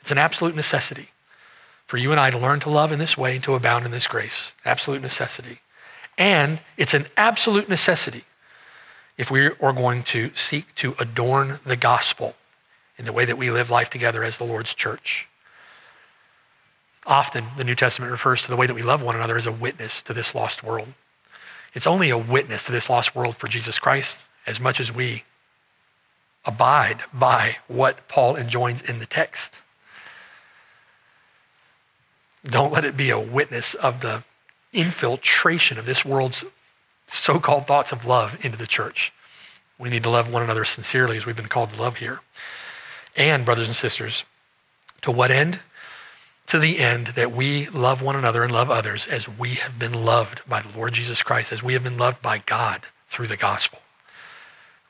It's 0.00 0.10
an 0.10 0.18
absolute 0.18 0.54
necessity 0.54 1.08
for 1.86 1.96
you 1.96 2.10
and 2.10 2.20
I 2.20 2.30
to 2.30 2.38
learn 2.38 2.60
to 2.60 2.70
love 2.70 2.92
in 2.92 2.98
this 2.98 3.16
way 3.16 3.36
and 3.36 3.44
to 3.44 3.54
abound 3.54 3.84
in 3.84 3.90
this 3.90 4.06
grace. 4.06 4.52
Absolute 4.64 5.00
necessity. 5.00 5.60
And 6.18 6.60
it's 6.76 6.94
an 6.94 7.06
absolute 7.16 7.68
necessity 7.68 8.24
if 9.16 9.30
we 9.30 9.46
are 9.46 9.72
going 9.72 10.02
to 10.04 10.30
seek 10.34 10.74
to 10.76 10.94
adorn 10.98 11.60
the 11.64 11.76
gospel 11.76 12.34
in 12.98 13.04
the 13.04 13.12
way 13.12 13.24
that 13.24 13.38
we 13.38 13.50
live 13.50 13.70
life 13.70 13.90
together 13.90 14.22
as 14.22 14.38
the 14.38 14.44
Lord's 14.44 14.74
church. 14.74 15.28
Often, 17.06 17.46
the 17.56 17.64
New 17.64 17.74
Testament 17.74 18.10
refers 18.10 18.42
to 18.42 18.48
the 18.48 18.56
way 18.56 18.66
that 18.66 18.74
we 18.74 18.82
love 18.82 19.02
one 19.02 19.14
another 19.14 19.36
as 19.36 19.46
a 19.46 19.52
witness 19.52 20.00
to 20.02 20.14
this 20.14 20.34
lost 20.34 20.62
world. 20.62 20.88
It's 21.74 21.86
only 21.86 22.10
a 22.10 22.18
witness 22.18 22.64
to 22.64 22.72
this 22.72 22.88
lost 22.88 23.14
world 23.14 23.36
for 23.36 23.48
Jesus 23.48 23.78
Christ 23.78 24.20
as 24.46 24.60
much 24.60 24.80
as 24.80 24.92
we 24.92 25.24
abide 26.44 27.02
by 27.12 27.56
what 27.68 28.06
Paul 28.08 28.36
enjoins 28.36 28.80
in 28.82 28.98
the 28.98 29.06
text. 29.06 29.60
Don't 32.44 32.72
let 32.72 32.84
it 32.84 32.96
be 32.96 33.10
a 33.10 33.18
witness 33.18 33.74
of 33.74 34.00
the 34.00 34.22
infiltration 34.72 35.78
of 35.78 35.86
this 35.86 36.04
world's 36.04 36.44
so 37.06 37.38
called 37.38 37.66
thoughts 37.66 37.92
of 37.92 38.04
love 38.04 38.44
into 38.44 38.58
the 38.58 38.66
church. 38.66 39.12
We 39.78 39.88
need 39.88 40.02
to 40.04 40.10
love 40.10 40.32
one 40.32 40.42
another 40.42 40.64
sincerely 40.64 41.16
as 41.16 41.26
we've 41.26 41.36
been 41.36 41.46
called 41.46 41.70
to 41.70 41.80
love 41.80 41.96
here. 41.96 42.20
And, 43.16 43.44
brothers 43.44 43.68
and 43.68 43.76
sisters, 43.76 44.24
to 45.02 45.10
what 45.10 45.30
end? 45.30 45.60
To 46.48 46.58
the 46.58 46.78
end 46.78 47.08
that 47.08 47.32
we 47.32 47.68
love 47.68 48.02
one 48.02 48.16
another 48.16 48.42
and 48.42 48.52
love 48.52 48.70
others 48.70 49.06
as 49.06 49.28
we 49.28 49.54
have 49.54 49.78
been 49.78 50.04
loved 50.04 50.40
by 50.48 50.60
the 50.62 50.76
Lord 50.76 50.92
Jesus 50.92 51.22
Christ, 51.22 51.52
as 51.52 51.62
we 51.62 51.72
have 51.72 51.82
been 51.82 51.98
loved 51.98 52.22
by 52.22 52.38
God 52.38 52.82
through 53.08 53.26
the 53.28 53.36
gospel. 53.36 53.80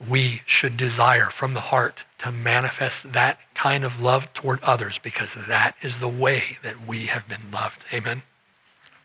we 0.08 0.42
should 0.46 0.76
desire 0.76 1.26
from 1.30 1.54
the 1.54 1.60
heart 1.60 2.00
to 2.18 2.32
manifest 2.32 3.12
that 3.12 3.38
kind 3.54 3.84
of 3.84 4.00
love 4.00 4.32
toward 4.34 4.62
others 4.62 4.98
because 4.98 5.34
that 5.48 5.76
is 5.82 5.98
the 5.98 6.08
way 6.08 6.58
that 6.62 6.86
we 6.86 7.06
have 7.06 7.28
been 7.28 7.50
loved. 7.52 7.84
Amen. 7.92 8.22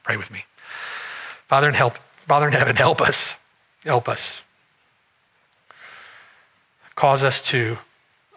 Pray 0.03 0.17
with 0.17 0.31
me. 0.31 0.45
Father 1.47 1.67
in 1.67 1.73
help, 1.73 1.97
Father 2.27 2.47
in 2.47 2.53
heaven, 2.53 2.75
help 2.75 3.01
us. 3.01 3.35
Help 3.83 4.09
us. 4.09 4.41
Cause 6.95 7.23
us 7.23 7.41
to 7.43 7.77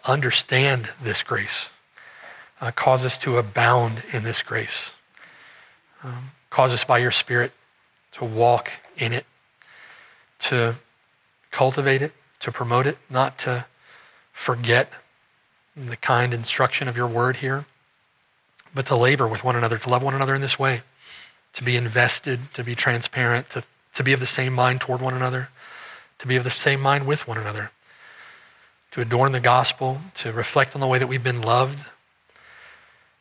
understand 0.05 0.89
this 1.01 1.23
grace. 1.23 1.69
Uh, 2.63 2.71
cause 2.71 3.05
us 3.05 3.17
to 3.17 3.35
abound 3.35 4.01
in 4.13 4.23
this 4.23 4.41
grace. 4.41 4.93
Um, 6.01 6.31
cause 6.49 6.73
us 6.73 6.85
by 6.85 6.97
your 6.97 7.11
Spirit 7.11 7.51
to 8.13 8.23
walk 8.23 8.71
in 8.97 9.11
it, 9.11 9.25
to 10.39 10.75
cultivate 11.51 12.01
it, 12.01 12.13
to 12.39 12.53
promote 12.53 12.87
it, 12.87 12.97
not 13.09 13.37
to 13.39 13.65
forget 14.31 14.89
the 15.75 15.97
kind 15.97 16.33
instruction 16.33 16.87
of 16.87 16.95
your 16.95 17.05
word 17.05 17.35
here, 17.35 17.65
but 18.73 18.85
to 18.85 18.95
labor 18.95 19.27
with 19.27 19.43
one 19.43 19.57
another, 19.57 19.77
to 19.77 19.89
love 19.89 20.01
one 20.01 20.15
another 20.15 20.33
in 20.33 20.41
this 20.41 20.57
way, 20.57 20.83
to 21.51 21.65
be 21.65 21.75
invested, 21.75 22.39
to 22.53 22.63
be 22.63 22.75
transparent, 22.75 23.49
to, 23.49 23.61
to 23.93 24.03
be 24.05 24.13
of 24.13 24.21
the 24.21 24.25
same 24.25 24.53
mind 24.53 24.79
toward 24.79 25.01
one 25.01 25.13
another, 25.13 25.49
to 26.17 26.27
be 26.27 26.37
of 26.37 26.45
the 26.45 26.49
same 26.49 26.79
mind 26.79 27.05
with 27.05 27.27
one 27.27 27.37
another, 27.37 27.71
to 28.91 29.01
adorn 29.01 29.33
the 29.33 29.41
gospel, 29.41 29.99
to 30.13 30.31
reflect 30.31 30.75
on 30.75 30.79
the 30.79 30.87
way 30.87 30.97
that 30.97 31.07
we've 31.07 31.25
been 31.25 31.41
loved. 31.41 31.87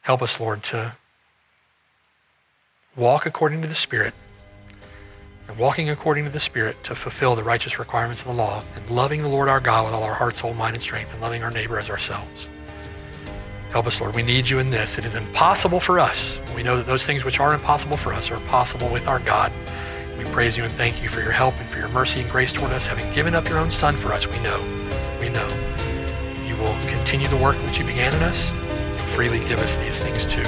Help 0.02 0.20
us, 0.20 0.40
Lord, 0.40 0.64
to 0.64 0.92
walk 2.96 3.24
according 3.24 3.62
to 3.62 3.68
the 3.68 3.74
Spirit 3.74 4.12
and 5.48 5.56
walking 5.56 5.88
according 5.88 6.24
to 6.24 6.30
the 6.30 6.40
Spirit 6.40 6.82
to 6.84 6.94
fulfill 6.96 7.36
the 7.36 7.44
righteous 7.44 7.78
requirements 7.78 8.20
of 8.22 8.28
the 8.28 8.34
law, 8.34 8.62
and 8.76 8.90
loving 8.90 9.22
the 9.22 9.28
Lord 9.28 9.48
our 9.48 9.60
God 9.60 9.84
with 9.84 9.94
all 9.94 10.02
our 10.02 10.14
heart, 10.14 10.36
soul, 10.36 10.54
mind, 10.54 10.74
and 10.74 10.82
strength, 10.82 11.12
and 11.12 11.20
loving 11.20 11.42
our 11.42 11.50
neighbor 11.50 11.78
as 11.78 11.88
ourselves. 11.88 12.48
Help 13.70 13.86
us, 13.86 14.00
Lord. 14.00 14.14
We 14.14 14.22
need 14.22 14.48
you 14.48 14.58
in 14.58 14.70
this. 14.70 14.98
It 14.98 15.04
is 15.04 15.14
impossible 15.14 15.80
for 15.80 15.98
us. 15.98 16.38
We 16.54 16.62
know 16.62 16.76
that 16.76 16.86
those 16.86 17.06
things 17.06 17.24
which 17.24 17.40
are 17.40 17.54
impossible 17.54 17.96
for 17.96 18.12
us 18.12 18.30
are 18.30 18.40
possible 18.40 18.92
with 18.92 19.06
our 19.06 19.20
God. 19.20 19.52
We 20.18 20.24
praise 20.26 20.56
you 20.56 20.64
and 20.64 20.72
thank 20.74 21.02
you 21.02 21.08
for 21.08 21.20
your 21.20 21.32
help 21.32 21.58
and 21.58 21.68
for 21.68 21.78
your 21.78 21.88
mercy 21.88 22.20
and 22.20 22.30
grace 22.30 22.52
toward 22.52 22.72
us, 22.72 22.86
having 22.86 23.10
given 23.14 23.34
up 23.34 23.48
your 23.48 23.58
own 23.58 23.70
Son 23.70 23.96
for 23.96 24.12
us. 24.12 24.26
We 24.26 24.38
know, 24.42 24.60
we 25.20 25.28
know 25.28 25.48
you 26.44 26.56
will 26.56 26.76
continue 26.86 27.28
the 27.28 27.36
work 27.36 27.56
which 27.64 27.78
you 27.78 27.84
began 27.84 28.14
in 28.14 28.22
us 28.22 28.50
freely 29.14 29.40
give 29.40 29.58
us 29.58 29.76
these 29.76 29.98
things 29.98 30.24
too. 30.24 30.42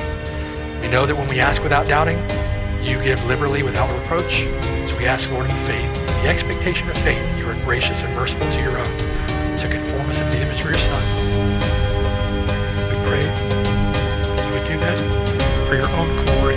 We 0.81 0.89
know 0.89 1.05
that 1.05 1.15
when 1.17 1.29
we 1.29 1.39
ask 1.41 1.63
without 1.63 1.87
doubting, 1.87 2.17
you 2.83 3.03
give 3.03 3.23
liberally 3.27 3.63
without 3.63 3.93
reproach. 4.01 4.45
So 4.89 4.97
we 4.97 5.07
ask, 5.07 5.31
Lord, 5.31 5.49
in 5.51 5.57
faith, 5.69 5.93
the 6.23 6.29
expectation 6.29 6.89
of 6.89 6.97
faith, 6.99 7.23
you 7.39 7.47
are 7.49 7.55
gracious 7.65 8.01
and 8.01 8.15
merciful 8.15 8.47
to 8.47 8.61
your 8.61 8.79
own, 8.79 8.97
to 9.61 9.69
conform 9.69 10.09
us 10.09 10.19
in 10.21 10.31
the 10.31 10.41
image 10.41 10.61
of 10.65 10.71
your 10.71 10.81
Son. 10.81 11.05
We 12.89 12.97
pray 13.05 13.25
that 13.29 14.45
you 14.49 14.53
would 14.57 14.67
do 14.69 14.79
that 14.81 14.99
for 15.69 15.75
your 15.77 15.89
own 16.01 16.09
glory, 16.25 16.57